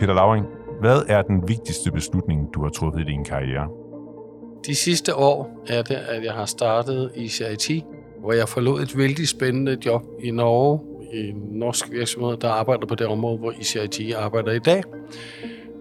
Peter 0.00 0.14
Lauring, 0.14 0.46
hvad 0.80 1.02
er 1.08 1.22
den 1.22 1.48
vigtigste 1.48 1.90
beslutning, 1.90 2.48
du 2.54 2.62
har 2.62 2.68
truffet 2.68 3.00
i 3.00 3.04
din 3.04 3.24
karriere? 3.24 3.68
De 4.66 4.74
sidste 4.74 5.14
år 5.14 5.64
er 5.68 5.82
det, 5.82 5.94
at 5.94 6.24
jeg 6.24 6.32
har 6.32 6.44
startet 6.44 7.10
i 7.14 7.28
CIT, 7.28 7.84
hvor 8.20 8.32
jeg 8.32 8.48
forlod 8.48 8.82
et 8.82 8.98
vældig 8.98 9.28
spændende 9.28 9.76
job 9.86 10.02
i 10.22 10.30
Norge, 10.30 10.80
i 11.12 11.28
en 11.28 11.36
norsk 11.50 11.90
virksomhed, 11.90 12.36
der 12.36 12.48
arbejder 12.48 12.86
på 12.86 12.94
det 12.94 13.06
område, 13.06 13.38
hvor 13.38 13.52
ICIT 13.60 14.14
arbejder 14.14 14.52
i 14.52 14.58
dag. 14.58 14.82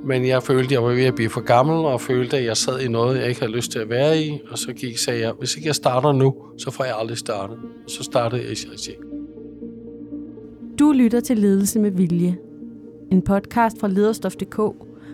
Men 0.06 0.28
jeg 0.28 0.44
følte, 0.44 0.66
at 0.66 0.72
jeg 0.72 0.84
var 0.84 0.90
ved 0.90 1.06
at 1.06 1.16
blive 1.16 1.30
for 1.30 1.42
gammel, 1.42 1.76
og 1.76 2.02
følte, 2.02 2.38
at 2.38 2.46
jeg 2.46 2.58
sad 2.58 2.80
i 2.80 2.88
noget, 2.88 3.20
jeg 3.20 3.28
ikke 3.28 3.42
havde 3.42 3.54
lyst 3.54 3.72
til 3.72 3.80
at 3.80 3.90
være 3.90 4.18
i. 4.18 4.42
Og 4.52 4.58
så 4.58 4.74
gik, 4.74 4.98
sagde 4.98 5.22
jeg, 5.22 5.34
hvis 5.40 5.56
ikke 5.56 5.68
jeg 5.68 5.76
starter 5.76 6.12
nu, 6.12 6.36
så 6.58 6.72
får 6.72 6.84
jeg 6.84 6.94
aldrig 6.98 7.18
startet. 7.18 7.58
Så 7.88 8.04
startede 8.04 8.42
jeg 8.42 8.52
ICIT. 8.52 8.90
Du 10.80 10.92
lytter 10.92 11.20
til 11.20 11.38
Ledelse 11.38 11.80
med 11.80 11.92
Vilje. 11.92 12.38
En 13.12 13.22
podcast 13.22 13.80
fra 13.80 13.88
lederstof.dk, 13.88 14.60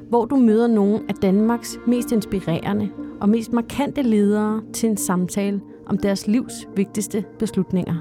hvor 0.10 0.26
du 0.26 0.36
møder 0.36 0.68
nogle 0.68 1.00
af 1.10 1.16
Danmarks 1.16 1.80
mest 1.88 2.12
inspirerende 2.12 2.90
og 3.22 3.30
mest 3.30 3.54
markante 3.54 4.02
ledere 4.02 4.62
til 4.74 4.90
en 4.90 4.98
samtale 4.98 5.62
om 5.86 5.98
deres 5.98 6.28
livs 6.28 6.54
vigtigste 6.76 7.26
beslutninger. 7.40 7.96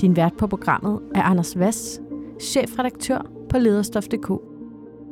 Din 0.00 0.16
vært 0.16 0.32
på 0.38 0.46
programmet 0.46 1.00
er 1.14 1.22
Anders 1.22 1.58
Vass, 1.58 2.00
chefredaktør 2.40 3.30
på 3.48 3.58
lederstof.dk. 3.58 4.30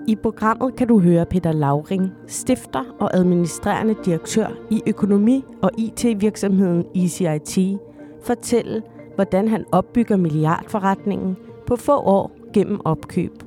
I 0.09 0.17
programmet 0.17 0.77
kan 0.77 0.89
du 0.89 0.99
høre 0.99 1.27
Peter 1.27 1.53
Lauring, 1.53 2.13
stifter 2.27 2.85
og 3.01 3.17
administrerende 3.17 3.95
direktør 4.05 4.47
i 4.71 4.83
økonomi- 4.87 5.45
og 5.63 5.71
IT-virksomheden 5.79 6.85
ECIT, 6.95 7.79
fortælle, 8.23 8.83
hvordan 9.15 9.49
han 9.49 9.65
opbygger 9.73 10.17
milliardforretningen 10.17 11.37
på 11.67 11.77
få 11.77 11.97
år 11.97 12.37
gennem 12.53 12.81
opkøb. 12.85 13.46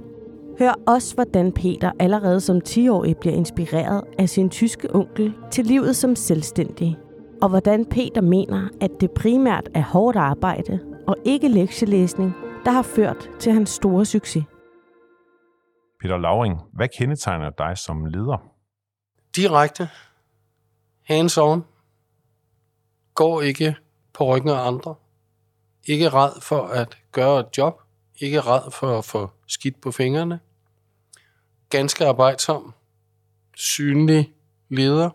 Hør 0.59 0.73
også, 0.88 1.16
hvordan 1.16 1.52
Peter 1.52 1.92
allerede 2.00 2.42
som 2.42 2.58
10-årig 2.67 3.17
bliver 3.17 3.36
inspireret 3.36 4.03
af 4.17 4.30
sin 4.30 4.50
tyske 4.50 4.95
onkel 4.95 5.33
til 5.52 5.66
livet 5.66 5.95
som 5.95 6.16
selvstændig. 6.16 6.97
Og 7.42 7.50
hvordan 7.50 7.86
Peter 7.86 8.22
mener, 8.22 8.70
at 8.81 8.92
det 9.02 9.11
primært 9.11 9.70
er 9.75 9.81
hårdt 9.81 10.17
arbejde 10.17 10.80
og 11.08 11.16
ikke 11.25 11.48
lektielæsning, 11.48 12.33
der 12.66 12.72
har 12.72 12.81
ført 12.81 13.30
til 13.39 13.53
hans 13.53 13.70
store 13.70 14.06
succes. 14.06 14.44
Peter 16.02 16.17
Lauring, 16.17 16.61
hvad 16.73 16.88
kendetegner 16.98 17.50
dig 17.50 17.78
som 17.78 18.05
leder? 18.05 18.52
Direkte. 19.36 19.89
Hands 21.05 21.38
on. 21.38 21.66
Går 23.14 23.42
ikke 23.42 23.76
på 24.14 24.36
ryggen 24.36 24.50
af 24.50 24.67
andre. 24.67 24.95
Ikke 25.88 26.09
red 26.09 26.42
for 26.42 26.61
at 26.61 26.98
gøre 27.11 27.39
et 27.39 27.58
job. 27.58 27.81
Ikke 28.22 28.42
red 28.42 28.72
for 28.72 28.98
at 28.98 29.05
få 29.05 29.30
skidt 29.48 29.81
på 29.81 29.92
fingrene. 29.92 30.39
Ganske 31.70 32.06
arbejdsom. 32.06 32.73
Synlig 33.56 34.34
leder. 34.70 35.09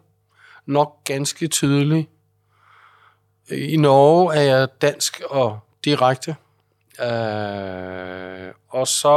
Nok 0.67 1.05
ganske 1.05 1.49
tydelig. 1.49 2.09
I 3.51 3.77
Norge 3.77 4.35
er 4.35 4.41
jeg 4.41 4.69
dansk 4.83 5.21
og 5.31 5.61
direkte. 5.85 6.37
Øh, 7.01 8.55
og 8.69 8.87
så 8.89 9.09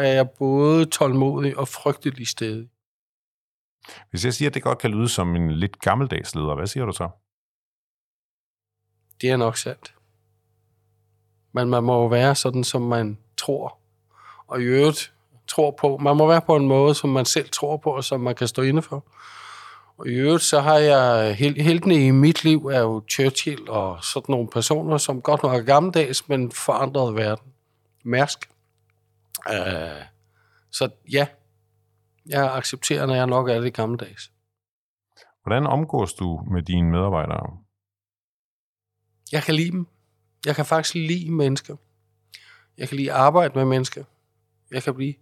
er 0.00 0.12
jeg 0.12 0.30
både 0.30 0.86
tålmodig 0.86 1.58
og 1.58 1.68
frygtelig 1.68 2.28
stedig. 2.28 2.68
Hvis 4.10 4.24
jeg 4.24 4.34
siger, 4.34 4.50
at 4.50 4.54
det 4.54 4.62
godt 4.62 4.78
kan 4.78 4.90
lyde 4.90 5.08
som 5.08 5.36
en 5.36 5.50
lidt 5.50 5.80
gammeldags 5.80 6.34
leder, 6.34 6.54
hvad 6.54 6.66
siger 6.66 6.86
du 6.86 6.92
så? 6.92 7.08
Det 9.20 9.30
er 9.30 9.36
nok 9.36 9.56
sandt. 9.56 9.94
Men 11.52 11.68
man 11.68 11.84
må 11.84 12.02
jo 12.02 12.06
være 12.06 12.34
sådan, 12.34 12.64
som 12.64 12.82
man 12.82 13.18
tror. 13.36 13.78
Og 14.46 14.60
i 14.60 14.64
øvrigt 14.64 15.15
tror 15.56 15.70
på. 15.70 15.96
Man 15.96 16.16
må 16.16 16.26
være 16.26 16.40
på 16.40 16.56
en 16.56 16.68
måde, 16.68 16.94
som 16.94 17.10
man 17.10 17.24
selv 17.24 17.48
tror 17.48 17.76
på, 17.76 17.90
og 17.90 18.04
som 18.04 18.20
man 18.20 18.34
kan 18.34 18.48
stå 18.48 18.62
inde 18.62 18.82
for. 18.82 19.04
Og 19.98 20.08
i 20.08 20.10
øvrigt, 20.10 20.42
så 20.42 20.60
har 20.60 20.78
jeg 20.78 21.34
heltene 21.34 22.06
i 22.06 22.10
mit 22.10 22.44
liv 22.44 22.66
er 22.66 22.80
jo 22.80 23.02
Churchill 23.10 23.70
og 23.70 24.04
sådan 24.04 24.32
nogle 24.32 24.48
personer, 24.48 24.98
som 24.98 25.22
godt 25.22 25.42
nok 25.42 25.54
er 25.54 25.62
gammeldags, 25.62 26.28
men 26.28 26.52
forandrede 26.52 27.14
verden. 27.14 27.52
Mærsk. 28.04 28.50
Uh, 29.50 30.02
så 30.70 30.88
ja, 31.12 31.26
jeg 32.26 32.54
accepterer, 32.56 33.06
når 33.06 33.14
jeg 33.14 33.26
nok 33.26 33.48
er 33.48 33.60
det 33.60 33.74
gammeldags. 33.74 34.30
Hvordan 35.42 35.66
omgås 35.66 36.14
du 36.14 36.40
med 36.50 36.62
dine 36.62 36.90
medarbejdere? 36.90 37.58
Jeg 39.32 39.42
kan 39.42 39.54
lide 39.54 39.70
dem. 39.70 39.86
Jeg 40.46 40.56
kan 40.56 40.66
faktisk 40.66 40.94
lide 40.94 41.30
mennesker. 41.30 41.76
Jeg 42.78 42.88
kan 42.88 42.96
lide 42.96 43.12
at 43.12 43.18
arbejde 43.18 43.58
med 43.58 43.64
mennesker. 43.64 44.04
Jeg 44.70 44.82
kan 44.82 44.94
blive 44.94 45.14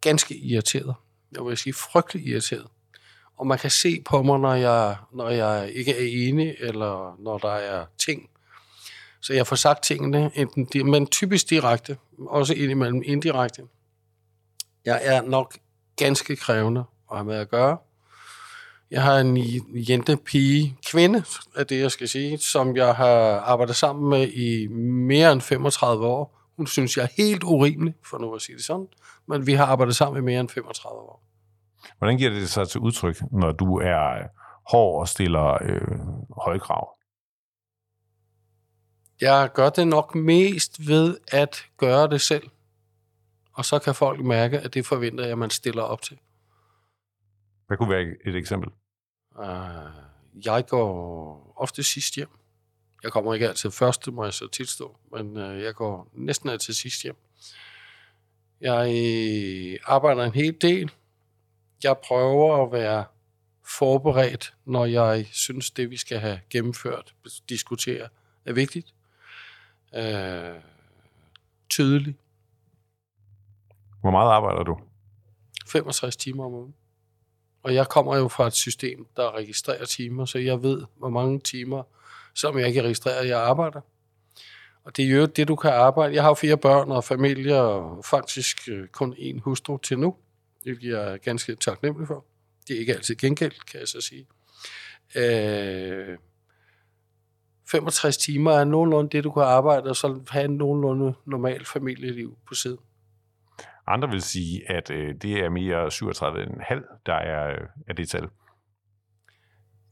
ganske 0.00 0.36
irriteret. 0.36 0.94
Jeg 1.32 1.44
vil 1.44 1.56
sige 1.56 1.72
frygtelig 1.72 2.26
irriteret 2.26 2.66
og 3.40 3.46
man 3.46 3.58
kan 3.58 3.70
se 3.70 4.02
på 4.04 4.22
mig, 4.22 4.38
når 4.40 4.54
jeg, 4.54 4.96
når 5.12 5.28
jeg 5.28 5.72
ikke 5.72 5.92
er 5.92 6.28
enig, 6.28 6.56
eller 6.58 7.16
når 7.18 7.38
der 7.38 7.52
er 7.52 7.84
ting. 7.98 8.30
Så 9.20 9.32
jeg 9.32 9.46
får 9.46 9.56
sagt 9.56 9.82
tingene, 9.82 10.30
enten, 10.34 10.90
men 10.90 11.06
typisk 11.06 11.50
direkte, 11.50 11.98
også 12.18 12.54
indimellem 12.54 13.02
indirekte. 13.04 13.62
Jeg 14.84 15.00
er 15.02 15.22
nok 15.22 15.56
ganske 15.96 16.36
krævende 16.36 16.84
at 17.10 17.16
have 17.16 17.26
med 17.26 17.36
at 17.36 17.48
gøre. 17.48 17.78
Jeg 18.90 19.02
har 19.02 19.18
en 19.18 19.36
jente, 19.74 20.16
pige, 20.16 20.76
kvinde, 20.86 21.24
er 21.56 21.64
det 21.64 21.80
jeg 21.80 21.90
skal 21.90 22.08
sige, 22.08 22.38
som 22.38 22.76
jeg 22.76 22.94
har 22.94 23.40
arbejdet 23.40 23.76
sammen 23.76 24.10
med 24.10 24.28
i 24.28 24.66
mere 25.06 25.32
end 25.32 25.40
35 25.40 26.06
år. 26.06 26.40
Hun 26.56 26.66
synes, 26.66 26.96
jeg 26.96 27.02
er 27.02 27.22
helt 27.22 27.42
urimelig, 27.42 27.94
for 28.10 28.18
nu 28.18 28.34
at 28.34 28.42
sige 28.42 28.56
det 28.56 28.64
sådan, 28.64 28.86
men 29.30 29.46
vi 29.46 29.52
har 29.52 29.66
arbejdet 29.66 29.96
sammen 29.96 30.22
i 30.22 30.24
mere 30.24 30.40
end 30.40 30.48
35 30.48 30.98
år. 30.98 31.22
Hvordan 31.98 32.18
giver 32.18 32.30
det 32.30 32.50
sig 32.50 32.68
til 32.68 32.80
udtryk, 32.80 33.16
når 33.32 33.52
du 33.52 33.78
er 33.78 34.28
hård 34.70 35.00
og 35.00 35.08
stiller 35.08 35.58
øh, 35.62 35.98
højkrav? 36.44 36.96
Jeg 39.20 39.50
gør 39.54 39.70
det 39.70 39.88
nok 39.88 40.14
mest 40.14 40.88
ved 40.88 41.18
at 41.32 41.66
gøre 41.76 42.08
det 42.08 42.20
selv. 42.20 42.50
Og 43.52 43.64
så 43.64 43.78
kan 43.78 43.94
folk 43.94 44.20
mærke, 44.20 44.58
at 44.58 44.74
det 44.74 44.86
forventer 44.86 45.24
jeg, 45.24 45.32
at 45.32 45.38
man 45.38 45.50
stiller 45.50 45.82
op 45.82 46.02
til. 46.02 46.18
Hvad 47.66 47.76
kunne 47.76 47.90
være 47.90 48.14
et 48.26 48.36
eksempel? 48.36 48.70
Uh, 49.38 49.44
jeg 50.46 50.66
går 50.66 51.54
ofte 51.56 51.82
sidst 51.82 52.14
hjem. 52.14 52.28
Jeg 53.02 53.12
kommer 53.12 53.34
ikke 53.34 53.48
altid 53.48 53.70
først, 53.70 54.04
det 54.04 54.14
må 54.14 54.24
jeg 54.24 54.32
så 54.32 54.48
tilstå, 54.48 54.98
men 55.12 55.36
uh, 55.36 55.62
jeg 55.62 55.74
går 55.74 56.10
næsten 56.12 56.48
altid 56.48 56.74
sidst 56.74 57.02
hjem. 57.02 57.16
Jeg 58.60 58.88
øh, 58.88 59.78
arbejder 59.84 60.24
en 60.24 60.34
hel 60.34 60.56
del, 60.60 60.90
jeg 61.84 61.96
prøver 62.04 62.66
at 62.66 62.72
være 62.72 63.04
forberedt, 63.78 64.54
når 64.64 64.84
jeg 64.84 65.26
synes, 65.32 65.70
det 65.70 65.90
vi 65.90 65.96
skal 65.96 66.18
have 66.18 66.40
gennemført, 66.50 67.14
diskutere, 67.48 68.08
er 68.44 68.52
vigtigt. 68.52 68.94
Øh, 69.94 70.60
tydeligt. 71.68 72.16
Hvor 74.00 74.10
meget 74.10 74.30
arbejder 74.30 74.62
du? 74.62 74.78
65 75.66 76.16
timer 76.16 76.44
om 76.44 76.52
ugen. 76.52 76.74
Og 77.62 77.74
jeg 77.74 77.88
kommer 77.88 78.16
jo 78.16 78.28
fra 78.28 78.46
et 78.46 78.52
system, 78.52 79.06
der 79.16 79.36
registrerer 79.36 79.84
timer, 79.84 80.24
så 80.24 80.38
jeg 80.38 80.62
ved, 80.62 80.84
hvor 80.96 81.08
mange 81.08 81.40
timer, 81.40 81.82
som 82.34 82.58
jeg 82.58 82.68
ikke 82.68 82.82
registrerer, 82.82 83.24
jeg 83.24 83.40
arbejder. 83.40 83.80
Og 84.90 84.96
det 84.96 85.04
er 85.04 85.10
jo 85.10 85.26
det, 85.26 85.48
du 85.48 85.56
kan 85.56 85.70
arbejde. 85.70 86.14
Jeg 86.14 86.22
har 86.22 86.34
fire 86.34 86.56
børn 86.56 86.90
og 86.90 87.04
familie, 87.04 87.60
og 87.60 88.04
faktisk 88.04 88.68
øh, 88.68 88.88
kun 88.88 89.12
én 89.12 89.40
hustru 89.40 89.78
til 89.78 89.98
nu 89.98 90.16
hvilket 90.62 90.90
jeg 90.90 91.12
er 91.12 91.16
ganske 91.16 91.54
taknemmelig 91.54 92.08
for. 92.08 92.24
Det 92.68 92.76
er 92.76 92.80
ikke 92.80 92.94
altid 92.94 93.14
gengæld, 93.14 93.52
kan 93.70 93.80
jeg 93.80 93.88
så 93.88 94.00
sige. 94.00 94.26
Øh, 95.16 96.18
65 97.70 98.16
timer 98.16 98.52
er 98.52 98.64
nogenlunde 98.64 99.10
det, 99.10 99.24
du 99.24 99.30
kan 99.30 99.42
arbejde, 99.42 99.90
og 99.90 99.96
så 99.96 100.20
have 100.30 100.44
en 100.44 100.56
nogenlunde 100.56 101.14
normal 101.26 101.64
familieliv 101.64 102.38
på 102.48 102.54
siden. 102.54 102.78
Andre 103.86 104.08
vil 104.08 104.22
sige, 104.22 104.70
at 104.70 104.90
øh, 104.90 105.14
det 105.22 105.32
er 105.32 105.48
mere 105.48 105.86
37,5, 105.86 107.02
der 107.06 107.14
er, 107.14 107.50
øh, 107.50 107.68
er 107.88 107.92
det 107.92 108.08
tal. 108.08 108.28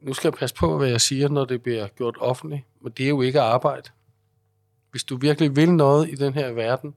Nu 0.00 0.12
skal 0.12 0.28
jeg 0.28 0.38
passe 0.38 0.56
på, 0.56 0.78
hvad 0.78 0.88
jeg 0.88 1.00
siger, 1.00 1.28
når 1.28 1.44
det 1.44 1.62
bliver 1.62 1.88
gjort 1.88 2.16
offentligt, 2.20 2.62
men 2.82 2.92
det 2.92 3.04
er 3.04 3.08
jo 3.08 3.22
ikke 3.22 3.40
arbejde. 3.40 3.90
Hvis 4.90 5.04
du 5.04 5.16
virkelig 5.16 5.56
vil 5.56 5.72
noget 5.72 6.10
i 6.10 6.14
den 6.14 6.34
her 6.34 6.52
verden, 6.52 6.94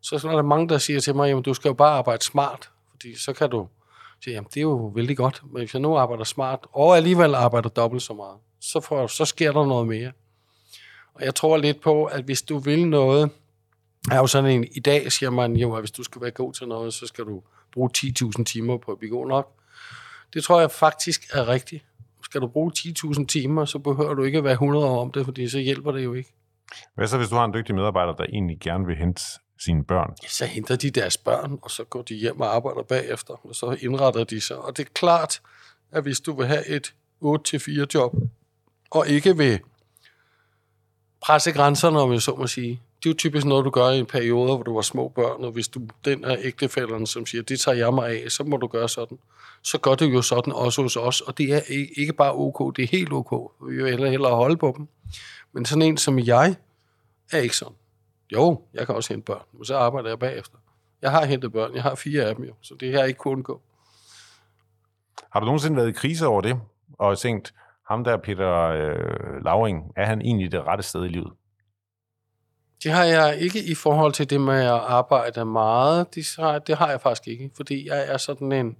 så 0.00 0.28
er 0.28 0.36
der 0.36 0.42
mange, 0.42 0.68
der 0.68 0.78
siger 0.78 1.00
til 1.00 1.16
mig, 1.16 1.28
jamen 1.28 1.42
du 1.42 1.54
skal 1.54 1.68
jo 1.68 1.74
bare 1.74 1.98
arbejde 1.98 2.24
smart. 2.24 2.70
Fordi 2.90 3.18
så 3.18 3.32
kan 3.32 3.50
du 3.50 3.68
sige, 4.24 4.34
jamen 4.34 4.48
det 4.54 4.56
er 4.56 4.62
jo 4.62 4.92
vældig 4.94 5.16
godt, 5.16 5.42
men 5.52 5.60
hvis 5.60 5.74
jeg 5.74 5.82
nu 5.82 5.96
arbejder 5.96 6.24
smart, 6.24 6.66
og 6.72 6.96
alligevel 6.96 7.34
arbejder 7.34 7.68
dobbelt 7.68 8.02
så 8.02 8.14
meget, 8.14 8.36
så, 8.60 8.80
får, 8.80 9.06
så 9.06 9.24
sker 9.24 9.52
der 9.52 9.66
noget 9.66 9.86
mere. 9.86 10.12
Og 11.14 11.24
jeg 11.24 11.34
tror 11.34 11.56
lidt 11.56 11.80
på, 11.80 12.04
at 12.04 12.24
hvis 12.24 12.42
du 12.42 12.58
vil 12.58 12.88
noget, 12.88 13.30
er 14.10 14.16
jo 14.16 14.26
sådan 14.26 14.50
en, 14.50 14.64
i 14.76 14.80
dag 14.80 15.12
siger 15.12 15.30
man 15.30 15.56
jo, 15.56 15.74
at 15.74 15.80
hvis 15.80 15.90
du 15.90 16.02
skal 16.02 16.22
være 16.22 16.30
god 16.30 16.52
til 16.52 16.68
noget, 16.68 16.94
så 16.94 17.06
skal 17.06 17.24
du 17.24 17.42
bruge 17.72 17.90
10.000 17.96 18.44
timer 18.44 18.78
på 18.78 18.92
at 18.92 18.98
blive 18.98 19.10
god 19.10 19.26
nok. 19.26 19.52
Det 20.34 20.44
tror 20.44 20.60
jeg 20.60 20.70
faktisk 20.70 21.26
er 21.32 21.48
rigtigt. 21.48 21.84
Skal 22.24 22.40
du 22.40 22.46
bruge 22.46 22.72
10.000 22.78 23.26
timer, 23.26 23.64
så 23.64 23.78
behøver 23.78 24.14
du 24.14 24.22
ikke 24.22 24.38
at 24.38 24.44
være 24.44 24.52
100 24.52 24.86
år 24.86 25.00
om 25.00 25.12
det, 25.12 25.24
fordi 25.24 25.48
så 25.48 25.58
hjælper 25.58 25.92
det 25.92 26.04
jo 26.04 26.14
ikke. 26.14 26.32
Hvad 26.94 27.06
så, 27.06 27.16
hvis 27.16 27.28
du 27.28 27.34
har 27.34 27.44
en 27.44 27.54
dygtig 27.54 27.74
medarbejder, 27.74 28.12
der 28.12 28.24
egentlig 28.24 28.58
gerne 28.60 28.86
vil 28.86 28.96
hente 28.96 29.22
sine 29.58 29.84
børn? 29.84 30.14
Så 30.28 30.46
henter 30.46 30.76
de 30.76 30.90
deres 30.90 31.18
børn, 31.18 31.58
og 31.62 31.70
så 31.70 31.84
går 31.84 32.02
de 32.02 32.14
hjem 32.14 32.40
og 32.40 32.54
arbejder 32.54 32.82
bagefter, 32.82 33.46
og 33.46 33.54
så 33.54 33.76
indretter 33.80 34.24
de 34.24 34.40
sig. 34.40 34.58
Og 34.58 34.76
det 34.76 34.86
er 34.86 34.90
klart, 34.94 35.40
at 35.92 36.02
hvis 36.02 36.20
du 36.20 36.36
vil 36.36 36.46
have 36.46 36.66
et 36.66 36.94
8-4 37.24 37.86
job, 37.94 38.14
og 38.90 39.08
ikke 39.08 39.36
vil 39.36 39.60
presse 41.20 41.52
grænserne, 41.52 42.00
om 42.00 42.12
jeg 42.12 42.22
så 42.22 42.34
må 42.34 42.46
sige. 42.46 42.82
Det 43.06 43.10
er 43.10 43.14
jo 43.14 43.18
typisk 43.18 43.46
noget, 43.46 43.64
du 43.64 43.70
gør 43.70 43.88
i 43.88 43.98
en 43.98 44.06
periode, 44.06 44.54
hvor 44.54 44.62
du 44.62 44.74
har 44.74 44.82
små 44.82 45.08
børn, 45.08 45.44
og 45.44 45.52
hvis 45.52 45.68
du 45.68 45.80
den 46.04 46.24
er 46.24 46.36
ægtefælderen, 46.40 47.06
som 47.06 47.26
siger, 47.26 47.42
det 47.42 47.60
tager 47.60 47.76
jeg 47.76 47.94
mig 47.94 48.08
af, 48.08 48.30
så 48.30 48.44
må 48.44 48.56
du 48.56 48.66
gøre 48.66 48.88
sådan. 48.88 49.18
Så 49.62 49.78
gør 49.78 49.94
det 49.94 50.14
jo 50.14 50.22
sådan 50.22 50.52
også 50.52 50.82
hos 50.82 50.96
os, 50.96 51.20
og 51.20 51.38
det 51.38 51.54
er 51.54 51.60
ikke 51.96 52.12
bare 52.12 52.32
ok, 52.34 52.76
det 52.76 52.82
er 52.82 52.86
helt 52.86 53.12
ok. 53.12 53.52
Vi 53.68 53.76
vil 53.76 53.90
hellere, 53.90 54.10
hellere 54.10 54.36
holde 54.36 54.56
på 54.56 54.74
dem. 54.76 54.88
Men 55.52 55.64
sådan 55.64 55.82
en 55.82 55.96
som 55.96 56.18
jeg, 56.18 56.56
er 57.32 57.38
ikke 57.38 57.56
sådan. 57.56 57.74
Jo, 58.32 58.62
jeg 58.74 58.86
kan 58.86 58.94
også 58.94 59.12
hente 59.12 59.24
børn, 59.24 59.42
men 59.52 59.64
så 59.64 59.76
arbejder 59.76 60.08
jeg 60.08 60.18
bagefter. 60.18 60.58
Jeg 61.02 61.10
har 61.10 61.24
hentet 61.24 61.52
børn, 61.52 61.74
jeg 61.74 61.82
har 61.82 61.94
fire 61.94 62.24
af 62.24 62.34
dem 62.36 62.44
jo, 62.44 62.54
så 62.62 62.74
det 62.80 62.92
her 62.92 63.04
ikke 63.04 63.18
kun 63.18 63.42
gå. 63.42 63.60
Har 65.30 65.40
du 65.40 65.46
nogensinde 65.46 65.76
været 65.76 65.88
i 65.88 65.92
krise 65.92 66.26
over 66.26 66.40
det, 66.40 66.60
og 66.98 67.18
tænkt, 67.18 67.54
ham 67.88 68.04
der 68.04 68.16
Peter 68.16 68.62
øh, 68.62 69.44
Lauring, 69.44 69.92
er 69.96 70.06
han 70.06 70.20
egentlig 70.20 70.52
det 70.52 70.62
rette 70.64 70.82
sted 70.82 71.04
i 71.04 71.08
livet? 71.08 71.32
Det 72.82 72.92
har 72.92 73.04
jeg 73.04 73.38
ikke 73.40 73.64
i 73.64 73.74
forhold 73.74 74.12
til 74.12 74.30
det 74.30 74.40
med 74.40 74.60
at 74.60 74.70
arbejde 74.70 75.44
meget. 75.44 76.14
Det 76.14 76.34
har, 76.38 76.58
det 76.58 76.76
har 76.76 76.90
jeg 76.90 77.00
faktisk 77.00 77.28
ikke, 77.28 77.50
fordi 77.56 77.88
jeg 77.88 78.04
er 78.08 78.16
sådan 78.16 78.52
en 78.52 78.76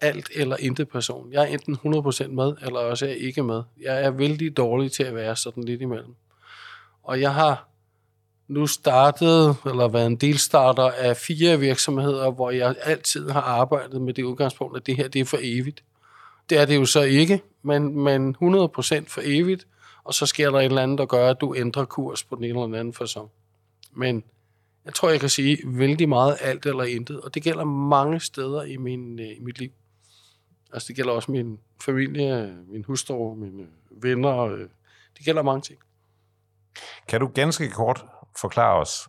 alt 0.00 0.28
eller 0.34 0.56
intet 0.60 0.88
person. 0.88 1.32
Jeg 1.32 1.42
er 1.42 1.46
enten 1.46 1.74
100% 1.74 2.28
med, 2.28 2.54
eller 2.62 2.78
også 2.78 3.06
er 3.06 3.10
jeg 3.10 3.18
ikke 3.18 3.42
med. 3.42 3.62
Jeg 3.82 4.04
er 4.04 4.10
vældig 4.10 4.56
dårlig 4.56 4.92
til 4.92 5.02
at 5.02 5.14
være 5.14 5.36
sådan 5.36 5.64
lidt 5.64 5.80
imellem. 5.80 6.14
Og 7.02 7.20
jeg 7.20 7.34
har 7.34 7.68
nu 8.48 8.66
startet, 8.66 9.56
eller 9.66 9.88
været 9.88 10.06
en 10.06 10.16
delstarter 10.16 10.90
af 10.90 11.16
fire 11.16 11.58
virksomheder, 11.58 12.30
hvor 12.30 12.50
jeg 12.50 12.74
altid 12.82 13.30
har 13.30 13.40
arbejdet 13.40 14.00
med 14.02 14.14
det 14.14 14.22
udgangspunkt, 14.22 14.76
at 14.76 14.86
det 14.86 14.96
her 14.96 15.08
det 15.08 15.20
er 15.20 15.24
for 15.24 15.38
evigt. 15.40 15.82
Det 16.50 16.58
er 16.58 16.64
det 16.64 16.76
jo 16.76 16.84
så 16.84 17.02
ikke, 17.02 17.42
men, 17.62 18.00
men 18.00 18.36
100% 18.42 19.04
for 19.08 19.20
evigt, 19.24 19.66
og 20.06 20.14
så 20.14 20.26
sker 20.26 20.50
der 20.50 20.58
et 20.58 20.64
eller 20.64 20.82
andet, 20.82 20.98
der 20.98 21.06
gør, 21.06 21.30
at 21.30 21.40
du 21.40 21.54
ændrer 21.54 21.84
kurs 21.84 22.24
på 22.24 22.36
den 22.36 22.44
ene 22.44 22.62
eller 22.62 22.78
anden 22.78 22.94
fasong. 22.94 23.30
Men 23.92 24.24
jeg 24.84 24.94
tror, 24.94 25.10
jeg 25.10 25.20
kan 25.20 25.28
sige 25.28 25.58
vældig 25.64 26.08
meget 26.08 26.36
alt 26.40 26.66
eller 26.66 26.84
intet, 26.84 27.20
og 27.20 27.34
det 27.34 27.42
gælder 27.42 27.64
mange 27.64 28.20
steder 28.20 28.62
i, 28.62 28.76
min, 28.76 29.18
øh, 29.18 29.26
i 29.26 29.40
mit 29.40 29.58
liv. 29.58 29.70
Altså 30.72 30.88
det 30.88 30.96
gælder 30.96 31.12
også 31.12 31.30
min 31.30 31.58
familie, 31.84 32.56
min 32.68 32.84
hustru, 32.84 33.34
mine 33.34 33.66
venner, 33.90 34.38
øh, 34.38 34.60
det 35.16 35.24
gælder 35.24 35.42
mange 35.42 35.60
ting. 35.60 35.78
Kan 37.08 37.20
du 37.20 37.26
ganske 37.34 37.70
kort 37.70 38.04
forklare 38.40 38.80
os, 38.80 39.08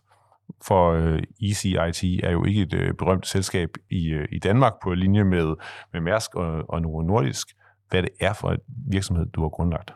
for 0.62 0.92
øh, 0.92 1.22
ECIT 1.42 2.24
er 2.24 2.30
jo 2.30 2.44
ikke 2.44 2.62
et 2.62 2.96
berømt 2.96 3.26
selskab 3.26 3.70
i, 3.90 4.24
i 4.32 4.38
Danmark 4.38 4.72
på 4.82 4.94
linje 4.94 5.24
med, 5.24 5.54
med 5.92 6.00
Mærsk 6.00 6.34
og, 6.34 6.64
og 6.68 6.82
Novo 6.82 7.02
Nordisk, 7.02 7.48
hvad 7.88 8.02
det 8.02 8.10
er 8.20 8.32
for 8.32 8.50
et 8.50 8.60
virksomhed, 8.66 9.26
du 9.26 9.42
har 9.42 9.48
grundlagt. 9.48 9.92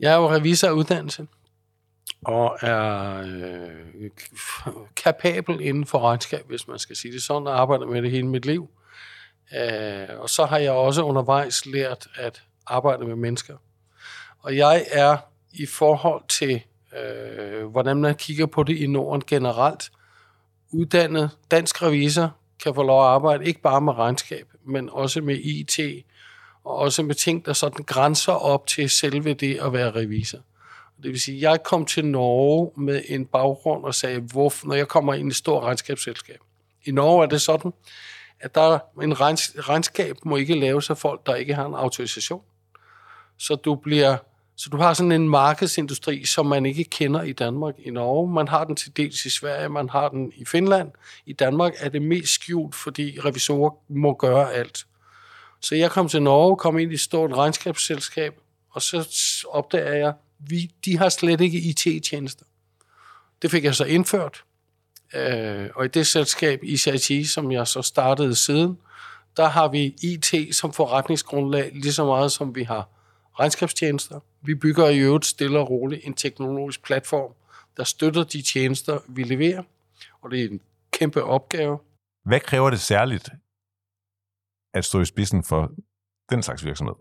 Jeg 0.00 0.12
er 0.12 0.16
jo 0.16 0.30
revisor 0.30 0.68
af 0.68 0.72
uddannelse, 0.72 1.26
og 2.24 2.58
er 2.60 3.18
øh, 3.18 4.10
kapabel 4.96 5.60
inden 5.60 5.86
for 5.86 6.00
regnskab, 6.00 6.48
hvis 6.48 6.68
man 6.68 6.78
skal 6.78 6.96
sige 6.96 7.12
det 7.12 7.22
sådan, 7.22 7.46
og 7.46 7.60
arbejder 7.60 7.86
med 7.86 8.02
det 8.02 8.10
hele 8.10 8.26
mit 8.26 8.46
liv. 8.46 8.70
Øh, 9.56 10.20
og 10.20 10.30
så 10.30 10.44
har 10.44 10.58
jeg 10.58 10.72
også 10.72 11.02
undervejs 11.02 11.66
lært 11.66 12.06
at 12.14 12.42
arbejde 12.66 13.06
med 13.06 13.16
mennesker. 13.16 13.56
Og 14.38 14.56
jeg 14.56 14.86
er 14.90 15.16
i 15.52 15.66
forhold 15.66 16.22
til 16.28 16.62
øh, 16.98 17.66
hvordan 17.66 17.96
man 17.96 18.14
kigger 18.14 18.46
på 18.46 18.62
det 18.62 18.76
i 18.76 18.86
Norden 18.86 19.22
generelt. 19.26 19.90
Uddannet 20.70 21.30
dansk 21.50 21.82
revisor 21.82 22.36
kan 22.64 22.74
få 22.74 22.82
lov 22.82 23.00
at 23.00 23.08
arbejde 23.08 23.44
ikke 23.44 23.60
bare 23.60 23.80
med 23.80 23.92
regnskab, 23.92 24.46
men 24.64 24.90
også 24.90 25.20
med 25.20 25.36
IT, 25.36 25.78
og 26.68 26.76
også 26.76 27.02
med 27.02 27.14
ting, 27.14 27.46
der 27.46 27.52
sådan 27.52 27.84
grænser 27.84 28.32
op 28.32 28.66
til 28.66 28.90
selve 28.90 29.34
det 29.34 29.58
at 29.58 29.72
være 29.72 29.90
revisor. 29.90 30.38
Det 31.02 31.10
vil 31.10 31.20
sige, 31.20 31.50
jeg 31.50 31.62
kom 31.62 31.86
til 31.86 32.04
Norge 32.04 32.70
med 32.76 33.02
en 33.08 33.26
baggrund 33.26 33.84
og 33.84 33.94
sagde, 33.94 34.20
hvor, 34.20 34.66
når 34.66 34.74
jeg 34.74 34.88
kommer 34.88 35.14
ind 35.14 35.28
i 35.28 35.30
et 35.30 35.36
stort 35.36 35.64
regnskabsselskab. 35.64 36.38
I 36.84 36.90
Norge 36.90 37.24
er 37.24 37.28
det 37.28 37.40
sådan, 37.40 37.72
at 38.40 38.54
der 38.54 38.78
en 39.02 39.20
regnskab 39.20 40.16
må 40.24 40.36
ikke 40.36 40.60
laves 40.60 40.90
af 40.90 40.98
folk, 40.98 41.26
der 41.26 41.34
ikke 41.34 41.54
har 41.54 41.66
en 41.66 41.74
autorisation. 41.74 42.42
Så 43.38 43.54
du 43.54 43.74
bliver 43.74 44.16
så 44.58 44.70
du 44.70 44.76
har 44.76 44.94
sådan 44.94 45.12
en 45.12 45.28
markedsindustri, 45.28 46.24
som 46.24 46.46
man 46.46 46.66
ikke 46.66 46.84
kender 46.84 47.22
i 47.22 47.32
Danmark, 47.32 47.74
i 47.78 47.90
Norge. 47.90 48.32
Man 48.32 48.48
har 48.48 48.64
den 48.64 48.76
til 48.76 48.96
dels 48.96 49.24
i 49.24 49.30
Sverige, 49.30 49.68
man 49.68 49.88
har 49.88 50.08
den 50.08 50.32
i 50.36 50.44
Finland. 50.44 50.90
I 51.26 51.32
Danmark 51.32 51.72
er 51.78 51.88
det 51.88 52.02
mest 52.02 52.32
skjult, 52.32 52.74
fordi 52.74 53.18
revisorer 53.24 53.70
må 53.88 54.14
gøre 54.14 54.52
alt. 54.52 54.86
Så 55.60 55.74
jeg 55.74 55.90
kom 55.90 56.08
til 56.08 56.22
Norge, 56.22 56.56
kom 56.56 56.78
ind 56.78 56.90
i 56.90 56.94
et 56.94 57.00
stort 57.00 57.32
regnskabsselskab, 57.32 58.40
og 58.70 58.82
så 58.82 59.08
opdager 59.50 59.92
jeg, 59.92 60.12
vi, 60.38 60.70
de 60.84 60.98
har 60.98 61.08
slet 61.08 61.40
ikke 61.40 61.58
IT-tjenester. 61.58 62.44
Det 63.42 63.50
fik 63.50 63.64
jeg 63.64 63.74
så 63.74 63.84
indført. 63.84 64.44
Øh, 65.14 65.68
og 65.74 65.84
i 65.84 65.88
det 65.88 66.06
selskab, 66.06 66.60
ICIT, 66.62 67.30
som 67.30 67.52
jeg 67.52 67.66
så 67.66 67.82
startede 67.82 68.34
siden, 68.34 68.78
der 69.36 69.48
har 69.48 69.68
vi 69.68 69.94
IT 70.02 70.56
som 70.56 70.72
forretningsgrundlag 70.72 71.70
lige 71.74 71.92
så 71.92 72.04
meget, 72.04 72.32
som 72.32 72.54
vi 72.54 72.62
har 72.62 72.88
regnskabstjenester. 73.40 74.20
Vi 74.42 74.54
bygger 74.54 74.88
i 74.88 74.98
øvrigt 74.98 75.26
stille 75.26 75.58
og 75.58 75.70
roligt 75.70 76.00
en 76.04 76.14
teknologisk 76.14 76.82
platform, 76.82 77.32
der 77.76 77.84
støtter 77.84 78.24
de 78.24 78.42
tjenester, 78.42 78.98
vi 79.08 79.22
leverer, 79.22 79.62
og 80.22 80.30
det 80.30 80.40
er 80.40 80.48
en 80.48 80.60
kæmpe 80.92 81.24
opgave. 81.24 81.78
Hvad 82.24 82.40
kræver 82.40 82.70
det 82.70 82.80
særligt 82.80 83.28
at 84.78 84.84
stå 84.84 85.00
i 85.00 85.04
spidsen 85.04 85.44
for 85.44 85.70
den 86.30 86.42
slags 86.42 86.64
virksomhed? 86.64 86.94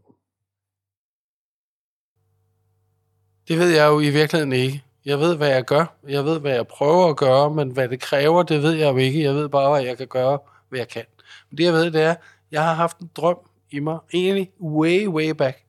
Det 3.48 3.60
ved 3.60 3.70
jeg 3.70 3.88
jo 3.88 4.00
i 4.00 4.10
virkeligheden 4.10 4.54
ikke. 4.54 4.84
Jeg 5.06 5.20
ved, 5.20 5.36
hvad 5.36 5.50
jeg 5.50 5.66
gør. 5.66 5.98
Jeg 6.08 6.26
ved, 6.26 6.40
hvad 6.40 6.54
jeg 6.54 6.68
prøver 6.68 7.10
at 7.10 7.18
gøre, 7.18 7.54
men 7.54 7.72
hvad 7.72 7.90
det 7.90 8.00
kræver, 8.00 8.44
det 8.44 8.62
ved 8.62 8.72
jeg 8.72 8.92
jo 8.92 8.98
ikke. 8.98 9.24
Jeg 9.24 9.36
ved 9.36 9.50
bare, 9.50 9.70
hvad 9.70 9.82
jeg 9.82 9.98
kan 9.98 10.08
gøre, 10.08 10.40
hvad 10.70 10.80
jeg 10.80 10.88
kan. 10.88 11.06
Men 11.50 11.58
det, 11.58 11.64
jeg 11.64 11.74
ved, 11.74 11.92
det 11.92 12.02
er, 12.02 12.16
jeg 12.52 12.64
har 12.64 12.74
haft 12.74 12.98
en 12.98 13.10
drøm 13.16 13.38
i 13.72 13.80
mig, 13.80 14.00
egentlig 14.14 14.52
way, 14.62 15.08
way 15.08 15.30
back, 15.30 15.64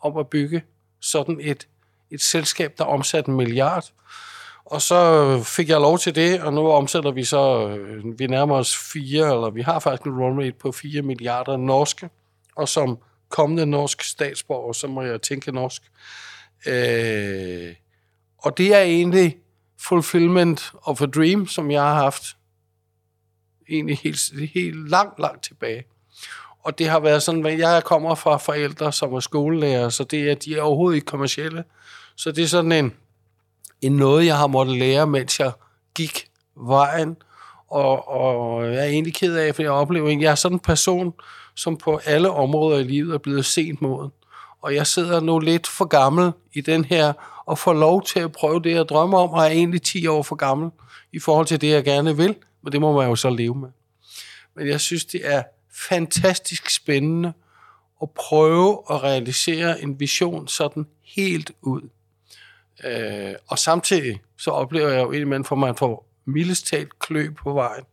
om 0.00 0.16
at 0.16 0.28
bygge 0.28 0.64
sådan 1.00 1.38
et, 1.40 1.68
et 2.10 2.20
selskab, 2.20 2.78
der 2.78 2.84
omsatte 2.84 3.30
en 3.30 3.36
milliard. 3.36 3.92
Og 4.64 4.82
så 4.82 5.42
fik 5.42 5.68
jeg 5.68 5.80
lov 5.80 5.98
til 5.98 6.14
det, 6.14 6.42
og 6.42 6.52
nu 6.52 6.70
omsætter 6.70 7.10
vi 7.10 7.24
så, 7.24 7.68
øh, 7.68 8.18
vi 8.18 8.26
nærmer 8.26 8.56
os 8.56 8.76
fire, 8.76 9.34
eller 9.34 9.50
vi 9.50 9.62
har 9.62 9.78
faktisk 9.78 10.02
en 10.02 10.12
run 10.12 10.40
rate 10.40 10.56
på 10.60 10.72
4 10.72 11.02
milliarder 11.02 11.56
norske, 11.56 12.10
og 12.56 12.68
som 12.68 12.98
kommende 13.28 13.66
norsk 13.66 14.02
statsborger, 14.02 14.72
så 14.72 14.86
må 14.86 15.02
jeg 15.02 15.22
tænke 15.22 15.52
norsk. 15.52 15.82
Øh, 16.66 17.74
og 18.38 18.58
det 18.58 18.74
er 18.74 18.80
egentlig 18.80 19.36
fulfillment 19.80 20.72
of 20.82 21.02
a 21.02 21.06
dream, 21.06 21.46
som 21.46 21.70
jeg 21.70 21.82
har 21.82 21.94
haft 21.94 22.36
egentlig 23.68 23.98
helt, 23.98 24.50
helt 24.54 24.88
langt, 24.90 25.18
langt 25.18 25.44
tilbage. 25.44 25.84
Og 26.64 26.78
det 26.78 26.88
har 26.88 27.00
været 27.00 27.22
sådan, 27.22 27.46
at 27.46 27.58
jeg 27.58 27.82
kommer 27.84 28.14
fra 28.14 28.36
forældre, 28.36 28.92
som 28.92 29.12
er 29.12 29.20
skolelærer, 29.20 29.88
så 29.88 30.04
det 30.04 30.30
er, 30.30 30.34
de 30.34 30.56
er 30.56 30.62
overhovedet 30.62 30.96
ikke 30.96 31.06
kommercielle. 31.06 31.64
Så 32.16 32.32
det 32.32 32.44
er 32.44 32.48
sådan 32.48 32.72
en, 32.72 32.92
end 33.86 33.94
noget, 33.94 34.26
jeg 34.26 34.36
har 34.36 34.46
måttet 34.46 34.76
lære, 34.76 35.06
mens 35.06 35.40
jeg 35.40 35.52
gik 35.94 36.26
vejen. 36.56 37.16
Og, 37.70 38.08
og 38.08 38.66
jeg 38.66 38.80
er 38.80 38.84
egentlig 38.84 39.14
ked 39.14 39.36
af, 39.36 39.54
for 39.54 39.62
jeg 39.62 39.70
oplever, 39.70 40.10
at 40.10 40.20
jeg 40.20 40.30
er 40.30 40.34
sådan 40.34 40.56
en 40.56 40.60
person, 40.60 41.12
som 41.54 41.76
på 41.76 42.00
alle 42.04 42.30
områder 42.30 42.78
i 42.78 42.82
livet 42.82 43.14
er 43.14 43.18
blevet 43.18 43.44
sent 43.44 43.82
moden. 43.82 44.10
Og 44.62 44.74
jeg 44.74 44.86
sidder 44.86 45.20
nu 45.20 45.38
lidt 45.38 45.66
for 45.66 45.84
gammel 45.84 46.32
i 46.52 46.60
den 46.60 46.84
her, 46.84 47.12
og 47.46 47.58
får 47.58 47.72
lov 47.72 48.02
til 48.02 48.20
at 48.20 48.32
prøve 48.32 48.62
det, 48.62 48.70
jeg 48.70 48.88
drømmer 48.88 49.18
om, 49.18 49.30
og 49.30 49.40
er 49.40 49.50
egentlig 49.50 49.82
10 49.82 50.06
år 50.06 50.22
for 50.22 50.36
gammel 50.36 50.70
i 51.12 51.18
forhold 51.18 51.46
til 51.46 51.60
det, 51.60 51.70
jeg 51.70 51.84
gerne 51.84 52.16
vil. 52.16 52.34
Men 52.62 52.72
det 52.72 52.80
må 52.80 52.92
man 52.92 53.08
jo 53.08 53.16
så 53.16 53.30
leve 53.30 53.54
med. 53.54 53.68
Men 54.56 54.68
jeg 54.68 54.80
synes, 54.80 55.04
det 55.04 55.20
er 55.24 55.42
fantastisk 55.88 56.70
spændende 56.70 57.32
at 58.02 58.10
prøve 58.10 58.82
at 58.90 59.02
realisere 59.02 59.82
en 59.82 60.00
vision 60.00 60.48
sådan 60.48 60.86
helt 61.02 61.52
ud. 61.62 61.88
Øh, 62.84 63.34
og 63.46 63.58
samtidig 63.58 64.20
så 64.38 64.50
oplever 64.50 64.88
jeg 64.88 65.02
jo 65.02 65.10
indimellem, 65.10 65.44
for 65.44 65.56
man 65.56 65.76
får 65.76 66.06
mildest 66.24 66.66
talt 66.66 66.98
klø 66.98 67.30
på 67.42 67.52
vejen. 67.52 67.84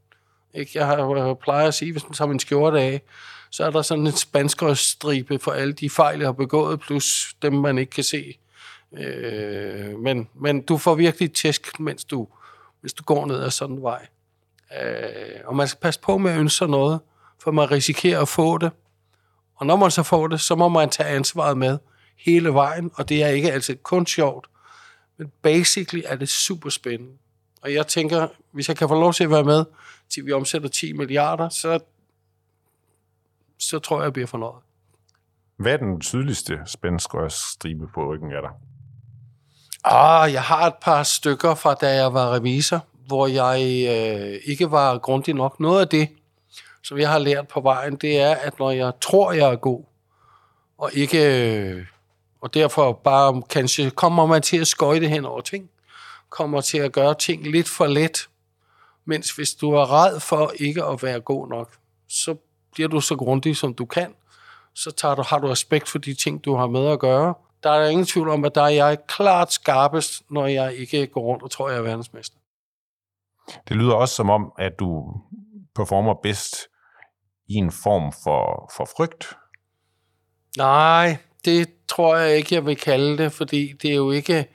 Ikke? 0.54 0.72
Jeg, 0.76 0.86
har, 0.86 1.16
jeg 1.16 1.38
plejer 1.38 1.68
at 1.68 1.74
sige, 1.74 1.92
hvis 1.92 2.04
man 2.04 2.14
tager 2.14 2.30
min 2.30 2.40
skjorte 2.40 2.80
af, 2.80 3.02
så 3.50 3.66
er 3.66 3.70
der 3.70 3.82
sådan 3.82 4.08
en 4.08 4.14
spanskerstribe 4.14 5.40
for 5.40 5.52
alle 5.52 5.74
de 5.74 5.90
fejl, 5.90 6.20
jeg 6.20 6.28
har 6.28 6.34
begået, 6.34 6.80
plus 6.80 7.36
dem, 7.42 7.54
man 7.54 7.78
ikke 7.78 7.90
kan 7.90 8.04
se. 8.04 8.38
Øh, 8.98 10.00
men, 10.00 10.30
men 10.36 10.62
du 10.62 10.78
får 10.78 10.96
virkelig 10.96 11.34
tæsk, 11.34 11.80
mens 11.80 12.04
du, 12.04 12.28
hvis 12.82 12.94
du 12.94 13.04
går 13.04 13.26
ned 13.26 13.44
ad 13.44 13.52
sådan 13.52 13.76
en 13.76 13.84
vej. 13.84 14.08
Øh, 14.82 15.40
og 15.46 15.56
man 15.56 15.68
skal 15.68 15.80
passe 15.82 16.00
på 16.00 16.18
med 16.18 16.32
at 16.32 16.40
ønske 16.40 16.58
sig 16.58 16.68
noget, 16.68 17.00
for 17.40 17.52
man 17.52 17.72
risikerer 17.72 18.22
at 18.22 18.28
få 18.28 18.58
det. 18.58 18.72
Og 19.56 19.66
når 19.66 19.76
man 19.76 19.92
så 19.92 20.04
får 20.04 20.28
det, 20.28 20.42
så 20.42 20.56
må 20.56 20.70
man 20.70 20.90
tage 20.90 21.10
ansvaret 21.10 21.58
med 21.58 21.78
hele 22.18 22.54
vejen, 22.54 22.92
og 22.94 23.10
det 23.10 23.24
er 23.24 23.28
ikke 23.28 23.52
altid 23.52 23.76
kun 23.76 24.06
sjovt, 24.06 24.48
men 25.18 25.32
basically 25.42 26.04
er 26.06 26.16
det 26.16 26.30
super 26.30 26.70
spændende. 26.70 27.14
Og 27.62 27.74
jeg 27.74 27.88
tænker, 27.88 28.28
hvis 28.52 28.68
jeg 28.68 28.78
kan 28.78 28.88
få 28.88 29.00
lov 29.00 29.14
til 29.14 29.24
at 29.24 29.30
være 29.30 29.44
med, 29.44 29.66
til 30.10 30.26
vi 30.26 30.32
omsætter 30.32 30.70
10 30.70 30.94
milliarder, 30.94 31.50
så, 31.50 31.80
så 33.60 33.80
tror 33.80 33.98
jeg, 33.98 34.04
jeg 34.04 34.14
bliver 34.14 34.28
fornøjet. 34.28 34.62
Hvad 35.58 35.74
er 35.74 35.78
den 35.78 36.02
tydeligste 36.02 36.60
spændskrørsstribe 36.66 37.88
på 37.88 38.14
ryggen 38.14 38.32
af 38.32 38.42
dig? 38.42 38.52
Ah, 39.84 40.34
jeg 40.34 40.44
har 40.44 40.68
et 40.68 40.76
par 40.82 41.04
stykker 41.04 41.56
fra 41.56 41.74
da 41.74 41.96
jeg 41.96 42.14
var 42.14 42.34
revisor, 42.34 42.86
hvor 43.08 43.28
jeg 43.28 43.86
øh, 43.90 44.40
ikke 44.46 44.72
var 44.72 44.98
grundig 44.98 45.34
nok. 45.34 45.60
Noget 45.60 45.82
af 45.82 45.88
det, 45.88 46.10
som 46.84 46.98
jeg 46.98 47.10
har 47.10 47.20
lært 47.20 47.48
på 47.48 47.62
vejen, 47.62 47.96
det 47.96 48.20
er, 48.20 48.36
at 48.36 48.60
når 48.60 48.72
jeg 48.72 48.92
tror, 49.02 49.32
jeg 49.32 49.52
er 49.52 49.56
god, 49.56 49.84
og 50.78 50.90
ikke, 50.94 51.20
øh, 51.60 51.86
og 52.42 52.54
derfor 52.54 52.94
bare 52.94 53.42
kanskje 53.50 53.90
kommer 53.90 54.26
man 54.26 54.42
til 54.42 54.58
at 54.58 54.68
skøjte 54.68 55.08
hen 55.08 55.26
over 55.26 55.42
ting, 55.42 55.70
kommer 56.30 56.62
til 56.62 56.78
at 56.78 56.92
gøre 56.92 57.16
ting 57.16 57.48
lidt 57.48 57.70
for 57.70 57.88
let, 57.88 58.30
mens 59.06 59.36
hvis 59.36 59.54
du 59.54 59.72
er 59.72 60.06
red 60.06 60.20
for 60.20 60.52
ikke 60.56 60.84
at 60.84 61.04
være 61.04 61.20
god 61.20 61.48
nok, 61.48 61.76
så 62.10 62.36
bliver 62.72 62.90
du 62.90 63.02
så 63.02 63.16
grundig, 63.16 63.58
som 63.58 63.74
du 63.74 63.86
kan, 63.86 64.16
så 64.74 64.92
tager 64.92 65.16
du, 65.16 65.22
har 65.22 65.40
du 65.40 65.48
respekt 65.48 65.90
for 65.90 65.98
de 65.98 66.14
ting, 66.14 66.46
du 66.46 66.56
har 66.56 66.68
med 66.68 66.88
at 66.88 67.00
gøre. 67.00 67.34
Der 67.64 67.70
er 67.70 67.90
ingen 67.90 68.06
tvivl 68.06 68.30
om, 68.30 68.46
at 68.46 68.56
der 68.56 68.62
er 68.62 68.70
jeg 68.70 68.98
klart 69.08 69.54
skarpest, 69.54 70.24
når 70.30 70.48
jeg 70.48 70.74
ikke 70.76 71.08
går 71.08 71.22
rundt 71.22 71.44
og 71.44 71.52
tror, 71.52 71.70
jeg 71.70 71.78
er 71.78 71.82
verdensmester. 71.82 72.38
Det 73.68 73.76
lyder 73.76 73.94
også 73.94 74.16
som 74.16 74.30
om, 74.30 74.52
at 74.58 74.80
du 74.80 75.04
performer 75.76 76.14
bedst 76.24 76.56
i 77.50 77.54
en 77.54 77.72
form 77.72 78.14
for, 78.24 78.72
for 78.78 78.90
frygt. 78.98 79.38
Nej, 80.58 81.18
det 81.46 81.81
tror 81.96 82.18
jeg 82.18 82.38
ikke, 82.38 82.56
jeg 82.56 82.66
vil 82.66 82.76
kalde 82.76 83.18
det, 83.18 83.34
fordi 83.34 83.74
det 83.82 83.92
er 83.92 83.96
jo 83.96 84.12
ikke, 84.12 84.48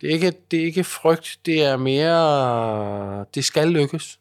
det 0.00 0.08
er 0.08 0.14
ikke, 0.14 0.32
det 0.50 0.60
er 0.60 0.64
ikke 0.64 0.84
frygt, 0.84 1.38
det 1.46 1.62
er 1.64 1.76
mere, 1.76 3.24
det 3.34 3.44
skal 3.44 3.68
lykkes. 3.68 4.18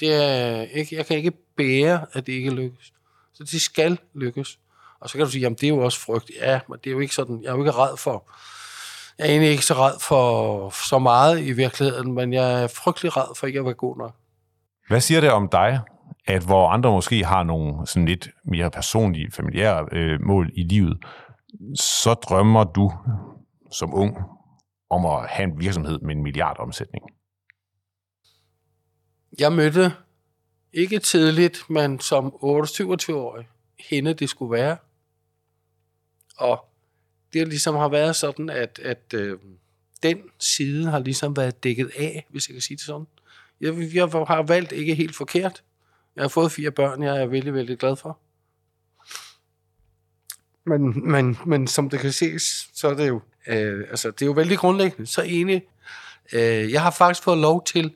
Det 0.00 0.14
er 0.14 0.62
ikke, 0.62 0.96
jeg 0.96 1.06
kan 1.06 1.16
ikke 1.16 1.32
bære, 1.56 2.06
at 2.12 2.26
det 2.26 2.32
ikke 2.32 2.50
lykkes. 2.50 2.92
Så 3.34 3.44
det 3.44 3.60
skal 3.60 3.98
lykkes. 4.14 4.58
Og 5.00 5.08
så 5.08 5.18
kan 5.18 5.26
du 5.26 5.30
sige, 5.30 5.42
jamen 5.42 5.56
det 5.56 5.64
er 5.64 5.68
jo 5.68 5.84
også 5.84 6.00
frygt. 6.00 6.30
Ja, 6.40 6.60
men 6.68 6.78
det 6.84 6.90
er 6.90 6.94
jo 6.94 7.00
ikke 7.00 7.14
sådan, 7.14 7.42
jeg 7.42 7.48
er 7.48 7.52
jo 7.52 7.60
ikke 7.60 7.72
red 7.72 7.96
for, 7.96 8.30
jeg 9.18 9.24
er 9.24 9.30
egentlig 9.30 9.50
ikke 9.50 9.64
så 9.64 9.74
red 9.74 10.00
for 10.00 10.70
så 10.88 10.98
meget 10.98 11.40
i 11.40 11.52
virkeligheden, 11.52 12.12
men 12.12 12.32
jeg 12.32 12.62
er 12.62 12.66
frygtelig 12.66 13.16
red 13.16 13.36
for 13.36 13.46
ikke 13.46 13.58
at 13.58 13.64
være 13.64 13.74
god 13.74 13.96
nok. 13.96 14.14
Hvad 14.88 15.00
siger 15.00 15.20
det 15.20 15.30
om 15.30 15.48
dig, 15.48 15.80
at 16.26 16.44
hvor 16.44 16.68
andre 16.68 16.90
måske 16.90 17.24
har 17.24 17.42
nogle 17.42 17.86
sådan 17.86 18.08
lidt 18.08 18.28
mere 18.44 18.70
personlige, 18.70 19.30
familiære 19.32 19.88
øh, 19.92 20.20
mål 20.20 20.50
i 20.54 20.62
livet, 20.62 21.04
så 21.74 22.14
drømmer 22.14 22.64
du 22.64 22.92
som 23.72 23.94
ung 23.94 24.16
om 24.90 25.06
at 25.06 25.28
have 25.28 25.44
en 25.44 25.60
virksomhed 25.60 25.98
med 25.98 26.16
en 26.16 26.22
milliardomsætning? 26.22 27.04
Jeg 29.38 29.52
mødte 29.52 29.92
ikke 30.72 30.98
tidligt, 30.98 31.70
men 31.70 32.00
som 32.00 32.26
28-årig, 32.26 33.48
hende 33.90 34.14
det 34.14 34.28
skulle 34.28 34.52
være. 34.52 34.76
Og 36.36 36.64
det 37.32 37.48
ligesom 37.48 37.74
har 37.74 37.88
været 37.88 38.16
sådan, 38.16 38.50
at, 38.50 38.78
at 38.78 39.14
øh, 39.14 39.38
den 40.02 40.18
side 40.38 40.90
har 40.90 40.98
ligesom 40.98 41.36
været 41.36 41.64
dækket 41.64 41.90
af, 41.98 42.26
hvis 42.30 42.48
jeg 42.48 42.54
kan 42.54 42.62
sige 42.62 42.76
det 42.76 42.84
sådan. 42.84 43.06
Jeg, 43.60 43.94
jeg 43.94 44.04
har 44.04 44.42
valgt 44.42 44.72
ikke 44.72 44.94
helt 44.94 45.16
forkert. 45.16 45.62
Jeg 46.16 46.24
har 46.24 46.28
fået 46.28 46.52
fire 46.52 46.70
børn, 46.70 47.02
jeg 47.02 47.22
er 47.22 47.26
vældig, 47.26 47.54
vældig 47.54 47.78
glad 47.78 47.96
for. 47.96 48.18
Men, 50.66 51.10
men, 51.10 51.38
men 51.46 51.66
som 51.66 51.90
det 51.90 52.00
kan 52.00 52.12
ses, 52.12 52.68
så 52.74 52.88
er 52.88 52.94
det 52.94 53.08
jo, 53.08 53.20
øh, 53.46 53.86
altså, 53.90 54.10
det 54.10 54.22
er 54.22 54.26
jo 54.26 54.32
vældig 54.32 54.58
grundlæggende. 54.58 55.06
Så 55.06 55.22
enig, 55.22 55.62
øh, 56.32 56.72
jeg 56.72 56.82
har 56.82 56.90
faktisk 56.90 57.22
fået 57.22 57.38
lov 57.38 57.64
til 57.64 57.94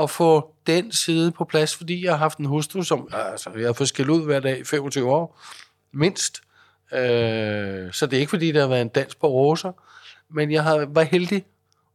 at 0.00 0.10
få 0.10 0.54
den 0.66 0.92
side 0.92 1.32
på 1.32 1.44
plads, 1.44 1.76
fordi 1.76 2.04
jeg 2.04 2.12
har 2.12 2.18
haft 2.18 2.38
en 2.38 2.44
hustru, 2.44 2.82
som 2.82 3.08
altså, 3.12 3.50
jeg 3.50 3.66
har 3.66 3.72
fået 3.72 3.88
skæld 3.88 4.08
ud 4.08 4.24
hver 4.24 4.40
dag 4.40 4.60
i 4.60 4.64
25 4.64 5.10
år, 5.10 5.40
mindst. 5.92 6.42
Øh, 6.92 7.92
så 7.92 8.06
det 8.06 8.16
er 8.16 8.20
ikke, 8.20 8.30
fordi 8.30 8.52
der 8.52 8.60
har 8.60 8.68
været 8.68 8.82
en 8.82 8.88
dans 8.88 9.14
på 9.14 9.26
roser, 9.26 9.72
men 10.28 10.52
jeg 10.52 10.62
har 10.62 10.86
været 10.86 11.08
heldig, 11.08 11.44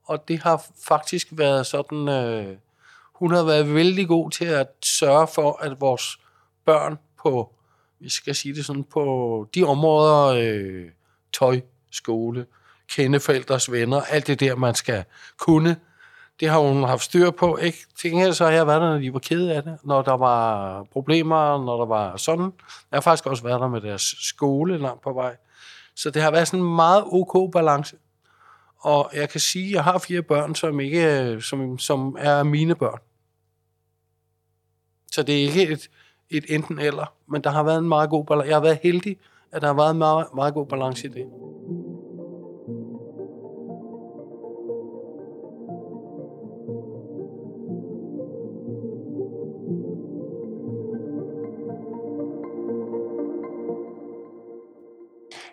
og 0.04 0.28
det 0.28 0.40
har 0.40 0.66
faktisk 0.88 1.28
været 1.32 1.66
sådan... 1.66 2.08
Øh, 2.08 2.58
hun 3.24 3.32
har 3.32 3.44
været 3.44 3.76
vældig 3.76 4.08
god 4.08 4.32
til 4.32 4.46
at 4.46 4.68
sørge 4.86 5.28
for, 5.28 5.60
at 5.62 5.82
vores 5.82 6.20
børn 6.66 6.98
på, 7.24 7.56
vi 8.00 8.10
skal 8.10 8.36
sige 8.36 8.56
det 8.56 8.66
sådan, 8.66 8.84
på 8.84 9.48
de 9.56 9.64
områder, 9.64 10.26
øh, 10.26 10.86
tøj, 11.34 11.62
skole, 11.92 12.46
kende 12.90 13.20
forældres 13.20 13.72
venner, 13.72 14.02
alt 14.02 14.28
det 14.28 14.40
der, 14.40 14.56
man 14.56 14.76
skal 14.76 15.04
kunne, 15.38 15.76
det 16.40 16.50
har 16.50 16.60
hun 16.60 16.84
haft 16.84 17.04
styr 17.04 17.32
på. 17.32 17.58
Ikke? 17.58 17.78
Til 18.00 18.12
gengæld 18.12 18.34
så 18.34 18.46
har 18.46 18.52
jeg 18.52 18.68
været 18.68 18.82
der, 18.82 18.90
når 18.90 18.98
de 18.98 19.14
var 19.14 19.20
kede 19.20 19.56
af 19.56 19.64
det, 19.64 19.78
når 19.84 20.02
der 20.02 20.18
var 20.18 20.84
problemer, 20.84 21.66
når 21.66 21.78
der 21.78 21.86
var 21.86 22.18
sådan. 22.18 22.52
Jeg 22.92 22.98
har 22.98 23.02
faktisk 23.02 23.26
også 23.26 23.44
været 23.44 23.62
der 23.62 23.68
med 23.68 23.82
deres 23.82 24.16
skole 24.20 24.78
langt 24.78 25.02
på 25.02 25.14
vej. 25.14 25.36
Så 25.96 26.10
det 26.10 26.22
har 26.22 26.32
været 26.32 26.48
sådan 26.48 26.60
en 26.60 26.76
meget 26.76 27.04
ok 27.06 27.52
balance. 27.52 27.96
Og 28.80 29.12
jeg 29.14 29.30
kan 29.30 29.40
sige, 29.40 29.66
at 29.66 29.72
jeg 29.72 29.84
har 29.84 29.98
fire 29.98 30.22
børn, 30.22 30.56
som, 30.56 30.80
ikke, 30.80 31.38
som, 31.42 31.80
som 31.80 32.16
er 32.20 32.44
mine 32.44 32.76
børn. 32.76 33.00
Så 35.14 35.24
det 35.24 35.36
er 35.36 35.40
ikke 35.40 35.74
et, 35.74 35.90
et 36.30 36.46
enten 36.50 36.80
eller, 36.80 37.14
men 37.28 37.44
der 37.44 37.50
har 37.50 37.64
været 37.64 37.80
en 37.80 37.88
meget 37.88 38.10
god 38.10 38.26
balance. 38.26 38.48
Jeg 38.48 38.56
har 38.56 38.62
været 38.62 38.80
heldig, 38.84 39.18
at 39.52 39.62
der 39.62 39.68
har 39.68 39.76
været 39.76 39.92
en 39.92 39.98
meget, 39.98 40.28
meget 40.36 40.54
god 40.54 40.68
balance 40.68 41.08
i 41.08 41.10
det. 41.10 41.26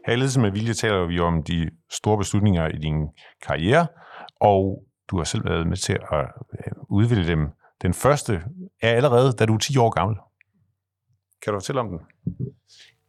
Her 0.07 0.17
i 0.17 0.41
med 0.41 0.51
Vilje 0.51 0.75
taler 0.75 1.07
vi 1.07 1.21
om 1.21 1.43
de 1.43 1.71
store 1.91 2.19
beslutninger 2.19 2.69
i 2.69 2.79
din 2.79 3.09
karriere, 3.47 3.87
og 4.41 4.85
du 5.11 5.17
har 5.17 5.25
selv 5.25 5.45
været 5.45 5.67
med 5.67 5.77
til 5.77 5.93
at 5.93 6.27
udvikle 6.91 6.91
udvælge 6.91 7.27
dem. 7.27 7.60
Den 7.83 7.95
første 7.95 8.43
er 8.81 8.91
allerede, 8.91 9.33
da 9.33 9.47
du 9.47 9.55
er 9.55 9.59
10 9.59 9.77
år 9.77 9.91
gammel. 9.91 10.17
Kan 11.43 11.53
du 11.53 11.59
fortælle 11.59 11.81
om 11.81 11.89
den? 11.89 12.01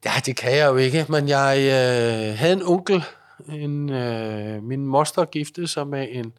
Ja, 0.06 0.12
det 0.26 0.36
kan 0.36 0.58
jeg 0.58 0.68
jo 0.68 0.78
ikke, 0.78 1.06
men 1.10 1.28
jeg 1.28 1.58
øh, 1.58 2.38
havde 2.38 2.54
en 2.54 2.64
onkel, 2.66 3.04
en, 3.50 3.90
øh, 3.90 4.64
min 4.64 4.86
moster 4.86 5.26
giftede 5.26 5.68
sig 5.68 5.88
med 5.88 6.08
en, 6.12 6.34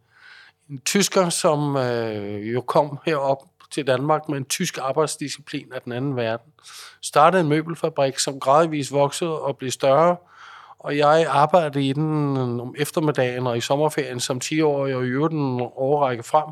en 0.71 0.81
tysker, 0.85 1.29
som 1.29 1.77
øh, 1.77 2.53
jo 2.53 2.61
kom 2.61 2.99
herop 3.07 3.43
til 3.71 3.87
Danmark 3.87 4.29
med 4.29 4.39
en 4.39 4.45
tysk 4.45 4.79
arbejdsdisciplin 4.79 5.73
af 5.73 5.83
den 5.83 5.93
anden 5.93 6.17
verden. 6.17 6.53
Startede 7.01 7.43
en 7.43 7.49
møbelfabrik, 7.49 8.19
som 8.19 8.41
gradvist 8.41 8.93
voksede 8.93 9.41
og 9.41 9.57
blev 9.57 9.71
større, 9.71 10.17
og 10.79 10.97
jeg 10.97 11.27
arbejdede 11.29 11.89
i 11.89 11.93
den 11.93 12.37
om 12.61 12.75
eftermiddagen 12.79 13.47
og 13.47 13.57
i 13.57 13.61
sommerferien 13.61 14.21
som 14.21 14.41
10-årig 14.45 14.95
og 14.95 15.05
i 15.05 15.09
øvrigt 15.09 15.35
en 15.35 15.61
overrække 15.61 16.23
frem. 16.23 16.49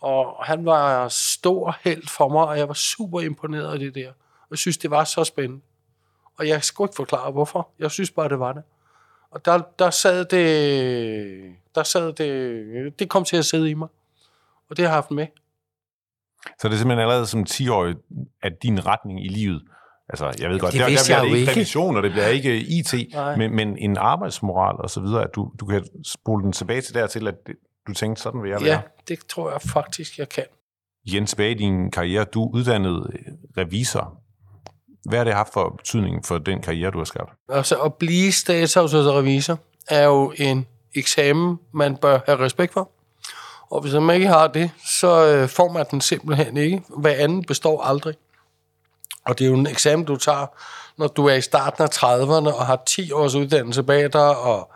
Og 0.00 0.44
han 0.44 0.64
var 0.64 1.08
stor 1.08 1.76
held 1.84 2.08
for 2.08 2.28
mig, 2.28 2.44
og 2.44 2.58
jeg 2.58 2.68
var 2.68 2.74
super 2.74 3.20
imponeret 3.20 3.72
af 3.72 3.78
det 3.78 3.94
der. 3.94 4.08
Og 4.08 4.50
jeg 4.50 4.58
synes, 4.58 4.78
det 4.78 4.90
var 4.90 5.04
så 5.04 5.24
spændende. 5.24 5.62
Og 6.38 6.48
jeg 6.48 6.64
skal 6.64 6.84
ikke 6.84 6.94
forklare, 6.96 7.30
hvorfor. 7.30 7.68
Jeg 7.78 7.90
synes 7.90 8.10
bare, 8.10 8.28
det 8.28 8.38
var 8.38 8.52
det. 8.52 8.62
Og 9.30 9.44
der, 9.44 9.60
der 9.78 9.90
sad 9.90 10.24
det... 10.24 11.54
Der 11.74 11.82
sad 11.82 12.12
det... 12.12 12.98
Det 12.98 13.08
kom 13.08 13.24
til 13.24 13.36
at 13.36 13.44
sidde 13.44 13.70
i 13.70 13.74
mig. 13.74 13.88
Og 14.70 14.76
det 14.76 14.78
har 14.78 14.88
jeg 14.88 14.94
haft 14.96 15.10
med. 15.10 15.26
Så 16.58 16.68
det 16.68 16.74
er 16.74 16.78
simpelthen 16.78 17.00
allerede 17.00 17.26
som 17.26 17.46
10-årig, 17.50 17.96
at 18.42 18.62
din 18.62 18.86
retning 18.86 19.24
i 19.24 19.28
livet 19.28 19.62
Altså, 20.08 20.34
jeg 20.40 20.50
ved 20.50 20.60
godt, 20.60 20.72
det 20.72 20.80
der, 20.80 20.86
der 20.86 21.04
bliver 21.06 21.20
det 21.20 21.38
ikke 21.38 21.60
ikke. 21.60 21.78
og 21.78 22.02
det 22.02 22.12
bliver 22.12 22.26
ikke 22.26 22.56
IT, 22.56 22.94
Nej. 23.12 23.36
men, 23.36 23.56
men 23.56 23.78
en 23.78 23.96
arbejdsmoral 23.96 24.76
og 24.76 24.90
så 24.90 25.00
videre, 25.00 25.22
at 25.22 25.30
du, 25.34 25.52
du 25.60 25.66
kan 25.66 25.84
spole 26.04 26.42
den 26.44 26.52
tilbage 26.52 26.80
til 26.80 26.94
dertil, 26.94 27.28
at 27.28 27.46
det, 27.46 27.54
du 27.86 27.94
tænkte, 27.94 28.22
sådan 28.22 28.42
vil 28.42 28.50
jeg 28.50 28.60
være. 28.60 28.72
Ja, 28.72 28.80
det 29.08 29.18
tror 29.28 29.50
jeg 29.50 29.62
faktisk, 29.62 30.18
jeg 30.18 30.28
kan. 30.28 30.44
Igen 31.04 31.26
tilbage 31.26 31.50
i 31.50 31.54
din 31.54 31.90
karriere, 31.90 32.24
du 32.24 32.44
er 32.44 32.54
uddannet 32.54 33.10
øh, 33.12 33.32
revisor. 33.56 34.20
Hvad 35.08 35.18
har 35.18 35.24
det 35.24 35.34
haft 35.34 35.52
for 35.52 35.74
betydning 35.78 36.24
for 36.24 36.38
den 36.38 36.62
karriere, 36.62 36.90
du 36.90 36.98
har 36.98 37.04
skabt? 37.04 37.32
Altså, 37.48 37.80
at 37.80 37.94
blive 37.94 38.32
statsautoriseret 38.32 39.58
er 39.88 40.04
jo 40.04 40.32
en 40.36 40.66
eksamen, 40.94 41.58
man 41.72 41.96
bør 41.96 42.18
have 42.26 42.38
respekt 42.38 42.72
for. 42.72 42.90
Og 43.70 43.80
hvis 43.80 43.92
man 43.92 44.14
ikke 44.14 44.28
har 44.28 44.46
det, 44.46 44.70
så 44.86 45.26
øh, 45.26 45.48
får 45.48 45.72
man 45.72 45.86
den 45.90 46.00
simpelthen 46.00 46.56
ikke. 46.56 46.82
Hvad 46.96 47.14
anden 47.16 47.44
består 47.44 47.82
aldrig. 47.82 48.14
Og 49.24 49.38
det 49.38 49.44
er 49.44 49.48
jo 49.48 49.54
en 49.54 49.66
eksamen, 49.66 50.04
du 50.04 50.16
tager, 50.16 50.46
når 50.98 51.06
du 51.06 51.26
er 51.26 51.34
i 51.34 51.40
starten 51.40 51.82
af 51.82 51.88
30'erne 51.88 52.54
og 52.58 52.66
har 52.66 52.82
10 52.86 53.12
års 53.12 53.34
uddannelse 53.34 53.82
bag 53.82 54.12
dig, 54.12 54.38
og 54.38 54.72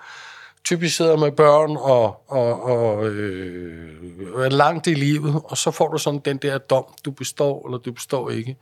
typisk 0.64 0.96
sidder 0.96 1.16
med 1.16 1.32
børn 1.32 1.76
og, 1.76 2.30
og, 2.30 2.62
og 2.62 3.06
øh, 3.06 4.44
er 4.44 4.50
langt 4.50 4.86
i 4.86 4.94
livet, 4.94 5.42
og 5.44 5.56
så 5.56 5.70
får 5.70 5.88
du 5.88 5.98
sådan 5.98 6.20
den 6.24 6.36
der 6.36 6.58
dom, 6.58 6.84
du 7.04 7.10
består 7.10 7.66
eller 7.66 7.78
du 7.78 7.92
består 7.92 8.30
ikke. 8.30 8.56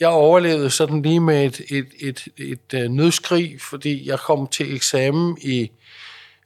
Jeg 0.00 0.08
overlevede 0.08 0.70
sådan 0.70 1.02
lige 1.02 1.20
med 1.20 1.44
et, 1.44 1.60
et, 1.70 1.86
et, 2.00 2.28
et, 2.36 2.74
et 2.74 2.90
nødskrig, 2.90 3.60
fordi 3.60 4.08
jeg 4.08 4.18
kom 4.18 4.46
til 4.46 4.74
eksamen 4.74 5.38
i 5.42 5.70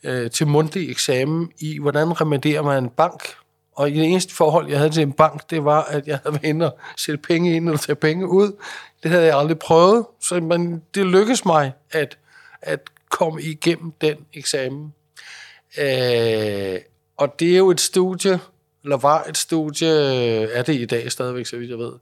øh, 0.02 0.30
til 0.30 0.46
mundtlig 0.46 0.90
eksamen 0.90 1.50
i, 1.58 1.78
hvordan 1.78 2.20
remanderer 2.20 2.62
man 2.62 2.84
en 2.84 2.90
bank. 2.90 3.22
Og 3.76 3.90
det 3.90 4.04
eneste 4.04 4.34
forhold, 4.34 4.68
jeg 4.68 4.78
havde 4.78 4.90
til 4.90 5.02
en 5.02 5.12
bank, 5.12 5.50
det 5.50 5.64
var, 5.64 5.82
at 5.82 6.06
jeg 6.06 6.18
havde 6.22 6.34
været 6.34 6.44
inde 6.44 6.72
og 6.72 6.78
sætte 6.96 7.22
penge 7.22 7.56
ind 7.56 7.68
og 7.68 7.80
tage 7.80 7.96
penge 7.96 8.28
ud. 8.28 8.52
Det 9.02 9.10
havde 9.10 9.24
jeg 9.24 9.38
aldrig 9.38 9.58
prøvet, 9.58 10.06
så 10.20 10.40
man, 10.40 10.82
det 10.94 11.06
lykkedes 11.06 11.44
mig 11.44 11.72
at, 11.90 12.18
at 12.62 12.80
komme 13.16 13.42
igennem 13.42 13.92
den 14.00 14.16
eksamen. 14.34 14.94
Øh, 15.78 16.80
og 17.16 17.40
det 17.40 17.52
er 17.52 17.56
jo 17.56 17.70
et 17.70 17.80
studie, 17.80 18.40
eller 18.84 18.96
var 18.96 19.24
et 19.24 19.36
studie, 19.36 19.88
er 20.52 20.62
det 20.62 20.74
i 20.74 20.84
dag 20.84 21.12
stadigvæk, 21.12 21.46
så 21.46 21.56
vidt 21.56 21.70
jeg 21.70 21.78
ved, 21.78 21.92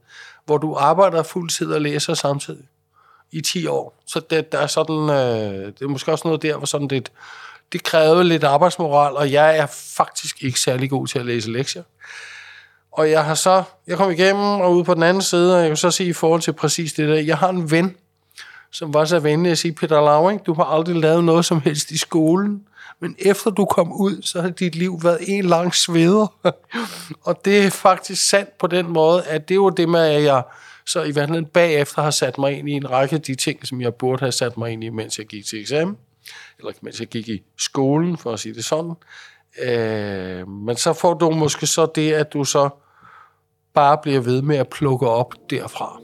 hvor 0.45 0.57
du 0.57 0.75
arbejder 0.75 1.23
fuldtid 1.23 1.71
og 1.71 1.81
læser 1.81 2.13
samtidig 2.13 2.63
i 3.31 3.41
10 3.41 3.67
år. 3.67 4.03
Så 4.05 4.21
det, 4.29 4.51
der 4.51 4.57
er 4.57 4.67
sådan, 4.67 5.09
øh, 5.09 5.65
det 5.65 5.81
er 5.81 5.87
måske 5.87 6.11
også 6.11 6.27
noget 6.27 6.41
der, 6.41 6.57
hvor 6.57 6.65
sådan 6.65 6.87
det, 6.87 7.11
det 7.71 7.83
krævede 7.83 8.23
lidt 8.23 8.43
arbejdsmoral, 8.43 9.15
og 9.15 9.31
jeg 9.31 9.57
er 9.57 9.65
faktisk 9.95 10.43
ikke 10.43 10.59
særlig 10.59 10.89
god 10.89 11.07
til 11.07 11.19
at 11.19 11.25
læse 11.25 11.51
lektier. 11.51 11.83
Og 12.91 13.11
jeg 13.11 13.25
har 13.25 13.35
så, 13.35 13.63
jeg 13.87 13.97
kom 13.97 14.11
igennem 14.11 14.43
og 14.43 14.73
ude 14.73 14.83
på 14.83 14.93
den 14.93 15.03
anden 15.03 15.23
side, 15.23 15.55
og 15.55 15.61
jeg 15.61 15.69
kan 15.69 15.77
så 15.77 15.91
sige 15.91 16.09
i 16.09 16.13
forhold 16.13 16.41
til 16.41 16.53
præcis 16.53 16.93
det 16.93 17.09
der, 17.09 17.15
jeg 17.15 17.37
har 17.37 17.49
en 17.49 17.71
ven, 17.71 17.95
som 18.75 18.93
var 18.93 19.05
så 19.05 19.19
venlig 19.19 19.51
at 19.51 19.57
sige, 19.57 19.73
Peter 19.73 20.01
Lauring, 20.01 20.45
du 20.45 20.53
har 20.53 20.63
aldrig 20.63 20.95
lavet 20.95 21.23
noget 21.23 21.45
som 21.45 21.61
helst 21.61 21.91
i 21.91 21.97
skolen, 21.97 22.63
men 22.99 23.15
efter 23.19 23.51
du 23.51 23.65
kom 23.65 23.93
ud, 23.93 24.21
så 24.21 24.41
har 24.41 24.49
dit 24.49 24.75
liv 24.75 24.99
været 25.03 25.19
en 25.27 25.45
lang 25.45 25.75
sveder. 25.75 26.33
og 27.27 27.45
det 27.45 27.65
er 27.65 27.69
faktisk 27.69 28.29
sandt 28.29 28.57
på 28.57 28.67
den 28.67 28.89
måde, 28.89 29.23
at 29.23 29.49
det 29.49 29.59
var 29.59 29.69
det 29.69 29.89
med, 29.89 29.99
at 29.99 30.23
jeg 30.23 30.43
så 30.85 31.01
i 31.03 31.05
virkeligheden 31.05 31.45
bagefter 31.45 32.01
har 32.01 32.11
sat 32.11 32.37
mig 32.37 32.59
ind 32.59 32.69
i 32.69 32.71
en 32.71 32.91
række 32.91 33.15
af 33.15 33.21
de 33.21 33.35
ting, 33.35 33.67
som 33.67 33.81
jeg 33.81 33.93
burde 33.93 34.19
have 34.19 34.31
sat 34.31 34.57
mig 34.57 34.71
ind 34.71 34.83
i, 34.83 34.89
mens 34.89 35.19
jeg 35.19 35.25
gik 35.25 35.45
til 35.45 35.61
eksamen, 35.61 35.97
eller 36.59 36.71
mens 36.81 36.99
jeg 36.99 37.07
gik 37.07 37.29
i 37.29 37.43
skolen, 37.57 38.17
for 38.17 38.33
at 38.33 38.39
sige 38.39 38.55
det 38.55 38.65
sådan. 38.65 38.93
Øh, 39.63 40.47
men 40.47 40.75
så 40.75 40.93
får 40.93 41.13
du 41.13 41.29
måske 41.29 41.67
så 41.67 41.85
det, 41.95 42.13
at 42.13 42.33
du 42.33 42.43
så 42.43 42.69
bare 43.73 43.97
bliver 44.01 44.19
ved 44.19 44.41
med 44.41 44.57
at 44.57 44.69
plukke 44.69 45.07
op 45.09 45.33
derfra. 45.49 45.99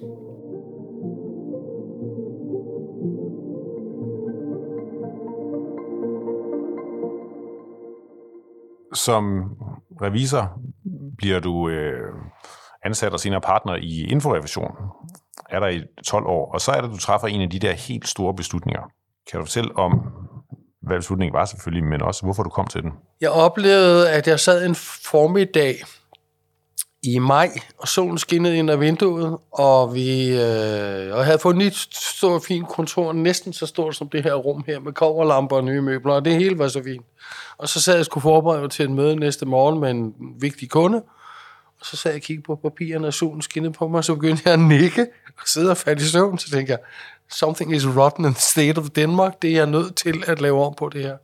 Som 8.93 9.43
revisor 10.01 10.59
bliver 11.17 11.39
du 11.39 11.69
øh, 11.69 12.13
ansat 12.85 13.13
og 13.13 13.19
senere 13.19 13.41
partner 13.41 13.75
i 13.75 14.03
Inforevision. 14.03 14.71
Er 15.49 15.59
der 15.59 15.67
i 15.67 15.83
12 16.07 16.25
år, 16.25 16.53
og 16.53 16.61
så 16.61 16.71
er 16.71 16.81
det, 16.81 16.91
du 16.91 16.97
træffer 16.97 17.27
en 17.27 17.41
af 17.41 17.49
de 17.49 17.59
der 17.59 17.71
helt 17.71 18.07
store 18.07 18.33
beslutninger. 18.33 18.81
Kan 19.31 19.39
du 19.39 19.45
fortælle 19.45 19.77
om, 19.77 20.11
hvad 20.81 20.97
beslutningen 20.97 21.33
var 21.33 21.45
selvfølgelig, 21.45 21.83
men 21.83 22.01
også 22.01 22.23
hvorfor 22.23 22.43
du 22.43 22.49
kom 22.49 22.67
til 22.67 22.81
den? 22.81 22.91
Jeg 23.21 23.29
oplevede, 23.29 24.11
at 24.11 24.27
jeg 24.27 24.39
sad 24.39 24.65
en 24.65 24.75
formiddag 25.11 25.75
i 27.03 27.19
maj, 27.19 27.49
og 27.77 27.87
solen 27.87 28.17
skinnede 28.17 28.57
ind 28.57 28.71
ad 28.71 28.77
vinduet, 28.77 29.37
og 29.51 29.95
vi 29.95 30.27
øh, 30.29 31.15
og 31.15 31.25
havde 31.25 31.39
fået 31.39 31.53
et 31.53 31.57
nyt 31.57 31.75
stort 31.93 32.43
fint 32.47 32.67
kontor, 32.67 33.13
næsten 33.13 33.53
så 33.53 33.65
stort 33.65 33.95
som 33.95 34.09
det 34.09 34.23
her 34.23 34.33
rum 34.33 34.63
her, 34.67 34.79
med 34.79 34.93
koverlamper 34.93 35.55
og 35.55 35.63
nye 35.63 35.81
møbler, 35.81 36.13
og 36.13 36.25
det 36.25 36.35
hele 36.35 36.59
var 36.59 36.67
så 36.67 36.83
fint. 36.83 37.05
Og 37.57 37.69
så 37.69 37.81
sad 37.81 37.95
jeg 37.95 38.05
skulle 38.05 38.21
forberede 38.21 38.61
mig 38.61 38.71
til 38.71 38.85
et 38.85 38.91
møde 38.91 39.15
næste 39.15 39.45
morgen 39.45 39.79
med 39.79 39.91
en 39.91 40.13
vigtig 40.39 40.69
kunde, 40.69 40.97
og 41.79 41.85
så 41.85 41.97
sad 41.97 42.11
jeg 42.11 42.17
og 42.17 42.21
kiggede 42.21 42.45
på 42.45 42.55
papirerne, 42.55 43.07
og 43.07 43.13
solen 43.13 43.41
skinnede 43.41 43.73
på 43.73 43.87
mig, 43.87 43.97
og 43.97 44.05
så 44.05 44.15
begyndte 44.15 44.43
jeg 44.45 44.53
at 44.53 44.59
nikke 44.59 45.07
og 45.41 45.47
sidde 45.47 45.71
og 45.71 45.77
falde 45.77 46.01
i 46.01 46.05
søvn. 46.05 46.37
Så 46.37 46.49
tænkte 46.49 46.71
jeg, 46.71 46.79
something 47.31 47.75
is 47.75 47.87
rotten 47.87 48.25
in 48.25 48.33
the 48.33 48.41
state 48.41 48.79
of 48.79 48.89
Denmark. 48.89 49.41
Det 49.41 49.49
er 49.49 49.55
jeg 49.55 49.65
nødt 49.65 49.95
til 49.95 50.23
at 50.27 50.41
lave 50.41 50.65
om 50.65 50.73
på 50.77 50.89
det 50.89 51.01
her. 51.01 51.17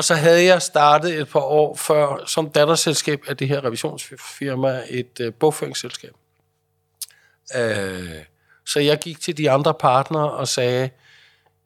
Og 0.00 0.04
så 0.04 0.14
havde 0.14 0.44
jeg 0.44 0.62
startet 0.62 1.20
et 1.20 1.28
par 1.28 1.40
år 1.40 1.76
før 1.76 2.24
som 2.26 2.50
datterselskab 2.50 3.22
af 3.28 3.36
det 3.36 3.48
her 3.48 3.64
revisionsfirma, 3.64 4.82
et 4.90 5.20
øh, 5.20 5.32
bogføringsselskab. 5.34 6.10
Øh, 7.56 8.14
så 8.66 8.80
jeg 8.80 8.98
gik 8.98 9.20
til 9.20 9.36
de 9.36 9.50
andre 9.50 9.74
partnere 9.74 10.30
og 10.30 10.48
sagde, 10.48 10.90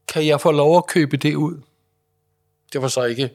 kan 0.09 0.27
jeg 0.27 0.41
få 0.41 0.51
lov 0.51 0.77
at 0.77 0.87
købe 0.87 1.17
det 1.17 1.35
ud? 1.35 1.61
Det 2.73 2.83
var 2.83 2.89
så 2.89 3.05
ikke 3.05 3.31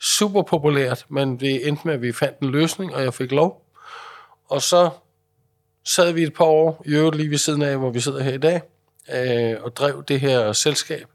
super 0.00 0.42
populært, 0.42 1.06
men 1.08 1.40
det 1.40 1.68
endte 1.68 1.82
med, 1.84 1.94
at 1.94 2.02
vi 2.02 2.12
fandt 2.12 2.38
en 2.38 2.50
løsning, 2.50 2.94
og 2.94 3.02
jeg 3.02 3.14
fik 3.14 3.32
lov. 3.32 3.66
Og 4.48 4.62
så 4.62 4.90
sad 5.84 6.12
vi 6.12 6.22
et 6.22 6.34
par 6.34 6.44
år, 6.44 6.82
i 6.86 6.90
øvrigt 6.90 7.16
lige 7.16 7.30
ved 7.30 7.38
siden 7.38 7.62
af, 7.62 7.78
hvor 7.78 7.90
vi 7.90 8.00
sidder 8.00 8.22
her 8.22 8.32
i 8.32 8.38
dag, 8.38 8.62
øh, 9.12 9.62
og 9.62 9.76
drev 9.76 10.04
det 10.08 10.20
her 10.20 10.52
selskab. 10.52 11.11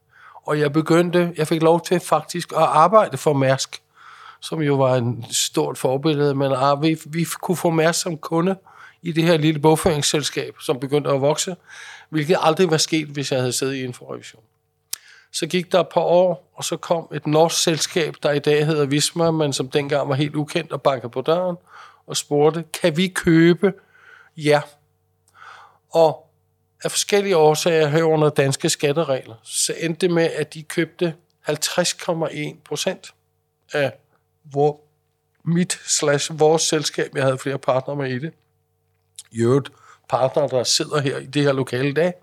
Og 0.48 0.60
jeg 0.60 0.74
begyndte, 0.74 1.34
jeg 1.38 1.48
fik 1.48 1.62
lov 1.62 1.82
til 1.82 2.00
faktisk 2.00 2.52
at 2.52 2.58
arbejde 2.58 3.18
for 3.18 3.34
Mærsk, 3.34 3.82
som 4.42 4.62
jo 4.62 4.76
var 4.76 4.96
en 4.96 5.26
stort 5.32 5.78
forbillede, 5.78 6.36
men 6.36 6.52
ah, 6.52 6.82
vi, 6.82 6.98
vi 7.06 7.26
kunne 7.42 7.58
få 7.58 7.70
Mærsk 7.70 8.02
som 8.02 8.18
kunde 8.18 8.56
i 9.02 9.12
det 9.12 9.24
her 9.24 9.38
lille 9.38 9.60
bogføringsselskab, 9.60 10.56
som 10.62 10.80
begyndte 10.80 11.10
at 11.10 11.22
vokse, 11.22 11.56
hvilket 12.10 12.38
aldrig 12.42 12.72
var 12.72 12.78
sket, 12.78 13.08
hvis 13.08 13.32
jeg 13.32 13.40
havde 13.40 13.52
siddet 13.52 13.76
i 13.76 13.86
en 13.86 13.94
forrevision. 13.94 14.42
Så 15.32 15.48
gik 15.48 15.72
der 15.72 15.80
et 15.80 15.88
par 15.94 16.02
år, 16.02 16.52
og 16.56 16.64
så 16.64 16.78
kom 16.78 17.08
et 17.14 17.28
norsk 17.28 17.64
selskab, 17.64 18.16
der 18.24 18.32
i 18.32 18.40
dag 18.40 18.66
hedder 18.66 18.86
Visma, 18.86 19.32
men 19.32 19.54
som 19.54 19.70
dengang 19.70 20.10
var 20.10 20.16
helt 20.16 20.36
ukendt 20.36 20.72
og 20.72 20.82
bankede 20.82 21.10
på 21.10 21.22
døren 21.22 21.56
og 22.08 22.18
spurgte, 22.18 22.64
kan 22.82 22.98
vi 22.98 23.08
købe 23.08 23.74
Ja. 24.38 24.62
Og 25.92 26.27
af 26.84 26.92
forskellige 26.92 27.38
årsager 27.38 27.88
herunder 27.88 28.30
danske 28.30 28.70
skatteregler, 28.70 29.36
så 29.44 29.74
endte 29.80 30.08
det 30.08 30.16
med, 30.16 30.24
at 30.24 30.54
de 30.54 30.64
købte 30.64 31.16
50,1 31.50 32.56
procent 32.66 33.14
af 33.74 33.94
hvor 34.44 34.82
mit 35.46 35.80
slash 35.86 36.40
vores 36.40 36.62
selskab, 36.62 37.12
jeg 37.16 37.24
havde 37.24 37.38
flere 37.38 37.58
partnere 37.58 37.98
med 37.98 38.10
i 38.10 38.20
det. 38.20 38.34
I 39.32 39.42
øvrigt 39.42 39.70
partnere, 40.10 40.48
der 40.48 40.64
sidder 40.64 41.02
her 41.02 41.18
i 41.18 41.26
det 41.26 41.44
her 41.44 41.54
lokale 41.54 41.90
i 41.90 41.94
dag. 41.94 42.14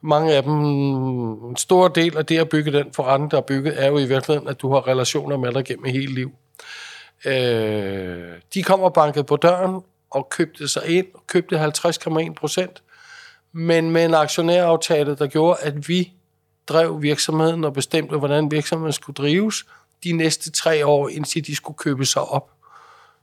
Mange 0.00 0.34
af 0.34 0.42
dem, 0.42 0.52
en 0.52 1.56
stor 1.56 1.88
del 1.88 2.16
af 2.16 2.26
det 2.26 2.38
at 2.38 2.48
bygge 2.48 2.72
den 2.72 2.92
forretning, 2.92 3.30
der 3.30 3.36
er 3.36 3.42
bygget, 3.42 3.82
er 3.82 3.86
jo 3.86 3.98
i 3.98 4.06
virkeligheden, 4.06 4.48
at 4.48 4.60
du 4.60 4.72
har 4.72 4.88
relationer 4.88 5.36
med 5.36 5.52
dig 5.52 5.64
gennem 5.64 5.84
hele 5.84 6.14
liv. 6.14 6.32
Øh, 7.24 8.32
de 8.54 8.62
kom 8.62 8.80
og 8.80 8.92
bankede 8.92 9.24
på 9.24 9.36
døren 9.36 9.82
og 10.10 10.28
købte 10.28 10.68
sig 10.68 10.86
ind, 10.86 11.06
og 11.14 11.26
købte 11.26 11.64
50,1 11.64 12.32
procent, 12.34 12.82
men 13.52 13.90
med 13.90 14.04
en 14.04 14.14
aktionæraftale, 14.14 15.16
der 15.16 15.26
gjorde, 15.26 15.60
at 15.60 15.88
vi 15.88 16.12
drev 16.68 17.02
virksomheden 17.02 17.64
og 17.64 17.72
bestemte, 17.72 18.16
hvordan 18.16 18.50
virksomheden 18.50 18.92
skulle 18.92 19.14
drives 19.14 19.66
de 20.04 20.12
næste 20.12 20.50
tre 20.50 20.86
år, 20.86 21.08
indtil 21.08 21.46
de 21.46 21.56
skulle 21.56 21.76
købe 21.76 22.06
sig 22.06 22.22
op. 22.22 22.50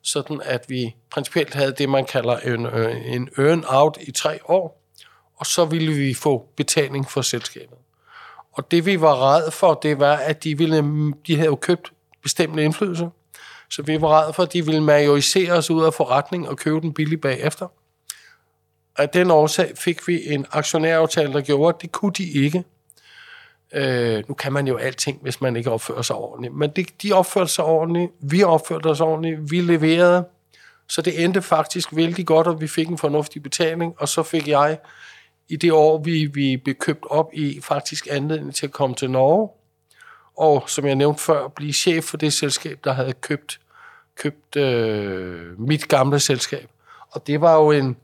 Sådan 0.01 0.41
at 0.43 0.65
vi 0.67 0.95
principielt 1.11 1.53
havde 1.53 1.73
det, 1.77 1.89
man 1.89 2.05
kalder 2.05 2.37
en, 2.37 2.65
øh, 2.65 3.13
en 3.13 3.29
earn-out 3.37 3.97
i 4.01 4.11
tre 4.11 4.39
år, 4.45 4.81
og 5.35 5.45
så 5.45 5.65
ville 5.65 5.93
vi 5.93 6.13
få 6.13 6.49
betaling 6.57 7.11
for 7.11 7.21
selskabet. 7.21 7.77
Og 8.51 8.71
det 8.71 8.85
vi 8.85 9.01
var 9.01 9.35
red 9.35 9.51
for, 9.51 9.73
det 9.73 9.99
var, 9.99 10.15
at 10.15 10.43
de, 10.43 10.57
ville, 10.57 11.13
de 11.27 11.35
havde 11.35 11.45
jo 11.45 11.55
købt 11.55 11.91
bestemte 12.23 12.63
indflydelse, 12.63 13.09
så 13.69 13.81
vi 13.81 14.01
var 14.01 14.21
red 14.21 14.33
for, 14.33 14.43
at 14.43 14.53
de 14.53 14.65
ville 14.65 14.83
majorisere 14.83 15.51
os 15.51 15.69
ud 15.69 15.83
af 15.83 15.93
forretning 15.93 16.49
og 16.49 16.57
købe 16.57 16.81
den 16.81 16.93
billigt 16.93 17.21
bagefter. 17.21 17.67
Af 18.97 19.09
den 19.09 19.31
årsag 19.31 19.71
fik 19.77 20.07
vi 20.07 20.33
en 20.33 20.45
aktionæraftale, 20.51 21.33
der 21.33 21.41
gjorde, 21.41 21.75
at 21.75 21.81
det 21.81 21.91
kunne 21.91 22.13
de 22.17 22.31
ikke. 22.31 22.63
Øh, 23.73 24.23
nu 24.27 24.33
kan 24.33 24.53
man 24.53 24.67
jo 24.67 24.77
alting, 24.77 25.19
hvis 25.21 25.41
man 25.41 25.55
ikke 25.55 25.71
opfører 25.71 26.01
sig 26.01 26.15
ordentligt. 26.15 26.53
Men 26.53 26.69
de, 26.69 26.85
de 27.03 27.13
opførte 27.13 27.51
sig 27.51 27.65
ordentligt, 27.65 28.11
vi 28.19 28.43
opførte 28.43 28.87
os 28.87 29.01
ordentligt, 29.01 29.51
vi 29.51 29.61
leverede. 29.61 30.25
Så 30.87 31.01
det 31.01 31.23
endte 31.23 31.41
faktisk 31.41 31.95
vældig 31.95 32.25
godt, 32.25 32.47
og 32.47 32.61
vi 32.61 32.67
fik 32.67 32.87
en 32.87 32.97
fornuftig 32.97 33.43
betaling. 33.43 33.93
Og 33.97 34.09
så 34.09 34.23
fik 34.23 34.47
jeg 34.47 34.77
i 35.49 35.55
det 35.55 35.71
år, 35.71 35.97
vi, 35.97 36.25
vi 36.25 36.57
blev 36.57 36.75
købt 36.75 37.03
op 37.09 37.29
i, 37.33 37.61
faktisk 37.61 38.07
anledning 38.11 38.55
til 38.55 38.65
at 38.65 38.71
komme 38.71 38.95
til 38.95 39.11
Norge. 39.11 39.49
Og 40.37 40.63
som 40.69 40.85
jeg 40.85 40.95
nævnte 40.95 41.23
før, 41.23 41.47
blive 41.47 41.73
chef 41.73 42.03
for 42.03 42.17
det 42.17 42.33
selskab, 42.33 42.79
der 42.83 42.93
havde 42.93 43.13
købt, 43.13 43.59
købt 44.15 44.55
øh, 44.55 45.59
mit 45.59 45.87
gamle 45.87 46.19
selskab. 46.19 46.69
Og 47.11 47.27
det 47.27 47.41
var 47.41 47.55
jo 47.55 47.71
en 47.71 47.97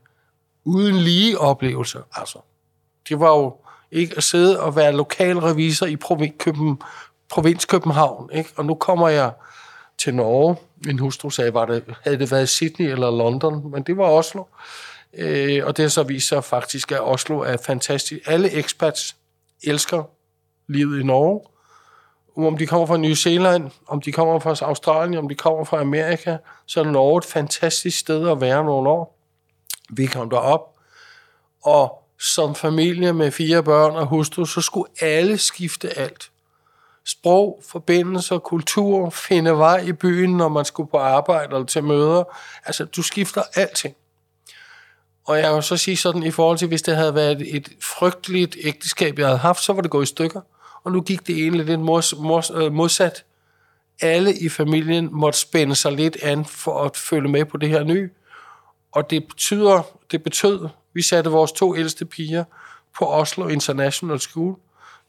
uden 0.64 0.96
lige 0.96 1.38
oplevelse. 1.38 1.98
Altså, 2.12 2.38
det 3.08 3.20
var 3.20 3.36
jo 3.36 3.56
ikke 3.90 4.16
at 4.16 4.22
sidde 4.22 4.60
og 4.60 4.76
være 4.76 4.92
lokal 4.92 5.38
revisor 5.38 5.86
i 5.86 5.96
provin, 5.96 6.32
Køben, 6.38 6.82
provins 7.30 7.64
København. 7.64 8.30
Ikke? 8.32 8.50
Og 8.56 8.66
nu 8.66 8.74
kommer 8.74 9.08
jeg 9.08 9.32
til 9.98 10.14
Norge. 10.14 10.56
Min 10.84 10.98
hustru 10.98 11.30
sagde, 11.30 11.54
var 11.54 11.64
det, 11.64 11.84
havde 12.02 12.18
det 12.18 12.30
været 12.30 12.48
Sydney 12.48 12.86
eller 12.86 13.10
London, 13.10 13.70
men 13.70 13.82
det 13.82 13.96
var 13.96 14.04
Oslo. 14.04 14.44
Øh, 15.14 15.66
og 15.66 15.76
det 15.76 15.92
så 15.92 16.02
viser 16.02 16.36
sig 16.36 16.44
faktisk, 16.44 16.92
at 16.92 17.00
Oslo 17.00 17.38
er 17.38 17.56
fantastisk. 17.56 18.20
Alle 18.26 18.58
expats 18.58 19.16
elsker 19.62 20.02
livet 20.68 21.00
i 21.00 21.02
Norge. 21.02 21.40
Om 22.36 22.58
de 22.58 22.66
kommer 22.66 22.86
fra 22.86 22.96
New 22.96 23.14
Zealand, 23.14 23.70
om 23.86 24.00
de 24.00 24.12
kommer 24.12 24.38
fra 24.38 24.66
Australien, 24.66 25.18
om 25.18 25.28
de 25.28 25.34
kommer 25.34 25.64
fra 25.64 25.80
Amerika, 25.80 26.36
så 26.66 26.80
er 26.80 26.84
Norge 26.84 27.18
et 27.18 27.24
fantastisk 27.24 27.98
sted 27.98 28.28
at 28.28 28.40
være 28.40 28.64
nogle 28.64 28.88
år. 28.88 29.21
Vi 29.90 30.06
kom 30.06 30.30
derop, 30.30 30.76
og 31.62 32.02
som 32.18 32.54
familie 32.54 33.12
med 33.12 33.30
fire 33.30 33.62
børn 33.62 33.96
og 33.96 34.06
hustru, 34.06 34.44
så 34.44 34.60
skulle 34.60 34.90
alle 35.00 35.38
skifte 35.38 35.98
alt. 35.98 36.30
sprog, 37.04 37.62
forbindelser, 37.68 38.38
kultur, 38.38 39.10
finde 39.10 39.58
vej 39.58 39.78
i 39.78 39.92
byen, 39.92 40.36
når 40.36 40.48
man 40.48 40.64
skulle 40.64 40.90
på 40.90 40.98
arbejde 40.98 41.54
eller 41.54 41.66
til 41.66 41.84
møder. 41.84 42.24
Altså, 42.64 42.84
du 42.84 43.02
skifter 43.02 43.42
alting. 43.54 43.94
Og 45.24 45.38
jeg 45.38 45.54
vil 45.54 45.62
så 45.62 45.76
sige 45.76 45.96
sådan, 45.96 46.22
i 46.22 46.30
forhold 46.30 46.58
til, 46.58 46.68
hvis 46.68 46.82
det 46.82 46.96
havde 46.96 47.14
været 47.14 47.56
et 47.56 47.68
frygteligt 47.80 48.56
ægteskab, 48.62 49.18
jeg 49.18 49.26
havde 49.26 49.38
haft, 49.38 49.62
så 49.62 49.72
var 49.72 49.82
det 49.82 49.90
gået 49.90 50.02
i 50.02 50.06
stykker. 50.06 50.40
Og 50.84 50.92
nu 50.92 51.00
gik 51.00 51.26
det 51.26 51.36
egentlig 51.36 51.66
lidt 51.66 51.80
mos, 51.80 52.14
mos, 52.18 52.52
øh, 52.54 52.72
modsat. 52.72 53.24
Alle 54.00 54.34
i 54.38 54.48
familien 54.48 55.08
måtte 55.12 55.38
spænde 55.38 55.74
sig 55.74 55.92
lidt 55.92 56.16
an 56.22 56.44
for 56.44 56.84
at 56.84 56.96
følge 56.96 57.28
med 57.28 57.44
på 57.44 57.56
det 57.56 57.68
her 57.68 57.84
nye. 57.84 58.10
Og 58.92 59.10
det 59.10 59.24
betyder, 59.24 59.82
det 60.10 60.22
betød, 60.22 60.68
vi 60.94 61.02
satte 61.02 61.30
vores 61.30 61.52
to 61.52 61.76
ældste 61.76 62.04
piger 62.04 62.44
på 62.98 63.06
Oslo 63.06 63.48
International 63.48 64.20
School. 64.20 64.56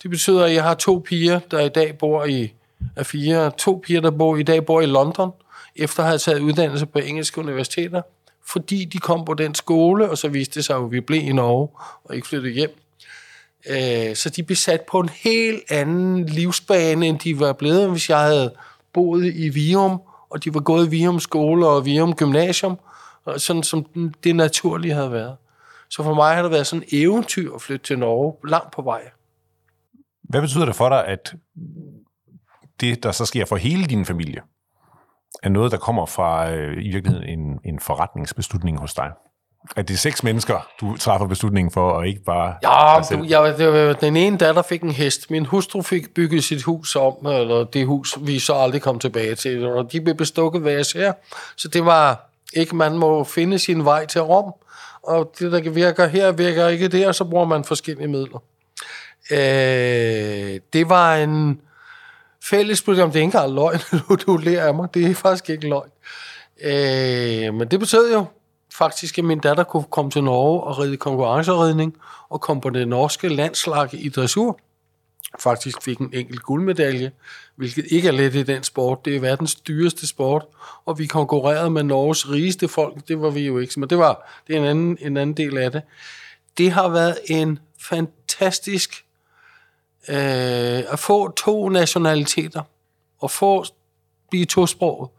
Det 0.04 0.10
betyder, 0.10 0.46
at 0.46 0.54
jeg 0.54 0.64
har 0.64 0.74
to 0.74 1.04
piger, 1.06 1.40
der 1.52 1.60
i 1.60 1.70
dag 1.70 1.98
bor 1.98 2.26
i 2.26 2.54
af 2.96 3.06
fire, 3.06 3.52
to 3.58 3.82
piger, 3.86 4.02
der 4.02 4.12
bor, 4.12 4.38
i 4.38 4.44
dag 4.44 4.66
bor 4.66 4.82
i 4.82 4.86
London, 4.86 5.32
efter 5.76 6.04
at 6.04 6.10
have 6.10 6.18
taget 6.18 6.40
uddannelse 6.40 6.86
på 6.86 7.00
engelske 7.00 7.40
universiteter, 7.40 8.02
fordi 8.48 8.86
de 8.86 8.98
kom 8.98 9.26
på 9.26 9.34
den 9.34 9.56
skole, 9.56 10.10
og 10.10 10.18
så 10.18 10.28
viste 10.28 10.56
det 10.56 10.66
sig, 10.66 10.76
at 10.76 10.92
vi 10.92 11.00
blev 11.00 11.22
i 11.22 11.32
Norge 11.32 11.70
og 12.04 12.16
ikke 12.16 12.28
flyttede 12.28 12.54
hjem. 12.54 12.80
Øh, 13.70 14.16
så 14.16 14.30
de 14.36 14.44
blev 14.44 14.56
sat 14.56 14.82
på 14.82 15.00
en 15.00 15.10
helt 15.10 15.64
anden 15.70 16.26
livsbane, 16.26 17.08
end 17.08 17.20
de 17.20 17.40
var 17.40 17.54
blevet, 17.54 17.90
hvis 17.92 18.10
jeg 18.10 18.20
havde 18.20 18.54
boet 18.94 19.36
i 19.36 19.50
Vium, 19.50 20.02
og 20.30 20.44
de 20.44 20.54
var 20.54 20.60
gået 20.60 20.88
i 20.88 20.90
Vium 20.90 21.20
skole 21.20 21.68
og 21.68 21.86
Vium 21.86 22.16
gymnasium, 22.16 22.80
sådan 23.38 23.64
som 23.64 23.86
det 24.24 24.36
naturlige 24.36 24.94
havde 24.94 25.12
været. 25.12 25.36
Så 25.90 26.04
for 26.04 26.14
mig 26.14 26.36
har 26.36 26.42
det 26.42 26.52
været 26.52 26.68
sådan 26.68 26.84
et 26.88 27.02
eventyr 27.02 27.56
at 27.56 27.62
flytte 27.62 27.86
til 27.86 28.00
Norge, 28.00 28.50
langt 28.50 28.72
på 28.72 28.82
vej. 28.82 29.02
Hvad 30.24 30.42
betyder 30.42 30.66
det 30.66 30.76
for 30.76 30.90
dig, 30.90 31.06
at 31.08 31.34
det, 32.82 33.04
der 33.04 33.12
så 33.12 33.26
sker 33.26 33.46
for 33.46 33.56
hele 33.56 33.86
din 33.86 34.06
familie, 34.06 34.42
er 35.44 35.50
noget, 35.50 35.72
der 35.72 35.78
kommer 35.78 36.06
fra 36.06 36.52
øh, 36.52 36.86
i 36.86 36.90
virkeligheden 36.90 37.40
en, 37.40 37.60
en 37.66 37.80
forretningsbeslutning 37.80 38.80
hos 38.80 38.94
dig? 38.94 39.12
At 39.76 39.88
det 39.88 39.94
er 39.94 39.98
seks 39.98 40.24
mennesker, 40.24 40.68
du 40.82 40.98
træffer 40.98 41.28
beslutningen 41.28 41.72
for, 41.72 41.90
og 41.92 42.08
ikke 42.08 42.24
bare 42.24 42.56
Ja, 42.64 42.98
dig 42.98 43.06
selv? 43.06 43.20
du, 43.20 43.26
jeg, 43.26 43.58
det 43.58 43.74
var, 43.88 43.94
den 43.94 44.16
ene 44.16 44.38
datter 44.38 44.62
fik 44.62 44.82
en 44.82 44.92
hest. 44.92 45.32
Min 45.32 45.46
hustru 45.46 45.82
fik 45.82 46.14
bygget 46.14 46.44
sit 46.44 46.64
hus 46.64 46.96
om, 46.96 47.26
eller 47.26 47.64
det 47.64 47.86
hus, 47.86 48.18
vi 48.22 48.40
så 48.40 48.54
aldrig 48.54 48.82
kom 48.82 49.00
tilbage 49.00 49.36
til. 49.36 49.66
Og 49.68 49.92
de 49.92 50.02
blev 50.02 50.16
bestukket 50.16 50.62
hver 50.62 50.80
især. 50.80 51.12
Så 51.58 51.68
det 51.68 51.86
var 51.86 52.30
ikke, 52.56 52.76
man 52.76 52.98
må 52.98 53.24
finde 53.24 53.60
sin 53.60 53.86
vej 53.86 54.06
til 54.06 54.22
Rom. 54.22 54.54
Og 55.04 55.32
det, 55.40 55.52
der 55.52 55.70
virker 55.70 56.08
her, 56.08 56.32
virker 56.32 56.68
ikke 56.68 56.88
der, 56.88 57.12
så 57.12 57.24
bruger 57.24 57.46
man 57.46 57.64
forskellige 57.64 58.08
midler. 58.08 58.44
Øh, 59.32 60.60
det 60.74 60.90
var 60.90 61.16
en 61.16 61.62
fælles 62.44 62.82
beslutning, 62.82 63.14
det 63.14 63.20
er 63.20 63.24
ikke 63.24 63.38
engang 63.38 63.54
løgn, 63.54 63.80
du, 64.10 64.16
du 64.16 64.38
lærer 64.38 64.68
af 64.68 64.74
mig. 64.74 64.94
Det 64.94 65.12
er 65.12 65.16
faktisk 65.16 65.50
ikke 65.50 65.70
løgn. 65.70 65.90
Øh, 66.64 67.54
men 67.54 67.68
det 67.68 67.80
betød 67.80 68.14
jo 68.14 68.26
faktisk, 68.74 69.18
at 69.18 69.24
min 69.24 69.40
datter 69.40 69.64
kunne 69.64 69.84
komme 69.84 70.12
til 70.12 70.24
Norge 70.24 70.64
og 70.64 70.80
ride 70.80 70.98
konkurrenceridning, 70.98 71.96
og 72.30 72.42
komme 72.42 72.62
på 72.62 72.70
det 72.70 72.88
norske 72.88 73.30
landslag 73.30 73.90
i 73.94 74.10
dressur. 74.10 74.60
Faktisk 75.40 75.82
fik 75.82 75.98
en 76.00 76.10
enkelt 76.14 76.42
guldmedalje, 76.42 77.12
hvilket 77.56 77.86
ikke 77.92 78.08
er 78.08 78.12
let 78.12 78.36
i 78.36 78.44
den 78.44 78.64
sport. 78.64 79.06
Det 79.06 79.16
er 79.16 79.20
verdens 79.20 79.56
dyreste 79.56 80.08
sport, 80.08 80.46
og 80.86 81.00
vi 81.00 81.06
konkurrerede 81.06 81.70
med 81.70 81.84
Norges 81.84 82.30
rigeste 82.30 82.68
folk. 82.68 83.08
Det 83.08 83.22
var 83.22 83.30
vi 83.30 83.40
jo 83.40 83.58
ikke, 83.58 83.80
men 83.80 83.90
det 83.90 83.98
var 83.98 84.42
det 84.48 84.56
er 84.56 84.60
en 84.60 84.66
anden, 84.66 84.98
en 85.02 85.18
anden 85.18 85.38
del 85.38 85.58
af 85.58 85.72
det. 85.72 85.82
Det 86.58 86.72
har 86.72 86.90
været 86.90 87.18
en 87.26 87.60
fantastisk 87.80 89.06
øh, 90.10 90.84
at 90.94 91.00
få 91.00 91.32
to 91.32 91.70
nationaliteter, 91.70 92.62
og 93.20 93.32
få 93.32 93.66
blive 94.30 94.46
tosproget, 94.46 95.10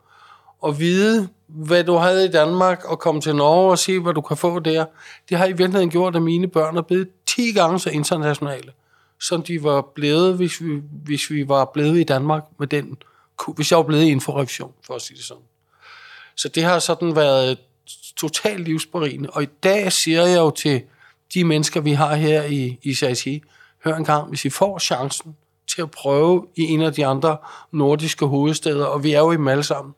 og 0.60 0.80
vide, 0.80 1.28
hvad 1.46 1.84
du 1.84 1.94
havde 1.96 2.24
i 2.24 2.30
Danmark, 2.30 2.84
og 2.84 2.98
komme 2.98 3.20
til 3.20 3.36
Norge 3.36 3.70
og 3.70 3.78
se, 3.78 4.00
hvad 4.00 4.14
du 4.14 4.20
kan 4.20 4.36
få 4.36 4.58
der. 4.58 4.84
Det 5.28 5.38
har 5.38 5.46
i 5.46 5.52
virkeligheden 5.52 5.90
gjort, 5.90 6.16
at 6.16 6.22
mine 6.22 6.48
børn 6.48 6.76
er 6.76 6.82
blevet 6.82 7.08
10 7.26 7.52
gange 7.52 7.80
så 7.80 7.90
internationale, 7.90 8.72
som 9.28 9.42
de 9.42 9.62
var 9.62 9.82
blevet, 9.94 10.36
hvis 10.36 10.60
vi, 10.60 10.80
hvis 11.04 11.30
vi 11.30 11.48
var 11.48 11.64
blevet 11.64 12.00
i 12.00 12.04
Danmark 12.04 12.44
med 12.58 12.66
den, 12.66 12.96
hvis 13.54 13.70
jeg 13.70 13.76
var 13.76 13.84
blevet 13.84 14.02
i 14.02 14.12
en 14.12 14.20
for 14.20 14.38
revision, 14.38 14.72
for 14.86 14.94
at 14.94 15.02
sige 15.02 15.16
det 15.16 15.24
sådan. 15.24 15.42
Så 16.36 16.48
det 16.48 16.62
har 16.62 16.78
sådan 16.78 17.16
været 17.16 17.58
totalt 18.16 18.64
livsberigende. 18.64 19.30
Og 19.30 19.42
i 19.42 19.46
dag 19.62 19.92
siger 19.92 20.26
jeg 20.26 20.38
jo 20.38 20.50
til 20.50 20.82
de 21.34 21.44
mennesker, 21.44 21.80
vi 21.80 21.92
har 21.92 22.14
her 22.14 22.42
i, 22.42 22.78
i 22.82 22.94
CIT, 22.94 23.42
hør 23.84 23.96
en 23.96 24.04
gang, 24.04 24.28
hvis 24.28 24.44
I 24.44 24.50
får 24.50 24.78
chancen 24.78 25.36
til 25.66 25.82
at 25.82 25.90
prøve 25.90 26.46
i 26.56 26.62
en 26.62 26.82
af 26.82 26.92
de 26.92 27.06
andre 27.06 27.36
nordiske 27.72 28.26
hovedsteder, 28.26 28.86
og 28.86 29.04
vi 29.04 29.12
er 29.12 29.18
jo 29.18 29.32
i 29.32 29.36
dem 29.36 29.48
alle 29.48 29.64
sammen. 29.64 29.94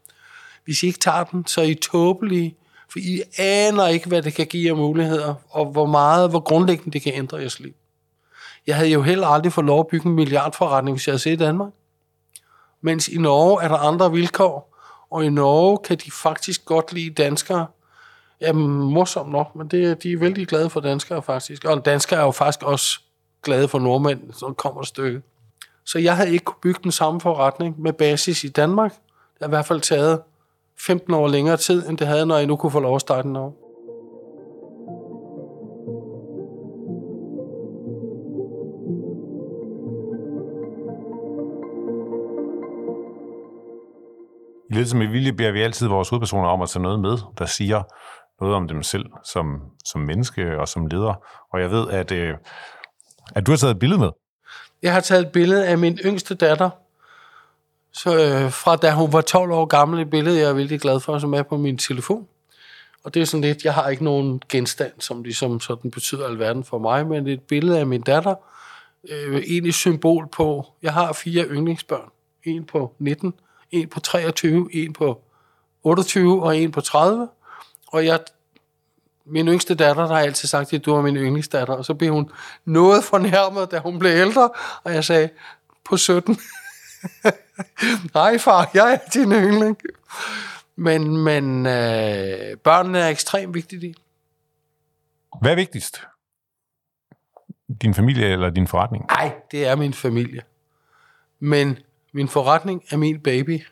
Hvis 0.64 0.82
I 0.82 0.86
ikke 0.86 0.98
tager 0.98 1.24
den, 1.24 1.46
så 1.46 1.60
er 1.60 1.64
I 1.64 1.74
tåbelige, 1.74 2.56
for 2.92 2.98
I 2.98 3.22
aner 3.38 3.86
ikke, 3.86 4.08
hvad 4.08 4.22
det 4.22 4.34
kan 4.34 4.46
give 4.46 4.68
jer 4.68 4.74
muligheder, 4.74 5.34
og 5.50 5.66
hvor 5.66 5.86
meget, 5.86 6.30
hvor 6.30 6.40
grundlæggende 6.40 6.90
det 6.90 7.02
kan 7.02 7.14
ændre 7.14 7.36
jeres 7.36 7.60
liv. 7.60 7.72
Jeg 8.66 8.76
havde 8.76 8.90
jo 8.90 9.02
heller 9.02 9.26
aldrig 9.26 9.52
fået 9.52 9.66
lov 9.66 9.80
at 9.80 9.86
bygge 9.86 10.08
en 10.08 10.14
milliardforretning, 10.14 10.96
hvis 10.96 11.06
jeg 11.06 11.12
havde 11.12 11.22
set 11.22 11.32
i 11.32 11.36
Danmark. 11.36 11.72
Mens 12.80 13.08
i 13.08 13.18
Norge 13.18 13.62
er 13.62 13.68
der 13.68 13.76
andre 13.76 14.12
vilkår, 14.12 14.76
og 15.10 15.24
i 15.24 15.28
Norge 15.28 15.78
kan 15.84 15.96
de 15.96 16.10
faktisk 16.10 16.64
godt 16.64 16.92
lide 16.92 17.10
danskere. 17.10 17.66
Jamen, 18.40 18.92
morsomt 18.92 19.32
nok, 19.32 19.54
men 19.54 19.68
det, 19.68 20.02
de 20.02 20.12
er 20.12 20.18
vældig 20.18 20.46
glade 20.48 20.70
for 20.70 20.80
danskere 20.80 21.22
faktisk. 21.22 21.64
Og 21.64 21.84
danskere 21.84 22.20
er 22.20 22.24
jo 22.24 22.30
faktisk 22.30 22.62
også 22.62 23.00
glade 23.42 23.68
for 23.68 23.78
nordmænd, 23.78 24.32
så 24.32 24.54
kommer 24.58 24.80
et 24.80 24.88
stykke. 24.88 25.22
Så 25.84 25.98
jeg 25.98 26.16
havde 26.16 26.32
ikke 26.32 26.44
kunne 26.44 26.60
bygge 26.62 26.80
den 26.82 26.92
samme 26.92 27.20
forretning 27.20 27.80
med 27.80 27.92
basis 27.92 28.44
i 28.44 28.48
Danmark. 28.48 28.92
Det 28.92 29.40
har 29.40 29.46
i 29.46 29.48
hvert 29.48 29.66
fald 29.66 29.80
taget 29.80 30.20
15 30.80 31.14
år 31.14 31.28
længere 31.28 31.56
tid, 31.56 31.88
end 31.88 31.98
det 31.98 32.06
havde, 32.06 32.26
når 32.26 32.36
jeg 32.36 32.46
nu 32.46 32.56
kunne 32.56 32.72
få 32.72 32.80
lov 32.80 32.94
at 32.94 33.00
starte 33.00 33.28
den 33.28 33.36
over. 33.36 33.52
Ledelse 44.76 44.96
med 44.96 45.06
vilje 45.06 45.32
beder 45.32 45.52
vi 45.52 45.62
altid 45.62 45.86
vores 45.86 46.08
hovedpersoner 46.08 46.48
om 46.48 46.62
at 46.62 46.68
tage 46.68 46.82
noget 46.82 47.00
med, 47.00 47.18
der 47.38 47.46
siger 47.46 47.82
noget 48.40 48.56
om 48.56 48.68
dem 48.68 48.82
selv 48.82 49.06
som, 49.24 49.60
som 49.84 50.00
menneske 50.00 50.58
og 50.58 50.68
som 50.68 50.86
leder. 50.86 51.14
Og 51.52 51.60
jeg 51.60 51.70
ved, 51.70 51.90
at, 51.90 52.12
øh, 52.12 52.34
at 53.34 53.46
du 53.46 53.52
har 53.52 53.56
taget 53.56 53.74
et 53.74 53.78
billede 53.78 54.00
med. 54.00 54.10
Jeg 54.82 54.92
har 54.92 55.00
taget 55.00 55.26
et 55.26 55.32
billede 55.32 55.66
af 55.66 55.78
min 55.78 55.98
yngste 56.04 56.34
datter, 56.34 56.70
så, 57.92 58.14
øh, 58.14 58.52
fra 58.52 58.76
da 58.76 58.92
hun 58.92 59.12
var 59.12 59.20
12 59.20 59.50
år 59.50 59.64
gammel, 59.64 60.00
et 60.00 60.10
billede, 60.10 60.38
jeg 60.40 60.48
er 60.48 60.52
virkelig 60.52 60.80
glad 60.80 61.00
for, 61.00 61.18
som 61.18 61.34
er 61.34 61.42
på 61.42 61.56
min 61.56 61.78
telefon. 61.78 62.26
Og 63.04 63.14
det 63.14 63.22
er 63.22 63.26
sådan 63.26 63.44
lidt, 63.44 63.64
jeg 63.64 63.74
har 63.74 63.88
ikke 63.88 64.04
nogen 64.04 64.42
genstand, 64.48 64.92
som 64.98 65.22
ligesom 65.22 65.60
sådan 65.60 65.90
betyder 65.90 66.26
alverden 66.26 66.64
for 66.64 66.78
mig, 66.78 67.06
men 67.06 67.26
et 67.26 67.42
billede 67.42 67.78
af 67.78 67.86
min 67.86 68.02
datter, 68.02 68.34
øh, 69.08 69.36
egentlig 69.36 69.74
symbol 69.74 70.28
på, 70.28 70.66
jeg 70.82 70.92
har 70.92 71.12
fire 71.12 71.44
yndlingsbørn. 71.44 72.10
En 72.44 72.64
på 72.64 72.94
19, 72.98 73.34
en 73.70 73.88
på 73.88 74.00
23, 74.00 74.68
en 74.72 74.92
på 74.92 75.22
28 75.82 76.42
og 76.42 76.56
en 76.56 76.72
på 76.72 76.80
30. 76.80 77.28
Og 77.86 78.06
jeg, 78.06 78.20
min 79.24 79.48
yngste 79.48 79.74
datter, 79.74 80.06
der 80.06 80.14
har 80.14 80.20
altid 80.20 80.48
sagt, 80.48 80.72
at 80.72 80.84
du 80.84 80.94
er 80.94 81.02
min 81.02 81.16
yndlingsdatter. 81.16 81.74
Og 81.74 81.84
så 81.84 81.94
blev 81.94 82.12
hun 82.12 82.30
noget 82.64 83.04
fornærmet, 83.04 83.70
da 83.70 83.78
hun 83.78 83.98
blev 83.98 84.10
ældre. 84.10 84.50
Og 84.84 84.94
jeg 84.94 85.04
sagde, 85.04 85.28
på 85.84 85.96
17. 85.96 86.38
Nej 88.14 88.38
far, 88.38 88.70
jeg 88.74 88.92
er 88.92 88.98
din 89.14 89.32
yndling. 89.32 89.78
Men, 90.76 91.16
men 91.16 91.66
øh, 91.66 92.56
børnene 92.56 92.98
er 92.98 93.08
ekstremt 93.08 93.54
vigtige. 93.54 93.94
Hvad 95.40 95.50
er 95.50 95.56
vigtigst? 95.56 96.02
Din 97.82 97.94
familie 97.94 98.26
eller 98.26 98.50
din 98.50 98.66
forretning? 98.66 99.04
Nej, 99.06 99.34
det 99.50 99.66
er 99.66 99.76
min 99.76 99.94
familie. 99.94 100.42
Men 101.40 101.78
min 102.16 102.28
forretning 102.28 102.82
er 102.90 102.96
min 102.96 103.20
baby. 103.20 103.62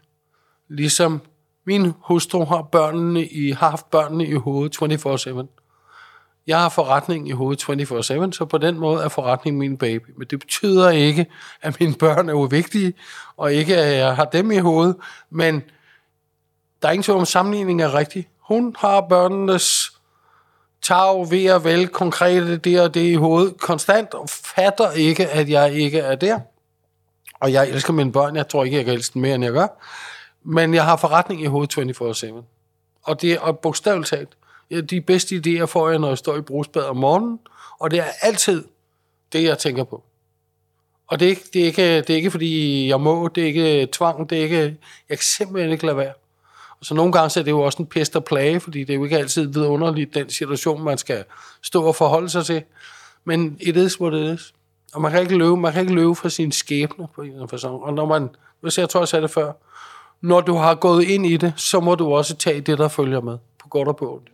Ligesom 0.69 1.21
min 1.67 1.93
hustru 2.01 2.45
har, 2.45 2.63
børnene 2.63 3.27
i, 3.27 3.51
har 3.51 3.71
haft 3.71 3.91
børnene 3.91 4.27
i 4.27 4.35
hovedet 4.35 4.83
24-7. 4.83 6.43
Jeg 6.47 6.61
har 6.61 6.69
forretning 6.69 7.29
i 7.29 7.31
hovedet 7.31 7.63
24-7, 7.63 8.33
så 8.33 8.47
på 8.51 8.59
den 8.59 8.79
måde 8.79 9.03
er 9.03 9.09
forretningen 9.09 9.59
min 9.59 9.77
baby. 9.77 10.09
Men 10.19 10.27
det 10.31 10.41
betyder 10.41 10.91
ikke, 10.91 11.27
at 11.63 11.81
mine 11.81 11.95
børn 11.95 12.29
er 12.29 12.35
uvigtige, 12.35 12.95
og 13.37 13.53
ikke 13.53 13.77
at 13.77 13.99
jeg 13.99 14.17
har 14.17 14.25
dem 14.25 14.51
i 14.51 14.59
hovedet. 14.59 14.97
Men 15.31 15.63
der 16.83 16.89
er 16.89 16.93
ingen 16.93 17.03
tvivl 17.03 17.19
om, 17.19 17.27
sammenligning 17.27 17.83
er 17.83 17.95
rigtig. 17.95 18.29
Hun 18.41 18.77
har 18.79 19.01
børnenes 19.01 19.93
tag, 20.83 21.31
ved 21.31 21.51
og 21.51 21.65
vel, 21.65 21.89
konkrete 21.89 22.57
det 22.57 22.81
og 22.81 22.95
det 22.95 23.01
i 23.01 23.15
hovedet, 23.15 23.61
konstant, 23.61 24.15
og 24.15 24.29
fatter 24.29 24.91
ikke, 24.91 25.29
at 25.29 25.49
jeg 25.49 25.73
ikke 25.73 25.99
er 25.99 26.15
der. 26.15 26.41
Og 27.45 27.53
jeg 27.53 27.69
elsker 27.69 27.93
mine 27.93 28.13
børn. 28.13 28.37
Jeg 28.37 28.49
tror 28.49 28.65
ikke, 28.65 28.77
jeg 28.77 28.85
kan 28.85 28.95
elske 28.95 29.15
dem 29.15 29.23
mere, 29.23 29.35
end 29.35 29.45
jeg 29.45 29.53
gør. 29.53 29.67
Men 30.43 30.75
jeg 30.75 30.85
har 30.85 30.97
forretning 30.97 31.43
i 31.43 31.47
hovedet 31.47 31.79
24-7. 32.25 32.45
Og 33.03 33.23
det 33.23 33.33
er 33.33 33.53
bogstaveligt 33.53 34.09
talt. 34.09 34.37
De 34.91 35.01
bedste 35.01 35.37
idéer 35.37 35.65
får 35.65 35.89
jeg, 35.91 35.99
når 35.99 36.09
jeg 36.09 36.19
står 36.19 36.37
i 36.37 36.41
brugsbad 36.41 36.83
om 36.83 36.97
morgenen. 36.97 37.39
Og 37.79 37.91
det 37.91 37.99
er 37.99 38.05
altid 38.23 38.65
det, 39.33 39.43
jeg 39.43 39.59
tænker 39.59 39.85
på. 39.85 40.03
Og 41.07 41.21
det 41.21 41.27
er, 41.27 41.31
ikke, 41.31 41.43
det, 41.53 41.63
er 41.63 41.67
ikke, 41.67 41.97
det 41.97 42.11
er 42.11 42.15
ikke, 42.15 42.31
fordi 42.31 42.89
jeg 42.89 43.01
må, 43.01 43.29
det 43.29 43.43
er 43.43 43.47
ikke 43.47 43.89
tvang, 43.93 44.31
det 44.31 44.39
er 44.39 44.43
ikke, 44.43 44.63
jeg 45.09 45.19
kan 45.19 45.25
simpelthen 45.37 45.73
ikke 45.73 45.87
lade 45.87 45.97
være. 45.97 46.13
Og 46.81 46.87
så 46.87 46.95
nogle 46.95 47.13
gange 47.13 47.31
så 47.31 47.41
er 47.41 47.45
det 47.45 47.51
jo 47.51 47.61
også 47.61 47.83
en 47.83 47.87
pest 47.87 48.17
og 48.17 48.25
plage, 48.25 48.61
fordi 48.61 48.81
det 48.81 48.91
er 48.91 48.95
jo 48.95 49.05
ikke 49.05 49.19
altid 49.19 49.47
vidunderligt, 49.47 50.15
den 50.15 50.31
situation, 50.31 50.83
man 50.83 50.99
skal 50.99 51.25
stå 51.63 51.85
og 51.85 51.97
forholde 51.97 52.29
sig 52.29 52.45
til. 52.45 52.63
Men 53.25 53.57
it 53.61 53.77
is 53.77 54.01
what 54.01 54.15
it 54.15 54.35
is. 54.35 54.55
Og 54.95 55.01
man 55.03 55.11
kan 55.11 55.21
ikke 55.21 55.39
løbe, 55.39 55.57
man 55.57 55.73
kan 55.73 55.81
ikke 55.81 55.95
løbe 55.95 56.15
fra 56.15 56.29
sin 56.29 56.53
skæbne 56.53 57.07
på 57.15 57.21
en 57.21 57.27
eller 57.27 57.37
anden 57.37 57.49
fasong. 57.49 57.83
Og 57.83 57.95
når 57.95 58.07
man, 58.07 58.29
hvis 58.61 58.79
jeg 58.79 58.89
tror, 58.89 59.01
jeg 59.01 59.09
sagde 59.09 59.23
det 59.23 59.31
før, 59.31 59.53
når 60.21 60.41
du 60.41 60.55
har 60.55 60.75
gået 60.75 61.05
ind 61.05 61.27
i 61.27 61.37
det, 61.37 61.53
så 61.57 61.81
må 61.81 61.95
du 61.95 62.15
også 62.15 62.37
tage 62.37 62.61
det, 62.61 62.79
der 62.79 62.89
følger 62.89 63.21
med, 63.21 63.39
på 63.63 63.69
godt 63.69 63.89
og 63.89 63.97
på 63.97 64.15
ondt. 64.15 64.29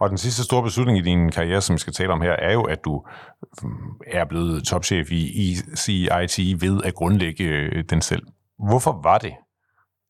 Og 0.00 0.10
den 0.10 0.18
sidste 0.18 0.44
store 0.44 0.62
beslutning 0.62 0.98
i 0.98 1.02
din 1.02 1.30
karriere, 1.30 1.60
som 1.60 1.74
vi 1.74 1.78
skal 1.78 1.92
tale 1.92 2.12
om 2.12 2.20
her, 2.20 2.32
er 2.32 2.52
jo, 2.52 2.62
at 2.62 2.84
du 2.84 3.02
mm, 3.62 3.70
er 4.06 4.24
blevet 4.24 4.64
topchef 4.64 5.12
i 5.12 5.52
ECIT 5.52 6.62
ved 6.62 6.80
at 6.84 6.94
grundlægge 6.94 7.44
øh, 7.44 7.84
den 7.90 8.02
selv. 8.02 8.22
Hvorfor 8.68 9.00
var 9.02 9.18
det, 9.18 9.32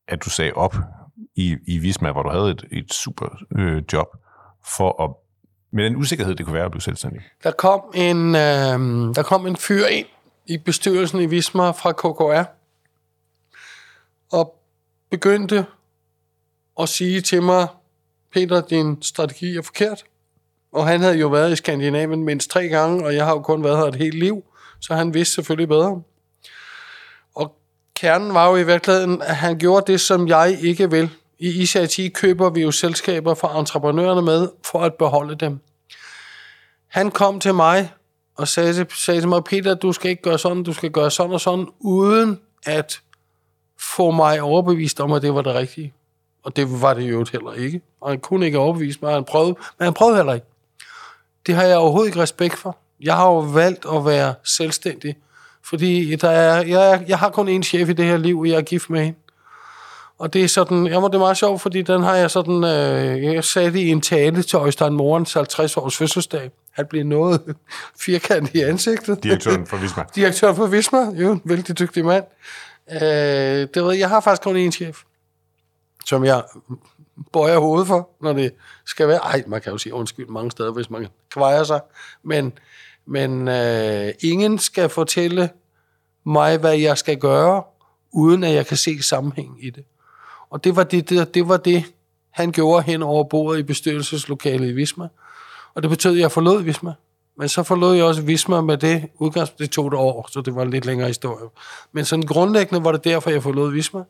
at 0.09 0.25
du 0.25 0.31
sagde 0.31 0.53
op 0.53 0.77
i, 1.37 1.57
i 1.66 1.79
Visma, 1.79 2.12
hvor 2.12 2.23
du 2.23 2.31
havde 2.31 2.51
et, 2.51 2.64
et 2.73 2.92
super 2.92 3.27
øh, 3.59 3.83
job, 3.92 4.07
for 4.77 5.03
at, 5.03 5.11
med 5.73 5.85
den 5.85 5.97
usikkerhed, 5.97 6.35
det 6.35 6.47
kunne 6.47 6.55
være 6.55 6.64
at 6.64 6.71
blive 6.71 6.83
selvstændig? 6.83 7.23
Der 7.42 7.51
kom 7.51 7.81
en, 7.95 8.35
øh, 8.35 9.14
der 9.14 9.23
kom 9.23 9.47
en 9.47 9.57
fyr 9.57 9.87
ind 9.87 10.07
i 10.47 10.59
bestyrelsen 10.59 11.21
i 11.21 11.27
Visma 11.27 11.71
fra 11.71 11.92
KKR, 11.92 12.45
og 14.33 14.62
begyndte 15.11 15.66
at 16.81 16.88
sige 16.88 17.21
til 17.21 17.42
mig, 17.42 17.69
Peter, 18.33 18.61
din 18.61 19.03
strategi 19.03 19.57
er 19.57 19.62
forkert. 19.62 20.05
Og 20.73 20.87
han 20.87 21.01
havde 21.01 21.19
jo 21.19 21.29
været 21.29 21.53
i 21.53 21.57
Skandinavien 21.57 22.25
mindst 22.25 22.51
tre 22.51 22.69
gange, 22.69 23.05
og 23.05 23.14
jeg 23.14 23.25
har 23.25 23.33
jo 23.33 23.40
kun 23.40 23.64
været 23.64 23.79
her 23.79 23.85
et 23.85 23.95
helt 23.95 24.14
liv, 24.14 24.45
så 24.81 24.95
han 24.95 25.14
vidste 25.14 25.35
selvfølgelig 25.35 25.69
bedre. 25.69 26.03
Kernen 27.96 28.35
var 28.35 28.48
jo 28.50 28.56
i 28.56 28.66
virkeligheden, 28.66 29.22
at 29.22 29.37
han 29.37 29.59
gjorde 29.59 29.92
det, 29.92 30.00
som 30.00 30.28
jeg 30.28 30.59
ikke 30.61 30.90
vil. 30.90 31.11
I 31.38 31.62
ICIT 31.62 32.14
køber 32.14 32.50
vi 32.50 32.62
jo 32.62 32.70
selskaber 32.70 33.35
fra 33.35 33.59
entreprenørerne 33.59 34.22
med, 34.22 34.48
for 34.64 34.78
at 34.82 34.94
beholde 34.94 35.35
dem. 35.35 35.61
Han 36.88 37.11
kom 37.11 37.40
til 37.40 37.54
mig 37.54 37.92
og 38.37 38.48
sagde 38.48 38.74
til, 38.74 38.87
sagde 38.94 39.20
til 39.20 39.28
mig, 39.28 39.44
Peter, 39.44 39.74
du 39.74 39.92
skal 39.92 40.11
ikke 40.11 40.22
gøre 40.22 40.38
sådan, 40.38 40.62
du 40.62 40.72
skal 40.72 40.90
gøre 40.90 41.11
sådan 41.11 41.32
og 41.32 41.40
sådan, 41.40 41.66
uden 41.80 42.40
at 42.66 43.00
få 43.80 44.11
mig 44.11 44.42
overbevist 44.42 45.00
om, 45.00 45.12
at 45.12 45.22
det 45.22 45.35
var 45.35 45.42
det 45.42 45.54
rigtige. 45.54 45.92
Og 46.42 46.56
det 46.56 46.82
var 46.82 46.94
det 46.94 47.11
jo 47.11 47.26
heller 47.32 47.52
ikke. 47.52 47.80
Og 48.00 48.11
han 48.11 48.18
kunne 48.18 48.46
ikke 48.46 48.59
overbevise 48.59 48.98
mig, 49.02 49.12
han 49.14 49.24
prøvede, 49.24 49.56
men 49.78 49.85
han 49.85 49.94
prøvede 49.94 50.16
heller 50.16 50.35
ikke. 50.35 50.46
Det 51.46 51.54
har 51.54 51.62
jeg 51.62 51.78
overhovedet 51.78 52.09
ikke 52.09 52.20
respekt 52.20 52.59
for. 52.59 52.78
Jeg 53.00 53.16
har 53.16 53.26
jo 53.26 53.38
valgt 53.38 53.87
at 53.94 54.04
være 54.04 54.35
selvstændig, 54.44 55.16
fordi 55.68 56.16
der 56.16 56.31
er, 56.31 56.62
jeg, 56.66 57.05
jeg 57.09 57.18
har 57.18 57.31
kun 57.31 57.59
én 57.59 57.62
chef 57.62 57.88
i 57.88 57.92
det 57.92 58.05
her 58.05 58.16
liv, 58.16 58.38
og 58.38 58.48
jeg 58.48 58.57
er 58.57 58.62
gift 58.62 58.90
med 58.90 59.05
hende. 59.05 59.18
Og 60.18 60.33
det 60.33 60.44
er 60.44 60.48
sådan, 60.48 60.87
jeg 60.87 61.00
må 61.00 61.09
det 61.09 61.14
er 61.14 61.18
meget 61.18 61.37
sjovt, 61.37 61.62
fordi 61.62 61.83
den 61.83 62.02
har 62.02 62.14
jeg 62.14 62.31
sådan, 62.31 62.64
øh, 62.64 63.24
jeg 63.24 63.72
det 63.72 63.76
i 63.76 63.88
en 63.88 64.00
tale 64.00 64.42
til 64.42 64.57
Øjstein 64.57 64.92
Morens 64.92 65.33
50 65.33 65.76
års 65.76 65.96
fødselsdag. 65.96 66.50
Han 66.72 66.87
blev 66.87 67.05
noget 67.05 67.40
firkant 68.05 68.55
i 68.55 68.61
ansigtet. 68.61 69.22
Direktøren 69.22 69.66
for 69.66 69.76
Visma. 69.76 70.05
Direktøren 70.14 70.57
for 70.57 70.66
Visma, 70.66 70.98
jo, 71.14 71.33
en 71.33 71.42
vældig 71.44 71.79
dygtig 71.79 72.05
mand. 72.05 72.24
Øh, 72.92 73.68
det 73.74 73.85
ved, 73.85 73.92
jeg 73.92 74.09
har 74.09 74.20
faktisk 74.20 74.42
kun 74.42 74.66
én 74.68 74.70
chef 74.70 75.02
som 76.07 76.24
jeg 76.24 76.42
bøjer 77.33 77.59
hovedet 77.59 77.87
for, 77.87 78.11
når 78.20 78.33
det 78.33 78.52
skal 78.87 79.09
være. 79.09 79.18
Ej, 79.18 79.44
man 79.46 79.61
kan 79.61 79.72
jo 79.72 79.79
sige 79.79 79.94
undskyld 79.94 80.26
mange 80.26 80.50
steder, 80.50 80.72
hvis 80.72 80.90
man 80.90 81.07
kvejer 81.31 81.64
sig. 81.64 81.81
Men, 82.22 82.52
men 83.07 83.49
øh, 83.49 84.12
ingen 84.21 84.59
skal 84.59 84.88
fortælle 84.88 85.51
mig, 86.25 86.59
hvad 86.59 86.79
jeg 86.79 86.99
skal 86.99 87.19
gøre, 87.19 87.62
uden 88.12 88.45
at 88.45 88.55
jeg 88.55 88.66
kan 88.66 88.77
se 88.77 89.03
sammenhæng 89.03 89.64
i 89.64 89.71
det. 89.71 89.85
Og 90.51 90.64
det 90.64 90.77
var 90.77 90.85
det, 90.85 91.11
det, 91.11 91.35
det, 91.35 91.49
var 91.49 91.57
det 91.57 91.85
han 92.31 92.53
gjorde 92.53 92.83
hen 92.83 93.03
over 93.03 93.25
bordet 93.25 93.59
i 93.59 93.62
bestyrelseslokalet 93.62 94.69
i 94.69 94.73
Visma. 94.73 95.09
Og 95.75 95.83
det 95.83 95.90
betød, 95.90 96.12
at 96.12 96.19
jeg 96.19 96.33
forlod 96.33 96.62
Visma. 96.62 96.92
Men 97.38 97.49
så 97.49 97.62
forlod 97.62 97.97
jeg 97.97 98.05
også 98.05 98.23
Visma 98.23 98.61
med 98.61 98.77
det 98.77 99.09
udgangspunkt. 99.19 99.59
Det 99.59 99.71
tog 99.71 99.87
et 99.87 99.95
år, 99.95 100.29
så 100.33 100.40
det 100.40 100.55
var 100.55 100.62
en 100.62 100.71
lidt 100.71 100.87
længere 100.87 101.09
historie. 101.09 101.49
Men 101.92 102.05
sådan 102.05 102.23
grundlæggende 102.23 102.85
var 102.85 102.92
det 102.92 103.05
derfor, 103.05 103.31
jeg 103.31 103.42
forlod 103.42 103.73
Visma. 103.73 104.03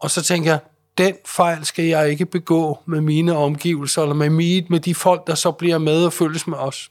Og 0.00 0.10
så 0.10 0.22
tænkte 0.22 0.50
jeg, 0.50 0.58
den 0.98 1.14
fejl 1.26 1.64
skal 1.64 1.84
jeg 1.84 2.10
ikke 2.10 2.26
begå 2.26 2.78
med 2.86 3.00
mine 3.00 3.36
omgivelser, 3.36 4.02
eller 4.02 4.14
med, 4.14 4.30
mit, 4.30 4.70
med 4.70 4.80
de 4.80 4.94
folk, 4.94 5.26
der 5.26 5.34
så 5.34 5.50
bliver 5.50 5.78
med 5.78 6.04
og 6.04 6.12
følges 6.12 6.46
med 6.46 6.58
os. 6.58 6.90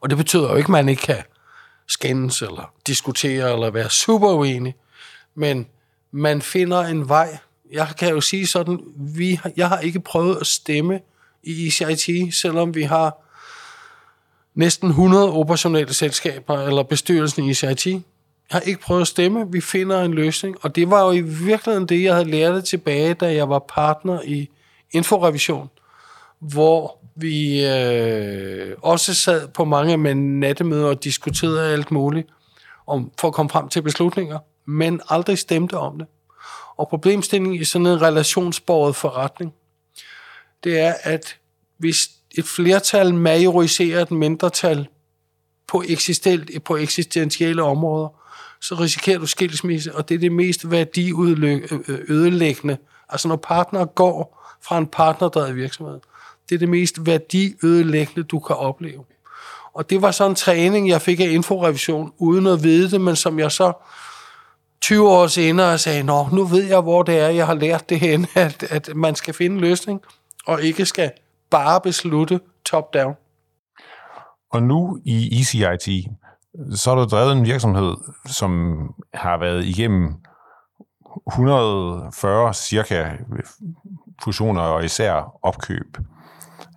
Og 0.00 0.10
det 0.10 0.18
betyder 0.18 0.50
jo 0.50 0.56
ikke, 0.56 0.66
at 0.66 0.70
man 0.70 0.88
ikke 0.88 1.02
kan 1.02 1.22
skændes, 1.86 2.42
eller 2.42 2.72
diskutere, 2.86 3.52
eller 3.52 3.70
være 3.70 3.90
super 3.90 4.28
uenig. 4.28 4.74
Men 5.34 5.66
man 6.10 6.42
finder 6.42 6.80
en 6.80 7.08
vej. 7.08 7.38
Jeg 7.72 7.88
kan 7.98 8.08
jo 8.08 8.20
sige 8.20 8.46
sådan, 8.46 8.80
vi, 8.96 9.40
jeg 9.56 9.68
har 9.68 9.78
ikke 9.78 10.00
prøvet 10.00 10.36
at 10.40 10.46
stemme 10.46 11.00
i 11.42 11.66
ECIT, 11.66 12.34
selvom 12.34 12.74
vi 12.74 12.82
har 12.82 13.16
næsten 14.54 14.88
100 14.88 15.32
operationelle 15.32 15.94
selskaber, 15.94 16.60
eller 16.66 16.82
bestyrelsen 16.82 17.44
i 17.44 17.50
ECIT. 17.50 17.86
Jeg 17.86 18.02
har 18.50 18.60
ikke 18.60 18.80
prøvet 18.80 19.00
at 19.00 19.06
stemme. 19.06 19.52
Vi 19.52 19.60
finder 19.60 20.02
en 20.02 20.14
løsning. 20.14 20.56
Og 20.62 20.76
det 20.76 20.90
var 20.90 21.04
jo 21.04 21.12
i 21.12 21.20
virkeligheden 21.20 21.88
det, 21.88 22.02
jeg 22.02 22.14
havde 22.14 22.30
lært 22.30 22.64
tilbage, 22.64 23.14
da 23.14 23.34
jeg 23.34 23.48
var 23.48 23.58
partner 23.58 24.20
i 24.24 24.50
Inforevision, 24.92 25.70
hvor 26.38 26.98
vi 27.20 27.66
øh, 27.66 28.76
også 28.82 29.14
sad 29.14 29.48
på 29.48 29.64
mange 29.64 29.96
med 29.96 30.14
nattemøder 30.14 30.86
og 30.86 31.04
diskuterede 31.04 31.72
alt 31.72 31.90
muligt 31.90 32.28
om, 32.86 33.12
for 33.18 33.28
at 33.28 33.34
komme 33.34 33.50
frem 33.50 33.68
til 33.68 33.82
beslutninger, 33.82 34.38
men 34.66 35.00
aldrig 35.08 35.38
stemte 35.38 35.78
om 35.78 35.98
det. 35.98 36.06
Og 36.76 36.88
problemstillingen 36.88 37.60
i 37.60 37.64
sådan 37.64 37.86
en 37.86 38.02
relationsbordet 38.02 38.96
forretning, 38.96 39.54
det 40.64 40.80
er, 40.80 40.94
at 41.02 41.36
hvis 41.78 42.10
et 42.38 42.44
flertal 42.44 43.14
majoriserer 43.14 44.02
et 44.02 44.10
mindretal 44.10 44.86
på, 45.68 45.82
eksistent, 45.88 46.64
på 46.64 46.76
eksistentielle 46.76 47.62
områder, 47.62 48.08
så 48.60 48.74
risikerer 48.74 49.18
du 49.18 49.26
skilsmisse, 49.26 49.94
og 49.94 50.08
det 50.08 50.14
er 50.14 50.18
det 50.18 50.32
mest 50.32 50.70
værdiødelæggende. 50.70 52.76
Altså 53.08 53.28
når 53.28 53.36
partner 53.36 53.84
går 53.84 54.40
fra 54.62 54.78
en 54.78 54.86
partnerdrevet 54.86 55.56
virksomhed, 55.56 56.00
det 56.50 56.54
er 56.54 56.58
det 56.58 56.68
mest 56.68 57.06
værdiødelæggende, 57.06 58.22
du 58.22 58.38
kan 58.38 58.56
opleve. 58.56 59.04
Og 59.74 59.90
det 59.90 60.02
var 60.02 60.10
sådan 60.10 60.32
en 60.32 60.36
træning, 60.36 60.88
jeg 60.88 61.02
fik 61.02 61.20
af 61.20 61.28
inforevision, 61.30 62.12
uden 62.18 62.46
at 62.46 62.62
vide 62.62 62.90
det, 62.90 63.00
men 63.00 63.16
som 63.16 63.38
jeg 63.38 63.52
så 63.52 63.72
20 64.80 65.08
år 65.08 65.26
senere 65.26 65.78
sagde, 65.78 66.02
nå, 66.02 66.28
nu 66.32 66.44
ved 66.44 66.64
jeg, 66.64 66.80
hvor 66.80 67.02
det 67.02 67.18
er, 67.18 67.28
jeg 67.28 67.46
har 67.46 67.54
lært 67.54 67.90
det 67.90 68.00
hen, 68.00 68.26
at, 68.34 68.62
at 68.62 68.90
man 68.96 69.14
skal 69.14 69.34
finde 69.34 69.56
en 69.56 69.60
løsning, 69.60 70.00
og 70.46 70.62
ikke 70.62 70.86
skal 70.86 71.10
bare 71.50 71.80
beslutte 71.80 72.40
top-down. 72.64 73.14
Og 74.52 74.62
nu 74.62 75.00
i 75.04 75.40
ECIT, 75.40 76.08
så 76.74 76.90
har 76.90 76.96
du 76.96 77.04
drevet 77.04 77.32
en 77.32 77.44
virksomhed, 77.44 77.94
som 78.26 78.80
har 79.14 79.38
været 79.38 79.64
igennem 79.64 80.14
140 81.32 82.54
cirka 82.54 83.10
fusioner 84.22 84.62
og 84.62 84.84
især 84.84 85.38
opkøb. 85.42 85.96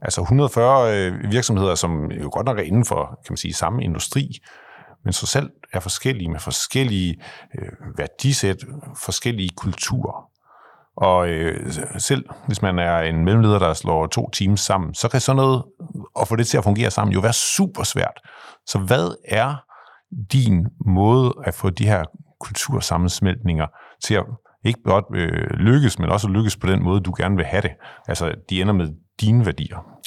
Altså 0.03 0.21
140 0.21 0.97
øh, 0.97 1.31
virksomheder, 1.31 1.75
som 1.75 2.11
jo 2.11 2.29
godt 2.33 2.45
nok 2.45 2.59
er 2.59 2.63
inden 2.63 2.85
for 2.85 3.05
kan 3.05 3.31
man 3.31 3.37
sige, 3.37 3.53
samme 3.53 3.83
industri, 3.83 4.39
men 5.03 5.13
så 5.13 5.25
selv 5.25 5.49
er 5.73 5.79
forskellige 5.79 6.29
med 6.29 6.39
forskellige 6.39 7.21
øh, 7.59 7.97
værdisæt, 7.97 8.57
forskellige 9.03 9.49
kulturer. 9.57 10.29
Og 10.97 11.27
øh, 11.27 11.73
selv 11.97 12.25
hvis 12.47 12.61
man 12.61 12.79
er 12.79 12.99
en 12.99 13.25
mellemleder, 13.25 13.59
der 13.59 13.73
slår 13.73 14.07
to 14.07 14.29
teams 14.29 14.61
sammen, 14.61 14.93
så 14.93 15.09
kan 15.09 15.21
sådan 15.21 15.37
noget, 15.37 15.63
at 16.21 16.27
få 16.27 16.35
det 16.35 16.47
til 16.47 16.57
at 16.57 16.63
fungere 16.63 16.91
sammen, 16.91 17.13
jo 17.13 17.19
være 17.19 17.33
super 17.33 17.83
svært. 17.83 18.19
Så 18.65 18.79
hvad 18.79 19.15
er 19.27 19.55
din 20.31 20.67
måde 20.85 21.33
at 21.45 21.53
få 21.53 21.69
de 21.69 21.87
her 21.87 22.03
kultursammensmeltninger 22.39 23.67
til 24.03 24.15
at 24.15 24.25
ikke 24.63 24.79
blot 24.83 25.05
øh, 25.15 25.49
lykkes, 25.49 25.99
men 25.99 26.09
også 26.09 26.27
lykkes 26.27 26.55
på 26.55 26.67
den 26.67 26.83
måde, 26.83 27.01
du 27.01 27.13
gerne 27.17 27.35
vil 27.35 27.45
have 27.45 27.61
det? 27.61 27.71
Altså, 28.07 28.35
de 28.49 28.61
ender 28.61 28.73
med 28.73 28.89
dine 29.21 29.45
værdier. 29.45 29.99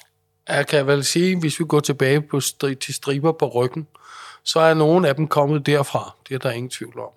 Jeg 0.49 0.67
kan 0.67 0.87
vel 0.87 1.05
sige, 1.05 1.41
hvis 1.41 1.61
vi 1.61 1.65
går 1.65 1.81
tilbage 1.81 2.21
på 2.21 2.41
stri- 2.41 2.75
til 2.75 2.95
striber 2.95 3.33
på 3.33 3.49
ryggen, 3.49 3.87
så 4.43 4.61
er 4.61 4.75
nogle 4.75 5.09
af 5.09 5.15
dem 5.15 5.29
kommet 5.29 5.67
derfra. 5.67 6.15
Det 6.29 6.35
er 6.35 6.39
der 6.39 6.51
ingen 6.51 6.71
tvivl 6.71 7.01
om. 7.01 7.11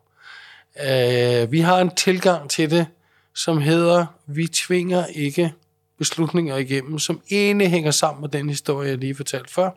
Øh, 0.88 1.52
vi 1.52 1.60
har 1.60 1.80
en 1.80 1.96
tilgang 1.96 2.50
til 2.50 2.72
det, 2.72 2.88
som 3.36 3.62
hedder, 3.62 4.06
vi 4.26 4.48
tvinger 4.48 5.06
ikke 5.06 5.54
beslutninger 5.98 6.58
igennem, 6.58 7.00
som 7.00 7.22
ene 7.28 7.68
hænger 7.68 7.92
sammen 7.92 8.22
med 8.22 8.30
den 8.30 8.50
historie, 8.50 8.90
jeg 8.90 8.98
lige 8.98 9.16
fortalte 9.16 9.54
før. 9.54 9.70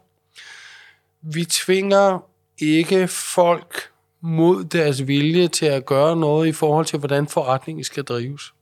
Vi 1.22 1.44
tvinger 1.44 2.24
ikke 2.58 3.08
folk 3.08 3.91
mod 4.22 4.64
deres 4.64 5.06
vilje 5.06 5.48
til 5.48 5.66
at 5.66 5.86
gøre 5.86 6.16
noget 6.16 6.48
i 6.48 6.52
forhold 6.52 6.86
til, 6.86 6.98
hvordan 6.98 7.28
forretningen 7.28 7.84
skal 7.84 8.04
drives. 8.04 8.52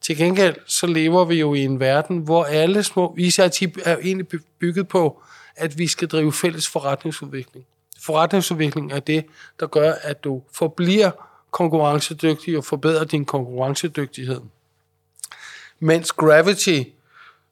Til 0.00 0.16
gengæld 0.16 0.56
så 0.66 0.86
lever 0.86 1.24
vi 1.24 1.34
jo 1.34 1.54
i 1.54 1.64
en 1.64 1.80
verden, 1.80 2.18
hvor 2.18 2.44
alle 2.44 2.82
små 2.82 3.14
ICIT 3.18 3.62
er 3.84 3.96
egentlig 3.96 4.26
bygget 4.58 4.88
på, 4.88 5.22
at 5.56 5.78
vi 5.78 5.86
skal 5.86 6.08
drive 6.08 6.32
fælles 6.32 6.68
forretningsudvikling. 6.68 7.66
Forretningsudvikling 8.02 8.92
er 8.92 9.00
det, 9.00 9.24
der 9.60 9.66
gør, 9.66 9.92
at 10.02 10.24
du 10.24 10.42
forbliver 10.52 11.10
konkurrencedygtig 11.50 12.56
og 12.56 12.64
forbedrer 12.64 13.04
din 13.04 13.24
konkurrencedygtighed. 13.24 14.40
Mens 15.80 16.12
Gravity, 16.12 16.82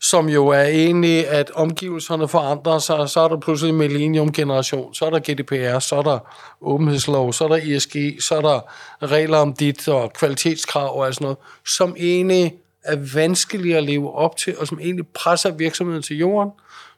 som 0.00 0.28
jo 0.28 0.48
er 0.48 0.62
egentlig, 0.62 1.28
at 1.28 1.50
omgivelserne 1.50 2.28
forandrer 2.28 2.78
sig, 2.78 3.08
så 3.08 3.20
er 3.20 3.28
der 3.28 3.40
pludselig 3.40 3.74
millennium-generation, 3.74 4.94
så 4.94 5.04
er 5.04 5.10
der 5.10 5.18
GDPR, 5.18 5.78
så 5.78 5.96
er 5.96 6.02
der 6.02 6.18
åbenhedslov, 6.60 7.32
så 7.32 7.44
er 7.44 7.48
der 7.48 7.60
ESG, 7.62 7.96
så 8.20 8.34
er 8.36 8.40
der 8.40 8.60
regler 9.06 9.38
om 9.38 9.52
dit 9.52 9.88
og 9.88 10.12
kvalitetskrav 10.12 10.98
og 10.98 11.14
sådan 11.14 11.24
noget, 11.24 11.38
som 11.66 11.96
egentlig 11.98 12.54
er 12.82 12.96
vanskelige 13.14 13.76
at 13.76 13.84
leve 13.84 14.14
op 14.14 14.36
til, 14.36 14.58
og 14.58 14.66
som 14.66 14.80
egentlig 14.80 15.06
presser 15.08 15.50
virksomheden 15.50 16.02
til 16.02 16.16
jorden, 16.16 16.50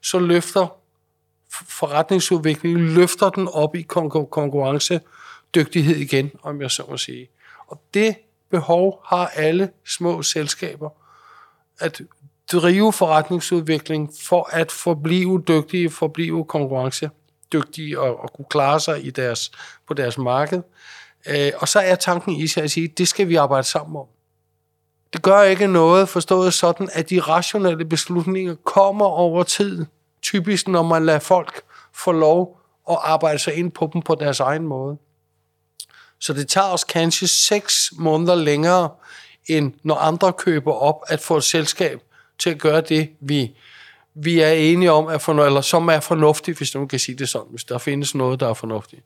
så 0.03 0.19
løfter 0.19 0.67
forretningsudviklingen, 1.69 2.95
løfter 2.95 3.31
den 3.31 3.49
op 3.49 3.75
i 3.75 3.83
konkurrencedygtighed 4.31 5.97
igen, 5.97 6.31
om 6.43 6.61
jeg 6.61 6.71
så 6.71 6.83
må 6.89 6.97
sige. 6.97 7.29
Og 7.67 7.83
det 7.95 8.17
behov 8.51 9.03
har 9.07 9.27
alle 9.27 9.71
små 9.87 10.23
selskaber, 10.23 10.91
at 11.81 12.01
drive 12.53 12.93
forretningsudvikling 12.93 14.11
for 14.23 14.49
at 14.53 14.73
forblive 14.73 15.43
dygtige, 15.49 15.91
forblive 15.91 16.45
konkurrencedygtige 16.45 18.01
og, 18.01 18.21
og 18.21 18.33
kunne 18.33 18.47
klare 18.51 18.81
sig 18.81 19.07
i 19.07 19.11
deres, 19.11 19.51
på 19.89 19.95
deres 19.95 20.19
marked. 20.19 20.63
Øh, 21.27 21.53
og 21.59 21.69
så 21.69 21.79
er 21.79 21.95
tanken 21.95 22.33
i 22.33 22.47
sig 22.47 22.63
at 22.63 22.71
sige, 22.71 22.89
det 22.89 23.09
skal 23.09 23.29
vi 23.29 23.35
arbejde 23.35 23.67
sammen 23.67 23.97
om. 23.97 24.07
Det 25.13 25.23
gør 25.23 25.43
ikke 25.43 25.67
noget 25.67 26.09
forstået 26.09 26.55
sådan, 26.55 26.89
at 26.93 27.11
de 27.11 27.21
rationelle 27.21 27.85
beslutninger 27.85 28.55
kommer 28.55 29.07
over 29.07 29.43
tid. 29.43 29.87
Typisk, 30.23 30.69
når 30.69 30.83
man 30.83 31.07
lader 31.07 31.19
folk 31.19 31.63
få 31.95 32.13
lov 32.13 32.61
at 32.91 32.99
arbejde 33.03 33.39
sig 33.39 33.55
ind 33.55 33.73
på 33.73 33.91
dem 33.93 34.03
på 34.03 34.15
deres 34.15 34.41
egen 34.41 34.67
måde. 34.67 34.97
Så 36.21 36.33
det 36.33 36.49
tager 36.49 36.67
os 36.67 36.85
kanskje 36.85 37.29
seks 37.29 37.93
måneder 37.99 38.35
længere, 38.35 38.91
end 39.47 39.73
når 39.83 39.95
andre 39.95 40.33
køber 40.33 40.73
op, 40.73 41.01
at 41.07 41.21
få 41.21 41.37
et 41.37 41.45
selskab 41.45 42.01
til 42.39 42.51
at 42.51 42.59
gøre 42.59 42.81
det, 42.81 43.11
vi, 43.21 43.51
vi 44.15 44.41
er 44.41 44.51
enige 44.51 44.93
om, 44.93 45.05
er 45.07 45.19
for, 45.19 45.45
eller 45.45 45.61
som 45.61 45.89
er 45.89 46.01
fornuftigt, 46.01 46.59
hvis 46.59 46.75
nogen 46.75 46.89
kan 46.89 46.99
sige 46.99 47.19
det 47.19 47.29
sådan, 47.29 47.47
hvis 47.51 47.65
der 47.65 47.79
findes 47.79 48.15
noget, 48.15 48.41
der 48.41 48.49
er 48.49 48.55
fornuftigt. 48.55 49.03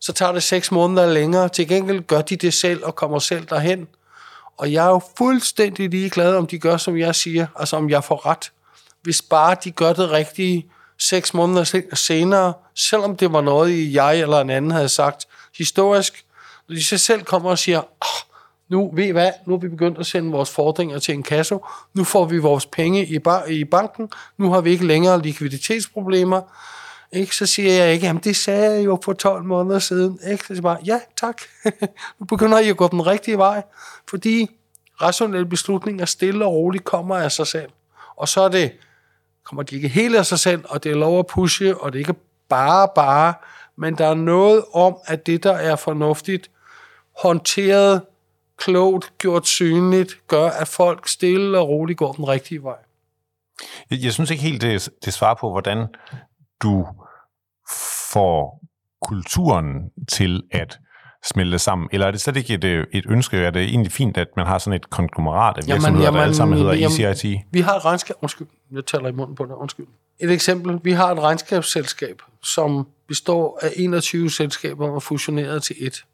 Så 0.00 0.12
tager 0.12 0.32
det 0.32 0.42
seks 0.42 0.70
måneder 0.70 1.12
længere. 1.12 1.48
Til 1.48 1.68
gengæld 1.68 2.00
gør 2.00 2.20
de 2.20 2.36
det 2.36 2.54
selv 2.54 2.84
og 2.84 2.94
kommer 2.94 3.18
selv 3.18 3.46
derhen. 3.46 3.88
Og 4.56 4.72
jeg 4.72 4.86
er 4.86 4.90
jo 4.90 5.00
fuldstændig 5.18 5.90
ligeglad, 5.90 6.36
om 6.36 6.46
de 6.46 6.58
gør, 6.58 6.76
som 6.76 6.98
jeg 6.98 7.14
siger, 7.14 7.46
altså 7.56 7.76
om 7.76 7.90
jeg 7.90 8.04
får 8.04 8.26
ret. 8.26 8.52
Hvis 9.02 9.22
bare 9.22 9.56
de 9.64 9.70
gør 9.70 9.92
det 9.92 10.10
rigtige 10.10 10.66
seks 10.98 11.34
måneder 11.34 11.84
senere, 11.94 12.52
selvom 12.76 13.16
det 13.16 13.32
var 13.32 13.40
noget, 13.40 13.94
jeg 13.94 14.20
eller 14.20 14.40
en 14.40 14.50
anden 14.50 14.70
havde 14.70 14.88
sagt 14.88 15.26
historisk, 15.58 16.24
når 16.68 16.76
de 16.76 16.84
så 16.84 16.98
selv 16.98 17.22
kommer 17.22 17.50
og 17.50 17.58
siger, 17.58 17.78
oh, 17.78 18.29
nu, 18.70 18.90
ved 18.94 19.04
I 19.04 19.10
hvad, 19.10 19.32
nu 19.46 19.54
er 19.54 19.58
vi 19.58 19.68
begyndt 19.68 19.98
at 19.98 20.06
sende 20.06 20.30
vores 20.30 20.50
fordringer 20.50 20.98
til 20.98 21.14
en 21.14 21.22
kasse, 21.22 21.58
nu 21.94 22.04
får 22.04 22.24
vi 22.24 22.38
vores 22.38 22.66
penge 22.66 23.06
i, 23.06 23.18
bar- 23.18 23.46
i 23.46 23.64
banken, 23.64 24.10
nu 24.38 24.52
har 24.52 24.60
vi 24.60 24.70
ikke 24.70 24.86
længere 24.86 25.22
likviditetsproblemer, 25.22 26.40
ikke? 27.12 27.36
Så 27.36 27.46
siger 27.46 27.72
jeg 27.72 27.92
ikke, 27.92 28.06
jamen 28.06 28.22
det 28.22 28.36
sagde 28.36 28.74
jeg 28.74 28.84
jo 28.84 28.98
for 29.04 29.12
12 29.12 29.44
måneder 29.44 29.78
siden. 29.78 30.18
Ikke? 30.30 30.42
Så 30.42 30.46
siger 30.46 30.56
jeg 30.56 30.62
bare, 30.62 30.78
ja 30.84 31.00
tak, 31.16 31.42
nu 32.18 32.26
begynder 32.26 32.58
I 32.58 32.68
at 32.68 32.76
gå 32.76 32.88
den 32.88 33.06
rigtige 33.06 33.38
vej, 33.38 33.62
fordi 34.08 34.50
rationelle 35.02 35.46
beslutninger 35.46 36.04
stille 36.04 36.44
og 36.44 36.52
roligt 36.52 36.84
kommer 36.84 37.16
af 37.16 37.32
sig 37.32 37.46
selv. 37.46 37.70
Og 38.16 38.28
så 38.28 38.40
er 38.40 38.48
det, 38.48 38.72
kommer 39.44 39.62
de 39.62 39.74
ikke 39.74 39.88
helt 39.88 40.16
af 40.16 40.26
sig 40.26 40.38
selv, 40.38 40.64
og 40.68 40.84
det 40.84 40.92
er 40.92 40.96
lov 40.96 41.18
at 41.18 41.26
pushe, 41.26 41.76
og 41.76 41.92
det 41.92 41.98
er 41.98 42.00
ikke 42.00 42.20
bare 42.48 42.88
bare, 42.94 43.34
men 43.76 43.98
der 43.98 44.06
er 44.06 44.14
noget 44.14 44.64
om, 44.72 44.96
at 45.06 45.26
det, 45.26 45.42
der 45.42 45.52
er 45.52 45.76
fornuftigt, 45.76 46.50
håndteret 47.22 48.02
klogt, 48.60 49.12
gjort 49.18 49.46
synligt, 49.46 50.18
gør, 50.28 50.48
at 50.48 50.68
folk 50.68 51.08
stille 51.08 51.58
og 51.58 51.68
roligt 51.68 51.98
går 51.98 52.12
den 52.12 52.28
rigtige 52.28 52.62
vej. 52.62 52.76
Jeg, 53.90 53.98
jeg 54.02 54.12
synes 54.12 54.30
ikke 54.30 54.42
helt, 54.42 54.62
det, 54.62 54.88
det 55.04 55.12
svarer 55.12 55.34
på, 55.34 55.50
hvordan 55.50 55.86
du 56.62 56.86
får 58.12 58.60
kulturen 59.02 59.90
til 60.08 60.42
at 60.50 60.78
smelte 61.24 61.58
sammen? 61.58 61.88
Eller 61.92 62.06
er 62.06 62.10
det 62.10 62.20
slet 62.20 62.36
ikke 62.36 62.54
et, 62.54 62.64
øh, 62.64 62.86
et 62.92 63.04
ønske? 63.08 63.36
Er 63.36 63.50
det 63.50 63.62
egentlig 63.62 63.92
fint, 63.92 64.16
at 64.16 64.28
man 64.36 64.46
har 64.46 64.58
sådan 64.58 64.76
et 64.76 64.90
konglomerat 64.90 65.56
af 65.56 65.66
virksomheder, 65.66 65.88
jamen, 65.88 66.02
jamen, 66.02 66.16
der 66.16 66.22
alle 66.22 66.34
sammen 66.34 66.58
hedder 66.58 66.72
jamen, 66.72 67.14
ECIT? 67.14 67.40
Vi 67.50 67.60
har 67.60 67.76
et 67.76 67.84
regnskab... 67.84 68.16
Undskyld, 68.22 68.46
jeg 68.72 68.86
taler 68.86 69.08
i 69.08 69.12
munden 69.12 69.36
på 69.36 69.44
det. 69.44 69.52
Undskyld. 69.52 69.86
Et 70.20 70.30
eksempel. 70.30 70.80
Vi 70.82 70.92
har 70.92 71.12
et 71.12 71.18
regnskabsselskab, 71.18 72.22
som 72.42 72.86
består 73.08 73.58
af 73.62 73.72
21 73.76 74.30
selskaber 74.30 74.90
og 74.90 75.02
fusioneret 75.02 75.62
til 75.62 75.76
et 75.78 76.04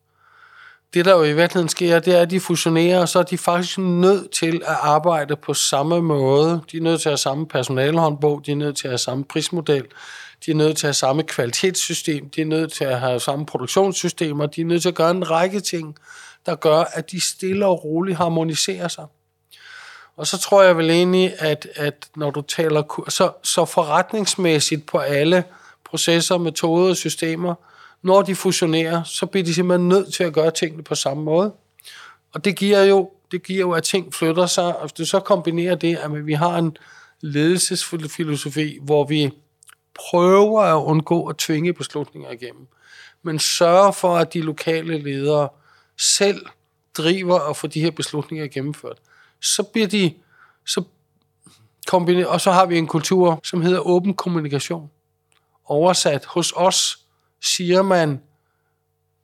det, 0.96 1.04
der 1.04 1.12
jo 1.12 1.22
i 1.22 1.32
virkeligheden 1.32 1.68
sker, 1.68 1.98
det 1.98 2.14
er, 2.14 2.22
at 2.22 2.30
de 2.30 2.40
fusionerer, 2.40 3.00
og 3.00 3.08
så 3.08 3.18
er 3.18 3.22
de 3.22 3.38
faktisk 3.38 3.78
nødt 3.78 4.30
til 4.30 4.56
at 4.66 4.76
arbejde 4.80 5.36
på 5.36 5.54
samme 5.54 6.02
måde. 6.02 6.60
De 6.72 6.76
er 6.76 6.80
nødt 6.80 7.00
til 7.00 7.08
at 7.08 7.10
have 7.10 7.18
samme 7.18 7.46
personalehåndbog, 7.46 8.42
de 8.46 8.52
er 8.52 8.56
nødt 8.56 8.76
til 8.76 8.88
at 8.88 8.90
have 8.90 8.98
samme 8.98 9.24
prismodel, 9.24 9.84
de 10.46 10.50
er 10.50 10.54
nødt 10.54 10.76
til 10.76 10.86
at 10.86 10.88
have 10.88 10.94
samme 10.94 11.22
kvalitetssystem, 11.22 12.30
de 12.30 12.40
er 12.40 12.44
nødt 12.44 12.72
til 12.72 12.84
at 12.84 13.00
have 13.00 13.20
samme 13.20 13.46
produktionssystemer, 13.46 14.46
de 14.46 14.60
er 14.60 14.64
nødt 14.64 14.82
til 14.82 14.88
at 14.88 14.94
gøre 14.94 15.10
en 15.10 15.30
række 15.30 15.60
ting, 15.60 15.96
der 16.46 16.54
gør, 16.54 16.84
at 16.92 17.10
de 17.10 17.20
stille 17.20 17.66
og 17.66 17.84
roligt 17.84 18.16
harmoniserer 18.16 18.88
sig. 18.88 19.04
Og 20.16 20.26
så 20.26 20.38
tror 20.38 20.62
jeg 20.62 20.76
vel 20.76 20.90
egentlig, 20.90 21.34
at, 21.38 21.68
at 21.74 22.08
når 22.16 22.30
du 22.30 22.40
taler 22.40 23.04
så, 23.08 23.32
så 23.42 23.64
forretningsmæssigt 23.64 24.86
på 24.86 24.98
alle 24.98 25.44
processer, 25.84 26.38
metoder 26.38 26.90
og 26.90 26.96
systemer, 26.96 27.54
når 28.06 28.22
de 28.22 28.34
fusionerer, 28.34 29.02
så 29.02 29.26
bliver 29.26 29.44
de 29.44 29.54
simpelthen 29.54 29.88
nødt 29.88 30.14
til 30.14 30.24
at 30.24 30.32
gøre 30.32 30.50
tingene 30.50 30.82
på 30.82 30.94
samme 30.94 31.22
måde. 31.22 31.52
Og 32.32 32.44
det 32.44 32.56
giver 32.56 32.82
jo, 32.82 33.10
det 33.30 33.42
giver 33.42 33.60
jo 33.60 33.72
at 33.72 33.82
ting 33.82 34.14
flytter 34.14 34.46
sig, 34.46 34.76
og 34.76 34.80
hvis 34.80 34.92
du 34.92 35.04
så 35.04 35.20
kombinerer 35.20 35.74
det, 35.74 35.96
at 35.96 36.26
vi 36.26 36.32
har 36.32 36.58
en 36.58 36.76
ledelsesfilosofi, 37.20 38.78
hvor 38.82 39.04
vi 39.04 39.30
prøver 39.94 40.60
at 40.60 40.82
undgå 40.82 41.26
at 41.26 41.36
tvinge 41.36 41.72
beslutninger 41.72 42.30
igennem, 42.30 42.66
men 43.22 43.38
sørger 43.38 43.92
for, 43.92 44.16
at 44.16 44.34
de 44.34 44.40
lokale 44.40 44.98
ledere 44.98 45.48
selv 45.98 46.46
driver 46.96 47.40
og 47.40 47.56
får 47.56 47.68
de 47.68 47.80
her 47.80 47.90
beslutninger 47.90 48.46
gennemført, 48.46 48.98
så 49.40 49.62
bliver 49.62 49.86
de, 49.88 50.14
så 50.66 50.82
kombiner, 51.86 52.26
og 52.26 52.40
så 52.40 52.50
har 52.52 52.66
vi 52.66 52.78
en 52.78 52.86
kultur, 52.86 53.40
som 53.44 53.62
hedder 53.62 53.80
åben 53.80 54.14
kommunikation. 54.14 54.90
Oversat 55.64 56.24
hos 56.24 56.52
os 56.56 57.05
siger 57.42 57.82
man 57.82 58.20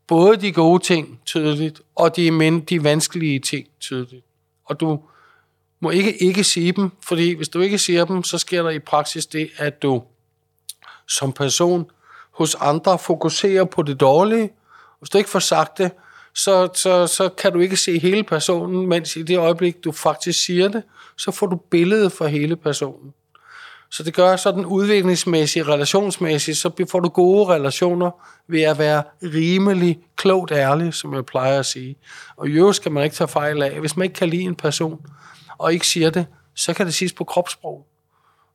både 0.06 0.36
de 0.36 0.52
gode 0.52 0.82
ting 0.82 1.20
tydeligt, 1.24 1.80
og 1.94 2.16
de, 2.16 2.30
men 2.30 2.60
de 2.60 2.84
vanskelige 2.84 3.38
ting 3.38 3.68
tydeligt. 3.80 4.24
Og 4.64 4.80
du 4.80 5.00
må 5.80 5.90
ikke 5.90 6.22
ikke 6.22 6.44
sige 6.44 6.72
dem, 6.72 6.90
fordi 7.02 7.34
hvis 7.34 7.48
du 7.48 7.60
ikke 7.60 7.78
siger 7.78 8.04
dem, 8.04 8.22
så 8.22 8.38
sker 8.38 8.62
der 8.62 8.70
i 8.70 8.78
praksis 8.78 9.26
det, 9.26 9.50
at 9.56 9.82
du 9.82 10.02
som 11.08 11.32
person 11.32 11.90
hos 12.30 12.54
andre 12.54 12.98
fokuserer 12.98 13.64
på 13.64 13.82
det 13.82 14.00
dårlige. 14.00 14.50
Hvis 14.98 15.10
du 15.10 15.18
ikke 15.18 15.30
får 15.30 15.38
sagt 15.38 15.78
det, 15.78 15.90
så, 16.34 16.68
så, 16.74 17.06
så 17.06 17.28
kan 17.28 17.52
du 17.52 17.58
ikke 17.58 17.76
se 17.76 17.98
hele 17.98 18.24
personen, 18.24 18.86
mens 18.86 19.16
i 19.16 19.22
det 19.22 19.38
øjeblik, 19.38 19.84
du 19.84 19.92
faktisk 19.92 20.44
siger 20.44 20.68
det, 20.68 20.82
så 21.16 21.30
får 21.30 21.46
du 21.46 21.56
billedet 21.56 22.12
for 22.12 22.26
hele 22.26 22.56
personen. 22.56 23.14
Så 23.92 24.02
det 24.02 24.14
gør 24.14 24.36
sådan 24.36 24.64
udviklingsmæssigt, 24.64 25.68
relationsmæssigt, 25.68 26.58
så 26.58 26.86
får 26.90 27.00
du 27.00 27.08
gode 27.08 27.46
relationer 27.48 28.10
ved 28.48 28.62
at 28.62 28.78
være 28.78 29.02
rimelig 29.22 29.98
klogt 30.16 30.52
ærlig, 30.52 30.94
som 30.94 31.14
jeg 31.14 31.26
plejer 31.26 31.58
at 31.58 31.66
sige. 31.66 31.96
Og 32.36 32.48
i 32.48 32.52
øvrigt 32.52 32.76
skal 32.76 32.92
man 32.92 33.04
ikke 33.04 33.16
tage 33.16 33.28
fejl 33.28 33.62
af. 33.62 33.80
Hvis 33.80 33.96
man 33.96 34.04
ikke 34.04 34.14
kan 34.14 34.28
lide 34.28 34.42
en 34.42 34.54
person, 34.54 35.06
og 35.58 35.72
ikke 35.72 35.86
siger 35.86 36.10
det, 36.10 36.26
så 36.54 36.74
kan 36.74 36.86
det 36.86 36.94
siges 36.94 37.12
på 37.12 37.24
kropssprog. 37.24 37.86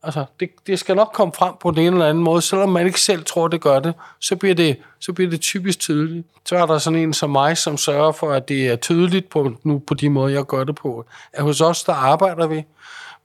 Altså, 0.03 0.25
det, 0.39 0.49
det 0.67 0.79
skal 0.79 0.95
nok 0.95 1.11
komme 1.13 1.33
frem 1.33 1.53
på 1.61 1.71
den 1.71 1.79
ene 1.79 1.95
eller 1.95 2.09
anden 2.09 2.23
måde. 2.23 2.41
Selvom 2.41 2.69
man 2.69 2.85
ikke 2.85 3.01
selv 3.01 3.23
tror, 3.23 3.47
det 3.47 3.61
gør 3.61 3.79
det, 3.79 3.93
så 4.19 4.35
bliver 4.35 4.55
det, 4.55 4.77
så 4.99 5.13
bliver 5.13 5.29
det 5.29 5.41
typisk 5.41 5.79
tydeligt. 5.79 6.27
Så 6.45 6.55
er 6.55 6.65
der 6.65 6.77
sådan 6.77 6.99
en 6.99 7.13
som 7.13 7.29
mig, 7.29 7.57
som 7.57 7.77
sørger 7.77 8.11
for, 8.11 8.31
at 8.31 8.49
det 8.49 8.67
er 8.67 8.75
tydeligt 8.75 9.29
på, 9.29 9.51
nu 9.63 9.79
på 9.87 9.93
de 9.93 10.09
måder, 10.09 10.35
jeg 10.35 10.43
gør 10.43 10.63
det 10.63 10.75
på. 10.75 11.05
At 11.33 11.43
hos 11.43 11.61
os, 11.61 11.83
der 11.83 11.93
arbejder 11.93 12.47
vi 12.47 12.63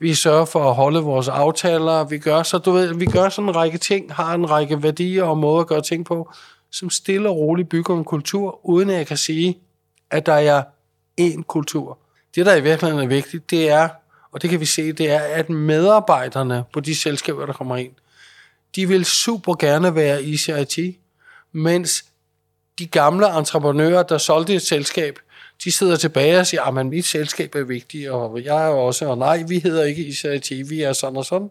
vi 0.03 0.14
sørger 0.14 0.44
for 0.44 0.68
at 0.68 0.74
holde 0.74 1.00
vores 1.00 1.28
aftaler, 1.28 2.05
vi 2.05 2.18
gør, 2.18 2.42
så 2.42 2.59
du 2.59 2.70
ved, 2.70 2.94
vi 2.94 3.07
gør 3.07 3.28
sådan 3.28 3.48
en 3.48 3.57
række 3.57 3.78
ting, 3.78 4.14
har 4.14 4.34
en 4.34 4.50
række 4.50 4.82
værdier 4.82 5.24
og 5.24 5.38
måder 5.38 5.61
at 5.61 5.66
gøre 5.66 5.82
ting 5.82 6.05
på, 6.05 6.32
som 6.70 6.90
stille 6.90 7.28
og 7.28 7.36
roligt 7.36 7.68
bygger 7.68 7.96
en 7.96 8.05
kultur, 8.05 8.66
uden 8.66 8.90
at 8.90 8.96
jeg 8.96 9.07
kan 9.07 9.16
sige, 9.16 9.59
at 10.11 10.26
der 10.26 10.32
er 10.32 10.62
én 11.20 11.42
kultur. 11.42 11.98
Det, 12.34 12.46
der 12.46 12.55
i 12.55 12.62
virkeligheden 12.62 13.05
er 13.05 13.09
vigtigt, 13.09 13.50
det 13.50 13.70
er, 13.70 13.88
og 14.32 14.42
det 14.42 14.50
kan 14.50 14.61
vi 14.61 14.66
se, 14.66 14.92
det 14.92 15.11
er, 15.11 15.20
at 15.20 15.50
medarbejderne 15.50 16.64
på 16.72 16.80
de 16.80 16.94
selskaber, 16.94 17.46
der 17.46 17.53
kommer 17.53 17.76
ind, 17.76 17.92
de 18.76 18.88
vil 18.88 19.05
super 19.05 19.55
gerne 19.55 19.94
være 19.94 20.22
i 20.22 20.36
CIT, 20.36 20.78
mens 21.53 22.05
de 22.78 22.86
gamle 22.86 23.38
entreprenører, 23.38 24.03
der 24.03 24.18
solgte 24.18 24.55
et 24.55 24.62
selskab, 24.62 25.18
de 25.64 25.72
sidder 25.72 25.96
tilbage 25.96 26.38
og 26.38 26.46
siger, 26.46 26.62
ah, 26.62 26.78
at 26.78 26.86
mit 26.86 27.04
selskab 27.04 27.54
er 27.54 27.64
vigtigt, 27.64 28.10
og 28.10 28.44
jeg 28.44 28.64
er 28.64 28.68
også, 28.68 29.06
og 29.06 29.18
nej, 29.18 29.44
vi 29.48 29.58
hedder 29.58 29.84
ikke 29.84 30.06
ICIT, 30.06 30.70
vi 30.70 30.82
er 30.82 30.92
sådan 30.92 31.16
og 31.16 31.24
sådan. 31.24 31.50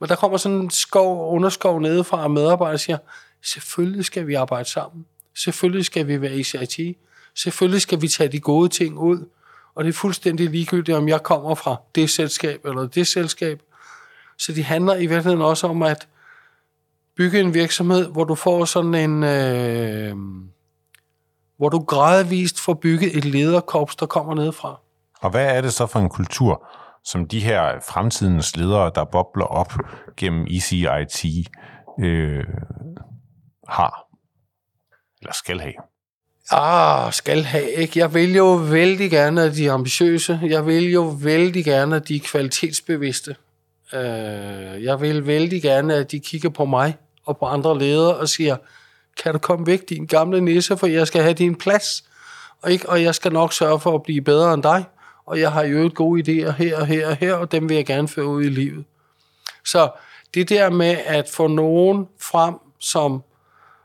Men 0.00 0.08
der 0.08 0.16
kommer 0.16 0.38
sådan 0.38 0.58
en 0.58 0.70
skov, 0.70 1.34
underskov 1.34 1.80
nedefra, 1.80 2.22
og 2.22 2.30
medarbejdere 2.30 2.78
siger, 2.78 2.98
selvfølgelig 3.42 4.04
skal 4.04 4.26
vi 4.26 4.34
arbejde 4.34 4.68
sammen. 4.68 5.06
Selvfølgelig 5.36 5.84
skal 5.84 6.06
vi 6.06 6.20
være 6.20 6.36
ICIT. 6.36 6.96
Selvfølgelig 7.36 7.80
skal 7.80 8.02
vi 8.02 8.08
tage 8.08 8.28
de 8.28 8.40
gode 8.40 8.68
ting 8.68 8.98
ud. 8.98 9.28
Og 9.74 9.84
det 9.84 9.90
er 9.90 9.94
fuldstændig 9.94 10.50
ligegyldigt, 10.50 10.96
om 10.96 11.08
jeg 11.08 11.22
kommer 11.22 11.54
fra 11.54 11.76
det 11.94 12.10
selskab 12.10 12.64
eller 12.64 12.86
det 12.86 13.06
selskab. 13.06 13.62
Så 14.38 14.52
det 14.52 14.64
handler 14.64 14.94
i 14.94 15.06
virkeligheden 15.06 15.42
også 15.42 15.66
om 15.66 15.82
at 15.82 16.08
bygge 17.16 17.40
en 17.40 17.54
virksomhed, 17.54 18.06
hvor 18.06 18.24
du 18.24 18.34
får 18.34 18.64
sådan 18.64 18.94
en... 18.94 19.24
Øh, 19.24 20.16
hvor 21.56 21.68
du 21.68 21.78
gradvist 21.78 22.60
får 22.60 22.74
bygget 22.74 23.16
et 23.16 23.24
lederkorps, 23.24 23.96
der 23.96 24.06
kommer 24.06 24.34
nedefra. 24.34 24.80
Og 25.20 25.30
hvad 25.30 25.56
er 25.56 25.60
det 25.60 25.72
så 25.72 25.86
for 25.86 25.98
en 25.98 26.08
kultur, 26.08 26.66
som 27.04 27.28
de 27.28 27.40
her 27.40 27.80
fremtidens 27.88 28.56
ledere, 28.56 28.92
der 28.94 29.04
bobler 29.04 29.44
op 29.44 29.72
gennem 30.16 30.46
ECIT, 30.50 31.48
øh, 32.00 32.44
har? 33.68 34.06
Eller 35.20 35.32
skal 35.32 35.60
have? 35.60 35.74
Ah, 36.50 37.12
skal 37.12 37.44
have, 37.44 37.70
ikke? 37.70 37.98
Jeg 37.98 38.14
vil 38.14 38.34
jo 38.34 38.54
vældig 38.54 39.10
gerne, 39.10 39.42
at 39.42 39.54
de 39.54 39.66
er 39.66 39.72
ambitiøse. 39.72 40.40
Jeg 40.42 40.66
vil 40.66 40.92
jo 40.92 41.16
vældig 41.22 41.64
gerne, 41.64 41.96
at 41.96 42.08
de 42.08 42.16
er 42.16 42.20
kvalitetsbevidste. 42.20 43.36
Øh, 43.94 44.84
jeg 44.84 45.00
vil 45.00 45.26
vældig 45.26 45.62
gerne, 45.62 45.94
at 45.94 46.10
de 46.12 46.20
kigger 46.20 46.48
på 46.48 46.64
mig 46.64 46.96
og 47.26 47.38
på 47.38 47.46
andre 47.46 47.78
ledere 47.78 48.16
og 48.16 48.28
siger, 48.28 48.56
kan 49.22 49.32
du 49.32 49.38
komme 49.38 49.66
væk, 49.66 49.88
din 49.88 50.06
gamle 50.06 50.40
nisse, 50.40 50.76
for 50.76 50.86
jeg 50.86 51.06
skal 51.06 51.22
have 51.22 51.34
din 51.34 51.54
plads. 51.54 52.04
Og, 52.62 52.72
ikke? 52.72 52.88
og 52.88 53.02
jeg 53.02 53.14
skal 53.14 53.32
nok 53.32 53.52
sørge 53.52 53.80
for 53.80 53.94
at 53.94 54.02
blive 54.02 54.20
bedre 54.20 54.54
end 54.54 54.62
dig. 54.62 54.84
Og 55.26 55.40
jeg 55.40 55.52
har 55.52 55.64
jo 55.64 55.86
et 55.86 55.94
gode 55.94 56.20
idéer 56.20 56.50
her 56.50 56.80
og 56.80 56.86
her 56.86 57.08
og 57.08 57.16
her, 57.16 57.34
og 57.34 57.52
dem 57.52 57.68
vil 57.68 57.74
jeg 57.74 57.86
gerne 57.86 58.08
føre 58.08 58.26
ud 58.26 58.42
i 58.42 58.48
livet. 58.48 58.84
Så 59.64 59.90
det 60.34 60.48
der 60.48 60.70
med 60.70 60.96
at 61.06 61.28
få 61.28 61.46
nogen 61.46 62.06
frem, 62.20 62.54
som 62.78 63.22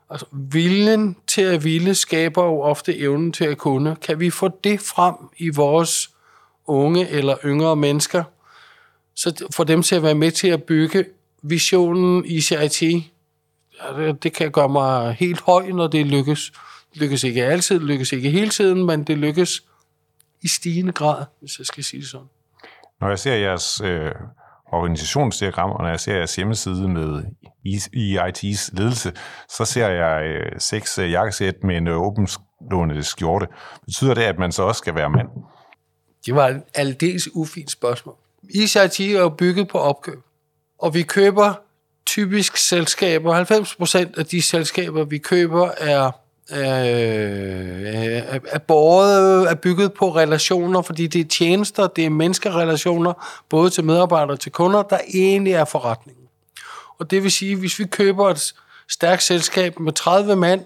altså, 0.10 0.26
viljen 0.32 1.16
til 1.28 1.42
at 1.42 1.64
ville 1.64 1.96
skaber 1.96 2.44
jo 2.44 2.62
ofte 2.62 2.98
evnen 2.98 3.32
til 3.32 3.46
at 3.46 3.58
kunne. 3.58 3.96
Kan 3.96 4.20
vi 4.20 4.30
få 4.30 4.50
det 4.64 4.80
frem 4.80 5.16
i 5.38 5.50
vores 5.50 6.10
unge 6.68 7.10
eller 7.10 7.36
yngre 7.46 7.76
mennesker, 7.76 8.24
så 9.16 9.46
for 9.56 9.64
dem 9.64 9.84
til 9.84 9.96
at 9.96 10.04
være 10.04 10.16
med 10.16 10.32
til 10.32 10.48
at 10.48 10.64
bygge 10.64 11.06
visionen 11.42 12.26
i 12.26 12.42
CIT, 12.42 12.84
det 14.24 14.34
kan 14.34 14.52
gøre 14.52 14.70
mig 14.70 15.14
helt 15.14 15.42
høj, 15.42 15.72
når 15.72 15.88
det 15.88 16.08
lykkes. 16.08 16.52
Det 16.94 17.02
lykkes 17.02 17.24
ikke 17.24 17.46
altid, 17.46 17.80
det 17.80 17.88
lykkes 17.88 18.12
ikke 18.12 18.30
hele 18.30 18.50
tiden, 18.50 18.86
men 18.86 19.04
det 19.04 19.18
lykkes 19.18 19.64
i 20.42 20.48
stigende 20.48 20.92
grad, 20.92 21.26
hvis 21.40 21.60
jeg 21.60 21.66
skal 21.66 21.84
sige 21.84 22.02
det 22.02 22.10
sådan. 22.10 22.28
Når 23.02 23.10
jeg 23.10 23.20
ser 23.20 23.36
jeres 23.36 23.82
øh, 23.84 24.12
organisationsdiagram, 24.72 25.72
og 25.72 25.82
når 25.84 25.90
jeg 25.90 26.00
ser 26.00 26.16
jeres 26.16 26.36
hjemmeside 26.36 26.88
med 26.88 27.24
EIT's 27.96 28.70
ledelse, 28.78 29.14
så 29.50 29.66
ser 29.66 29.88
jeg 29.88 30.26
øh, 30.26 30.52
seks 30.60 30.98
øh, 30.98 31.12
jakkesæt 31.12 31.64
med 31.64 31.78
en 31.78 31.88
øh, 31.88 31.98
åbenslående 31.98 33.04
skjorte. 33.04 33.48
Betyder 33.86 34.14
det, 34.14 34.22
at 34.22 34.40
man 34.40 34.52
så 34.52 34.64
også 34.64 34.80
skal 34.80 34.96
være 34.96 35.10
mand? 35.10 35.28
Det 36.26 36.36
var 36.36 36.48
et 36.48 36.64
aldeles 36.74 37.36
ufint 37.36 37.72
spørgsmål. 37.72 38.16
EIT 38.56 39.00
er 39.00 39.36
bygget 39.38 39.68
på 39.68 39.78
opkøb, 39.78 40.20
og 40.80 40.94
vi 40.94 41.04
køber 41.04 41.54
typisk 42.06 42.58
selskaber, 42.58 43.44
90% 43.44 44.20
af 44.20 44.26
de 44.26 44.42
selskaber, 44.42 45.04
vi 45.04 45.18
køber, 45.18 45.70
er 45.78 46.12
øh, 46.52 46.58
er, 48.48 48.60
båret, 48.68 49.52
er 49.52 49.56
bygget 49.56 49.94
på 49.94 50.16
relationer, 50.16 50.82
fordi 50.82 51.08
det 51.08 51.22
er 51.22 51.30
tjenester, 51.30 51.88
det 51.88 52.06
er 52.06 52.10
menneskerelationer, 52.10 53.14
både 53.50 53.70
til 53.70 53.84
medarbejdere 53.84 54.36
og 54.36 54.40
til 54.40 54.52
kunder, 54.52 54.84
der 54.84 54.98
egentlig 55.14 55.54
er 55.54 55.66
forretningen. 55.66 56.26
Og 57.00 57.12
det 57.12 57.24
vil 57.24 57.32
sige, 57.32 57.56
hvis 57.56 57.80
vi 57.80 57.86
køber 57.86 58.30
et 58.30 58.54
stærkt 58.90 59.24
selskab 59.24 59.80
med 59.80 59.94
30 59.94 60.36
mand, 60.36 60.62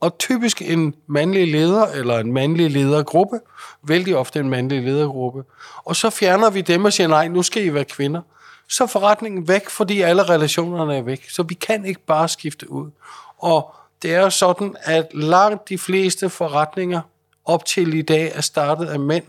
og 0.00 0.18
typisk 0.18 0.62
en 0.62 0.94
mandlig 1.06 1.52
leder 1.52 1.86
eller 1.86 2.18
en 2.18 2.32
mandlig 2.32 2.70
ledergruppe, 2.70 3.40
vældig 3.82 4.16
ofte 4.16 4.40
en 4.40 4.50
mandlig 4.50 4.82
ledergruppe, 4.82 5.42
og 5.84 5.96
så 5.96 6.10
fjerner 6.10 6.50
vi 6.50 6.60
dem 6.60 6.84
og 6.84 6.92
siger, 6.92 7.08
nej, 7.08 7.28
nu 7.28 7.42
skal 7.42 7.64
I 7.64 7.74
være 7.74 7.84
kvinder 7.84 8.20
så 8.68 8.84
er 8.84 8.88
forretningen 8.88 9.48
væk, 9.48 9.68
fordi 9.68 10.00
alle 10.00 10.22
relationerne 10.22 10.96
er 10.96 11.02
væk. 11.02 11.30
Så 11.30 11.42
vi 11.42 11.54
kan 11.54 11.84
ikke 11.84 12.00
bare 12.00 12.28
skifte 12.28 12.70
ud. 12.70 12.90
Og 13.38 13.74
det 14.02 14.14
er 14.14 14.20
jo 14.20 14.30
sådan, 14.30 14.76
at 14.82 15.06
langt 15.14 15.68
de 15.68 15.78
fleste 15.78 16.30
forretninger 16.30 17.00
op 17.44 17.64
til 17.64 17.94
i 17.94 18.02
dag 18.02 18.32
er 18.34 18.40
startet 18.40 18.86
af 18.86 19.00
mænd. 19.00 19.24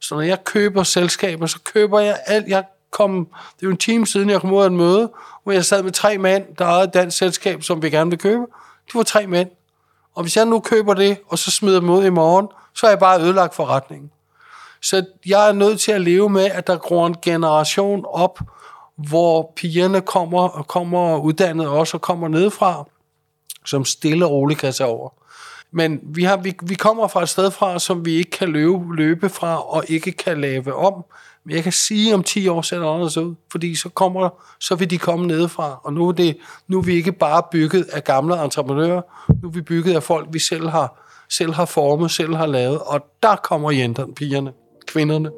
Så 0.00 0.14
når 0.14 0.22
jeg 0.22 0.44
køber 0.44 0.82
selskaber, 0.82 1.46
så 1.46 1.58
køber 1.64 2.00
jeg 2.00 2.18
alt. 2.26 2.48
Jeg 2.48 2.64
kom, 2.90 3.24
det 3.24 3.62
er 3.62 3.66
jo 3.66 3.70
en 3.70 3.76
time 3.76 4.06
siden, 4.06 4.30
jeg 4.30 4.40
kom 4.40 4.52
ud 4.52 4.62
af 4.62 4.66
en 4.66 4.76
møde, 4.76 5.10
hvor 5.42 5.52
jeg 5.52 5.64
sad 5.64 5.82
med 5.82 5.92
tre 5.92 6.18
mænd, 6.18 6.56
der 6.58 6.64
ejede 6.64 6.84
et 6.84 6.94
dansk 6.94 7.18
selskab, 7.18 7.62
som 7.62 7.82
vi 7.82 7.90
gerne 7.90 8.10
vil 8.10 8.18
købe. 8.18 8.42
Det 8.86 8.94
var 8.94 9.02
tre 9.02 9.26
mænd. 9.26 9.50
Og 10.14 10.22
hvis 10.22 10.36
jeg 10.36 10.46
nu 10.46 10.60
køber 10.60 10.94
det, 10.94 11.18
og 11.28 11.38
så 11.38 11.50
smider 11.50 11.80
dem 11.80 11.90
ud 11.90 12.04
i 12.04 12.10
morgen, 12.10 12.48
så 12.74 12.86
er 12.86 12.90
jeg 12.90 12.98
bare 12.98 13.20
ødelagt 13.20 13.54
forretningen. 13.54 14.10
Så 14.82 15.04
jeg 15.26 15.48
er 15.48 15.52
nødt 15.52 15.80
til 15.80 15.92
at 15.92 16.00
leve 16.00 16.30
med, 16.30 16.44
at 16.44 16.66
der 16.66 16.76
går 16.76 17.06
en 17.06 17.16
generation 17.22 18.04
op, 18.08 18.40
hvor 18.96 19.52
pigerne 19.56 20.00
kommer, 20.00 20.48
og 20.48 20.66
kommer 20.66 21.18
uddannet 21.18 21.68
også 21.68 21.96
og 21.96 22.00
kommer 22.00 22.28
nedefra, 22.28 22.84
som 23.64 23.84
stille 23.84 24.26
og 24.26 24.30
roligt 24.30 24.60
kan 24.60 24.72
tage 24.72 24.88
over. 24.88 25.10
Men 25.70 26.00
vi, 26.02 26.24
har, 26.24 26.36
vi, 26.36 26.54
vi 26.62 26.74
kommer 26.74 27.08
fra 27.08 27.22
et 27.22 27.28
sted 27.28 27.50
fra, 27.50 27.78
som 27.78 28.04
vi 28.04 28.14
ikke 28.14 28.30
kan 28.30 28.48
løbe, 28.48 28.96
løbe 28.96 29.28
fra 29.28 29.70
og 29.74 29.84
ikke 29.88 30.12
kan 30.12 30.40
lave 30.40 30.74
om. 30.74 31.04
Men 31.44 31.54
jeg 31.54 31.62
kan 31.62 31.72
sige, 31.72 32.14
om 32.14 32.22
10 32.22 32.48
år 32.48 32.62
ser 32.62 32.78
det 32.78 32.86
anderledes 32.86 33.16
ud, 33.16 33.34
fordi 33.52 33.74
så, 33.74 33.88
kommer, 33.88 34.28
så 34.60 34.74
vil 34.74 34.90
de 34.90 34.98
komme 34.98 35.26
nedefra. 35.26 35.80
Og 35.84 35.92
nu 35.92 36.08
er, 36.08 36.12
det, 36.12 36.36
nu 36.68 36.78
er 36.78 36.82
vi 36.82 36.94
ikke 36.94 37.12
bare 37.12 37.42
bygget 37.52 37.84
af 37.92 38.04
gamle 38.04 38.44
entreprenører, 38.44 39.02
nu 39.42 39.48
er 39.48 39.52
vi 39.52 39.62
bygget 39.62 39.94
af 39.94 40.02
folk, 40.02 40.28
vi 40.32 40.38
selv 40.38 40.68
har, 40.68 41.02
selv 41.28 41.52
har 41.52 41.64
formet, 41.64 42.10
selv 42.10 42.34
har 42.34 42.46
lavet. 42.46 42.78
Og 42.78 43.00
der 43.22 43.36
kommer 43.36 43.70
jenterne, 43.70 44.14
pigerne, 44.14 44.52
kvinderne. 44.86 45.30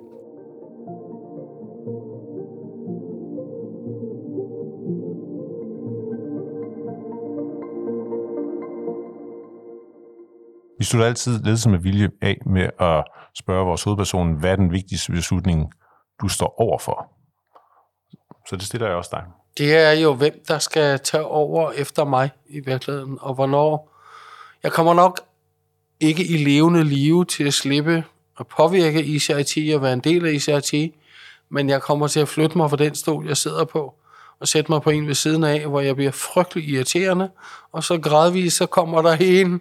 Vi 10.79 10.85
slutter 10.85 11.07
altid 11.07 11.43
ledelse 11.43 11.69
med 11.69 11.79
vilje 11.79 12.11
af 12.23 12.39
med 12.47 12.71
at 12.81 13.05
spørge 13.39 13.67
vores 13.67 13.83
hovedperson, 13.83 14.33
hvad 14.33 14.51
er 14.51 14.57
den 14.57 14.73
vigtigste 14.73 15.13
beslutning, 15.13 15.73
du 16.21 16.29
står 16.29 16.61
over 16.61 16.79
for? 16.79 17.13
Så 18.49 18.57
det 18.57 18.65
stiller 18.67 18.87
jeg 18.87 18.97
også 18.97 19.11
dig. 19.13 19.23
Det 19.59 19.77
er 19.77 19.93
jo, 19.93 20.15
hvem 20.15 20.43
der 20.49 20.59
skal 20.59 20.99
tage 20.99 21.25
over 21.25 21.73
efter 21.73 22.05
mig 22.05 22.31
i 22.49 22.61
virkeligheden, 22.61 23.19
og 23.21 23.35
hvornår. 23.35 23.95
Jeg 24.63 24.73
kommer 24.73 24.95
nok 24.95 25.21
ikke 26.01 26.27
i 26.27 26.37
levende 26.37 26.85
live 26.85 27.25
til 27.25 27.47
at 27.47 27.55
slippe 27.55 28.05
og 28.37 28.47
påvirke 28.47 29.05
ICIT 29.05 29.75
og 29.75 29.83
være 29.83 29.93
en 29.93 30.01
del 30.01 30.27
af 30.27 30.33
ICIT, 30.33 30.95
men 31.49 31.69
jeg 31.69 31.83
kommer 31.83 32.07
til 32.07 32.21
at 32.21 32.29
flytte 32.29 32.59
mig 32.59 32.71
fra 32.71 32.77
den 32.77 32.95
stol, 32.95 33.27
jeg 33.27 33.37
sidder 33.37 33.65
på, 33.65 33.95
og 34.41 34.49
sætte 34.49 34.73
mig 34.73 34.83
på 34.83 34.91
en 34.91 35.07
ved 35.07 35.15
siden 35.15 35.45
af, 35.45 35.67
hvor 35.67 35.81
jeg 35.81 35.97
bliver 35.97 36.11
frygtelig 36.11 36.69
irriterende, 36.69 37.31
og 37.73 37.85
så 37.85 37.99
gradvist 37.99 38.57
så 38.57 38.67
kommer 38.67 39.03
der 39.03 39.17
en, 39.21 39.61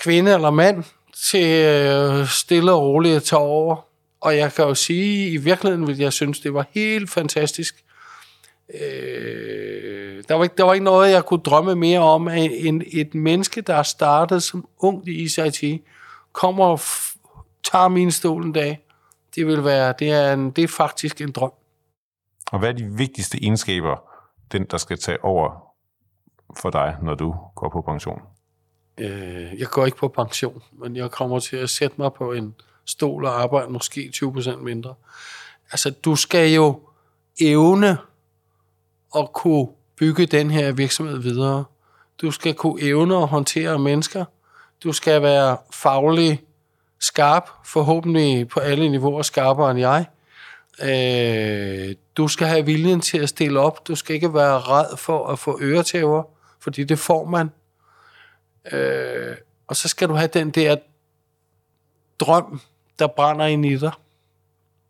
kvinde 0.00 0.34
eller 0.34 0.50
mand 0.50 0.84
til 1.30 1.64
øh, 1.64 2.28
stille 2.28 2.72
og 2.72 2.82
roligt 2.82 3.16
at 3.16 3.22
tage 3.22 3.40
over. 3.40 3.86
Og 4.20 4.36
jeg 4.36 4.52
kan 4.52 4.64
jo 4.64 4.74
sige, 4.74 5.30
i 5.30 5.36
virkeligheden 5.36 5.86
ville 5.86 6.02
jeg 6.02 6.12
synes, 6.12 6.40
det 6.40 6.54
var 6.54 6.66
helt 6.70 7.10
fantastisk. 7.10 7.84
Øh, 8.74 10.24
der, 10.28 10.34
var 10.34 10.44
ikke, 10.44 10.54
der 10.56 10.64
var 10.64 10.72
ikke 10.72 10.84
noget, 10.84 11.10
jeg 11.10 11.24
kunne 11.24 11.40
drømme 11.40 11.74
mere 11.74 12.00
om, 12.00 12.28
end 12.28 12.82
et 12.92 13.14
menneske, 13.14 13.60
der 13.60 13.74
er 13.74 13.82
startet 13.82 14.42
som 14.42 14.68
ung 14.78 15.08
i 15.08 15.22
ICIT, 15.22 15.82
kommer 16.32 16.64
og 16.64 16.80
tager 17.64 17.88
min 17.88 18.10
stol 18.10 18.44
en 18.44 18.52
dag. 18.52 18.78
Det 19.34 19.46
vil 19.46 19.64
være, 19.64 19.94
det 19.98 20.10
er, 20.10 20.32
en, 20.32 20.50
det 20.50 20.64
er 20.64 20.68
faktisk 20.68 21.20
en 21.20 21.32
drøm. 21.32 21.52
Og 22.52 22.58
hvad 22.58 22.68
er 22.68 22.72
de 22.72 22.84
vigtigste 22.84 23.38
egenskaber, 23.42 23.96
den 24.52 24.66
der 24.70 24.76
skal 24.76 24.98
tage 24.98 25.24
over 25.24 25.74
for 26.56 26.70
dig, 26.70 26.96
når 27.02 27.14
du 27.14 27.34
går 27.54 27.68
på 27.68 27.80
pension? 27.80 28.20
Øh, 28.98 29.58
jeg 29.58 29.68
går 29.68 29.86
ikke 29.86 29.98
på 29.98 30.08
pension, 30.08 30.62
men 30.72 30.96
jeg 30.96 31.10
kommer 31.10 31.38
til 31.38 31.56
at 31.56 31.70
sætte 31.70 31.96
mig 31.98 32.12
på 32.12 32.32
en 32.32 32.54
stol 32.84 33.24
og 33.24 33.42
arbejde 33.42 33.72
måske 33.72 34.12
20% 34.16 34.56
mindre. 34.56 34.94
Altså, 35.72 35.90
du 35.90 36.16
skal 36.16 36.52
jo 36.52 36.80
evne 37.40 37.98
at 39.16 39.32
kunne 39.32 39.68
bygge 39.96 40.26
den 40.26 40.50
her 40.50 40.72
virksomhed 40.72 41.18
videre. 41.18 41.64
Du 42.22 42.30
skal 42.30 42.54
kunne 42.54 42.82
evne 42.82 43.16
at 43.16 43.28
håndtere 43.28 43.78
mennesker. 43.78 44.24
Du 44.82 44.92
skal 44.92 45.22
være 45.22 45.56
faglig 45.72 46.42
skarp, 47.00 47.50
forhåbentlig 47.64 48.48
på 48.48 48.60
alle 48.60 48.88
niveauer 48.88 49.22
skarpere 49.22 49.70
end 49.70 49.80
jeg. 49.80 50.06
Øh, 50.82 51.94
du 52.16 52.28
skal 52.28 52.46
have 52.46 52.64
viljen 52.64 53.00
til 53.00 53.18
at 53.18 53.28
stille 53.28 53.60
op. 53.60 53.88
Du 53.88 53.94
skal 53.94 54.14
ikke 54.14 54.34
være 54.34 54.60
red 54.60 54.96
for 54.96 55.26
at 55.26 55.38
få 55.38 55.58
øretæver, 55.62 56.22
fordi 56.60 56.84
det 56.84 56.98
får 56.98 57.24
man. 57.24 57.50
Øh, 58.72 59.36
og 59.66 59.76
så 59.76 59.88
skal 59.88 60.08
du 60.08 60.14
have 60.14 60.28
den 60.28 60.50
der 60.50 60.76
drøm, 62.20 62.60
der 62.98 63.06
brænder 63.06 63.46
ind 63.46 63.66
i 63.66 63.76
dig, 63.76 63.92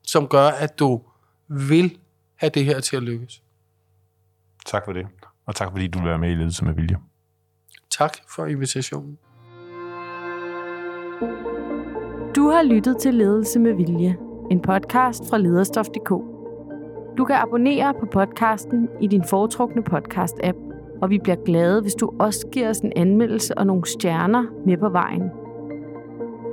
som 0.02 0.28
gør, 0.28 0.46
at 0.46 0.78
du 0.78 1.02
vil 1.48 1.98
have 2.36 2.50
det 2.50 2.64
her 2.64 2.80
til 2.80 2.96
at 2.96 3.02
lykkes. 3.02 3.42
Tak 4.66 4.84
for 4.84 4.92
det. 4.92 5.06
Og 5.46 5.54
tak 5.54 5.70
fordi 5.70 5.86
du 5.86 5.98
vil 5.98 6.08
være 6.08 6.18
med 6.18 6.30
i 6.30 6.34
Ledelse 6.34 6.64
med 6.64 6.74
Vilje. 6.74 6.96
Tak 7.90 8.16
for 8.28 8.46
invitationen. 8.46 9.18
Du 12.36 12.48
har 12.50 12.62
lyttet 12.62 12.96
til 13.00 13.14
Ledelse 13.14 13.58
med 13.58 13.72
Vilje, 13.72 14.16
en 14.50 14.62
podcast 14.62 15.22
fra 15.30 15.38
lederstof.dk. 15.38 16.08
Du 17.18 17.24
kan 17.24 17.36
abonnere 17.36 17.94
på 18.00 18.06
podcasten 18.12 18.88
i 19.00 19.06
din 19.06 19.24
foretrukne 19.30 19.82
podcast-app, 19.82 20.73
og 21.05 21.11
vi 21.11 21.18
bliver 21.18 21.36
glade, 21.44 21.80
hvis 21.82 21.94
du 21.94 22.11
også 22.18 22.46
giver 22.52 22.70
os 22.70 22.78
en 22.78 22.92
anmeldelse 22.96 23.59
og 23.59 23.66
nogle 23.66 23.86
stjerner 23.86 24.44
med 24.66 24.76
på 24.76 24.88
vejen. 24.88 25.22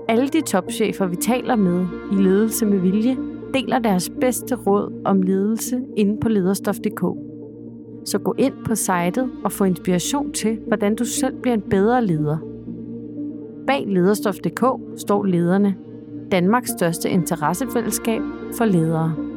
Alle 0.08 0.28
de 0.28 0.41
topchefer, 0.41 1.06
vi 1.06 1.16
taler 1.16 1.56
med 1.56 1.86
i 2.12 2.16
Ledelse 2.16 2.66
med 2.66 2.80
Vilje, 2.80 3.18
deler 3.54 3.80
deres 3.80 4.12
bedste 4.22 4.56
råd 4.56 5.02
om 5.06 5.22
ledelse 5.22 5.82
inde 5.97 6.18
på 6.22 6.30
lederstof.dk. 6.30 7.02
Så 8.06 8.20
gå 8.20 8.36
ind 8.38 8.54
på 8.66 8.76
sitet 8.76 9.30
og 9.43 9.52
få 9.52 9.64
inspiration 9.64 10.32
til, 10.32 10.60
hvordan 10.68 10.95
du 10.95 11.06
selv 11.06 11.36
bliver 11.41 11.54
en 11.54 11.62
bedre 11.62 12.06
leder. 12.06 12.38
Bag 13.68 13.86
lederstof.dk 13.88 14.66
står 14.97 15.26
lederne, 15.26 15.76
Danmarks 16.32 16.70
største 16.70 17.10
interessefællesskab 17.10 18.22
for 18.58 18.66
ledere. 18.66 19.31